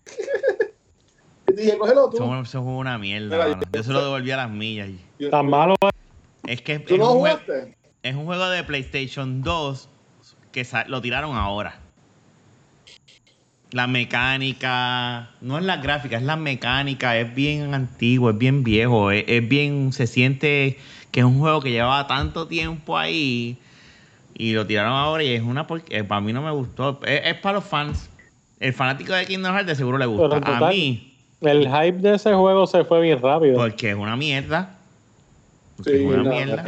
[1.47, 2.17] Y dije, cógelo tú.
[2.17, 3.61] Juego juego es una mierda, Mira, mano.
[3.71, 4.89] Yo se lo devolví a las millas.
[5.19, 5.75] Yo- Tan malo
[6.45, 7.77] Es que es, ¿Tú es no un juego, jugaste?
[8.03, 9.87] es un juego de PlayStation 2
[10.51, 11.79] que sa- lo tiraron ahora.
[13.73, 19.09] La mecánica, no es la gráfica, es la mecánica, es bien antiguo, es bien viejo,
[19.09, 20.77] es, es bien, se siente
[21.11, 23.57] que es un juego que llevaba tanto tiempo ahí
[24.35, 27.33] y lo tiraron ahora y es una porque para mí no me gustó, es, es
[27.35, 28.09] para los fans.
[28.59, 30.37] El fanático de Kingdom Hearts de seguro le gusta.
[30.37, 33.57] A mí, El hype de ese juego se fue bien rápido.
[33.57, 34.77] porque es una mierda.
[35.75, 36.65] Porque Sí, es una mierda.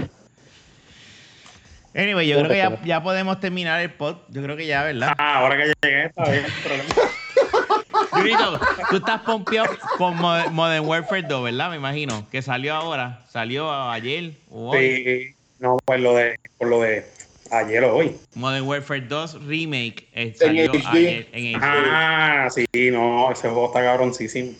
[1.95, 4.17] Anyway, yo creo que ya, ya podemos terminar el pod.
[4.29, 5.13] Yo creo que ya, ¿verdad?
[5.17, 6.89] Ah, ahora que llegué, está bien, problema.
[8.11, 8.59] Junito,
[8.89, 11.69] tú estás pompeado con Mo- Modern Warfare 2, ¿verdad?
[11.69, 12.27] Me imagino.
[12.31, 13.21] Que salió ahora.
[13.29, 15.03] Salió ayer o hoy.
[15.05, 17.05] Sí, no, pues lo de, por lo de
[17.51, 18.15] ayer o hoy.
[18.35, 20.85] Modern Warfare 2 Remake eh, salió HD.
[20.87, 21.59] ayer en.
[21.61, 24.51] Ah, sí, no, ese juego está cabroncísimo.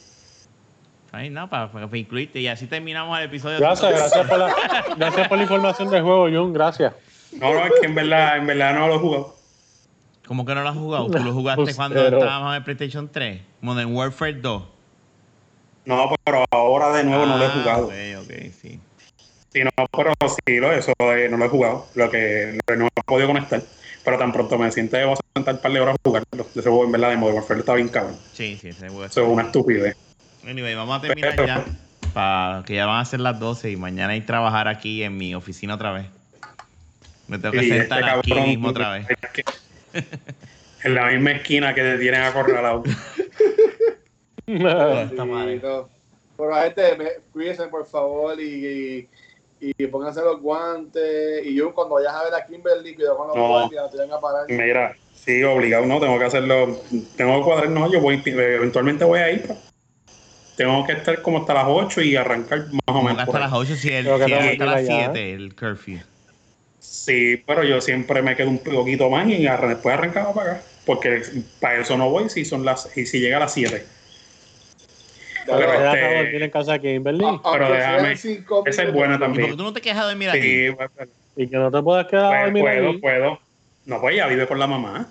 [1.12, 2.40] Ay, no, para, para incluirte.
[2.40, 3.60] Y así terminamos el episodio.
[3.60, 4.54] Gracias, gracias por, la,
[4.98, 6.54] gracias por la información del juego, Jun.
[6.54, 6.94] Gracias.
[7.40, 9.36] No, no, es que en verdad, en verdad no lo he jugado.
[10.28, 11.08] ¿Cómo que no lo has jugado?
[11.08, 11.78] ¿Tú lo jugaste Ustero.
[11.78, 13.42] cuando estábamos en el PlayStation 3?
[13.62, 14.64] Modern Warfare 2.
[15.86, 17.86] No, pero ahora de nuevo no lo he Ah, jugado.
[17.86, 17.94] Ok,
[18.24, 18.80] ok, sí.
[19.54, 20.12] Sí, no, pero
[20.48, 21.88] sí, lo, eso eh, no lo he jugado.
[21.94, 23.62] Lo que no he podido conectar.
[24.04, 26.48] Pero tan pronto me siente, voy a sentar un par de horas a jugarlo.
[26.56, 28.18] Ese juego en verdad de Modern Warfare está bien cabrón.
[28.34, 29.96] Sí, sí, ese juego Eso es una estupidez.
[30.48, 31.64] Anyway, vamos a terminar ya.
[32.14, 35.18] Para que ya van a ser las 12 y mañana hay que trabajar aquí en
[35.18, 36.06] mi oficina otra vez.
[37.28, 39.08] Me tengo que Y este sentar aquí cabrón, mismo otra vez.
[40.84, 42.84] en la misma esquina que te tienen acorralado.
[44.48, 45.10] Madre.
[45.16, 45.90] Bendito.
[46.38, 49.08] Pero la gente, me- cuídense por favor y,
[49.60, 51.46] y, y pónganse los guantes.
[51.46, 53.48] Y yo cuando vayas a ver a Kimberly, cuidado con los No.
[53.48, 54.46] guantes, no te vayan a parar.
[54.50, 56.80] Mira, sí, obligado, no, tengo que hacerlo.
[57.16, 59.44] Tengo que cuadrar, no, yo voy, eventualmente voy a ir.
[59.48, 59.60] pues.
[60.58, 63.24] Tengo que estar como hasta las 8 y arrancar más o menos.
[63.24, 65.12] hasta las 8 si, el, si hasta las allá.
[65.14, 66.00] 7 el curfew.
[67.06, 70.62] Sí, pero yo siempre me quedo un poquito más y arran- después arrancaba para acá.
[70.88, 71.22] Porque
[71.60, 73.86] para eso no voy si son las y si llega a las 7.
[75.48, 77.26] Ya pero Ya este- dormir en casa aquí en Berlín.
[77.26, 79.42] a- aunque pero déjame, esa es buena ¿Y también.
[79.42, 80.42] por qué tú no te quejas de dormir aquí?
[80.42, 82.98] Sí, pues, Y que no te puedas quedar a pues, dormir puedo, ahí.
[82.98, 83.40] puedo.
[83.86, 85.08] No, pues ella vive con la mamá.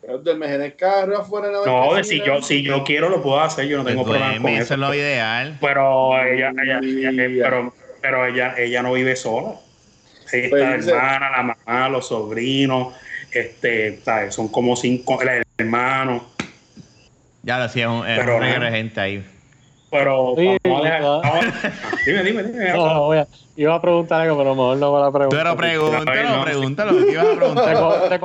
[0.00, 3.08] Pero duermes en el carro afuera en la No, de si yo, si yo quiero
[3.08, 4.62] lo puedo hacer, yo no tengo Pues problema con eso.
[4.62, 5.58] eso es lo ideal.
[5.60, 9.54] Pero ella, ella, ella- Y- pero, pero ella, ella no vive sola.
[10.32, 12.94] Ahí Pues la hermana, la mamá, los sobrinos,
[13.30, 14.34] este, ¿sabes?
[14.34, 16.24] son como cinco el hermano.
[17.42, 19.24] Ya lo hacía, un, Pero un gente ahí.
[19.90, 21.00] Pero Sí, vamos a dejar.
[21.02, 21.20] no.
[21.20, 21.70] vamos a-
[22.06, 22.68] dime, dime, dime.
[22.72, 25.40] No, no, voy a- iba a preguntar algo, pero mejor no voy a preguntar.
[25.44, 27.06] Pero pregúntalo, pregúntalo.
[27.06, 28.08] ¿Qué ibas a preguntar?
[28.08, 28.20] te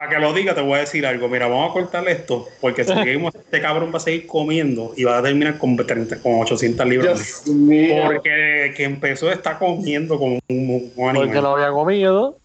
[0.00, 1.28] Para que lo diga, te voy a decir algo.
[1.28, 5.04] Mira, vamos a cortarle esto, porque si seguimos, este cabrón va a seguir comiendo y
[5.04, 7.42] va a terminar con, 30, con 800 libras.
[7.44, 11.26] Porque que empezó está comiendo como un, un animal.
[11.26, 12.38] Porque lo había comido.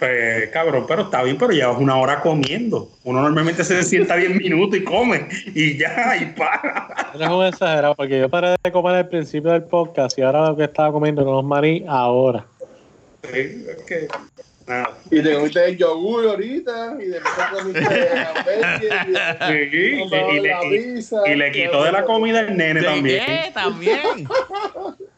[0.00, 2.90] Pues, cabrón, pero está bien, pero llevas una hora comiendo.
[3.04, 7.12] Uno normalmente se sienta 10 minutos y come y ya, y para.
[7.14, 10.56] Eres un exagerado, porque yo paré de comer al principio del podcast y ahora lo
[10.56, 12.44] que estaba comiendo con los marí ahora.
[13.22, 14.08] Sí, es
[15.10, 20.64] Y te comiste el yogur ahorita, y después comiste y, y, le- y le- la
[20.64, 21.16] y- pizza.
[21.28, 23.24] y le quitó de la comida el nene ¿De también.
[23.26, 23.50] qué?
[23.52, 24.28] También.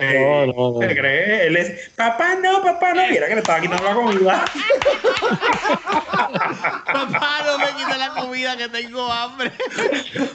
[0.00, 0.88] Eh, No, no, no.
[0.88, 1.46] ¿Se cree?
[1.46, 3.02] Él es, papá, no, papá, no.
[3.08, 4.44] Mira que le estaba quitando la comida.
[6.28, 9.50] Papá, no me quita la comida que tengo hambre.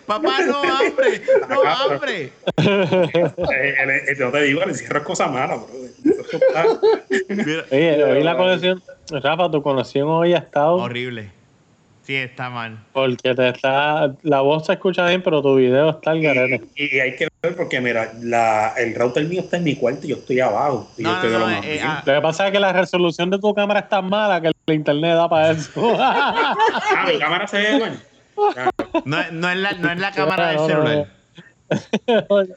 [0.06, 2.32] Papá, no hambre, no hambre.
[2.58, 5.68] Eh, el- el- no te digo, el encierro es cosa mala, bro.
[7.30, 11.30] Mira, Oye, hoy la conexión, Rafa, tu conexión hoy ha estado horrible.
[12.06, 12.80] Sí, está mal.
[12.92, 16.66] porque te está, la voz se escucha bien, pero tu video está al garete.
[16.76, 20.06] Y, y hay que ver porque, mira, la, el router mío está en mi cuarto
[20.06, 20.92] y yo estoy abajo.
[20.98, 21.86] Y yo No, estoy no, de lo no, más eh, bien.
[21.88, 24.48] ah, Lo que pasa es que la resolución de tu cámara es tan mala que
[24.66, 25.72] el internet da para eso.
[26.00, 27.96] Ah, mi cámara se ve bueno.
[29.06, 31.08] no, no es la, no es la cámara del celular.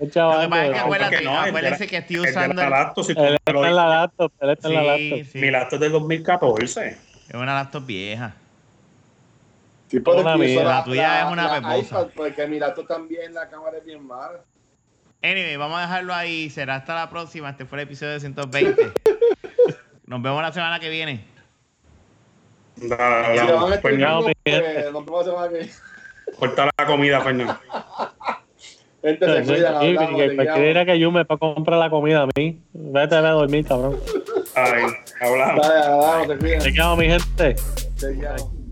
[0.00, 2.70] El chaval, Lo que pasa es que acuérdate- no, el que estoy el usando el-
[2.70, 5.18] laptop, si está lo en la laptop, él está en la laptop.
[5.18, 5.38] Sí, sí.
[5.38, 6.86] Mi laptop es del 2014.
[7.28, 8.34] Es una laptop vieja.
[9.94, 12.08] Sí, pero uso La tuya es una peposa.
[12.14, 14.40] porque mi laptop también, la cámara es bien mala.
[15.22, 16.50] Anyway, vamos a dejarlo ahí.
[16.50, 17.50] Será hasta la próxima.
[17.50, 18.92] Este fue el episodio de 120.
[20.06, 21.24] Nos vemos la semana que viene.
[22.76, 25.72] Da- Si da- lo van a estar Fernando, pues, nos vemos la semana que viene.
[26.38, 27.58] corta la comida, Fernando.
[29.02, 32.60] Gente, se Sí, hablamos, que que yo me para comprar la comida a mí.
[32.72, 34.00] Vete a dormir, cabrón.
[34.54, 34.82] Ay,
[35.20, 35.66] hablamos.
[35.68, 36.58] Dale, hablamos, te cuidan.
[36.60, 37.56] Te quedamos, mi gente.
[38.00, 38.63] Te quiero.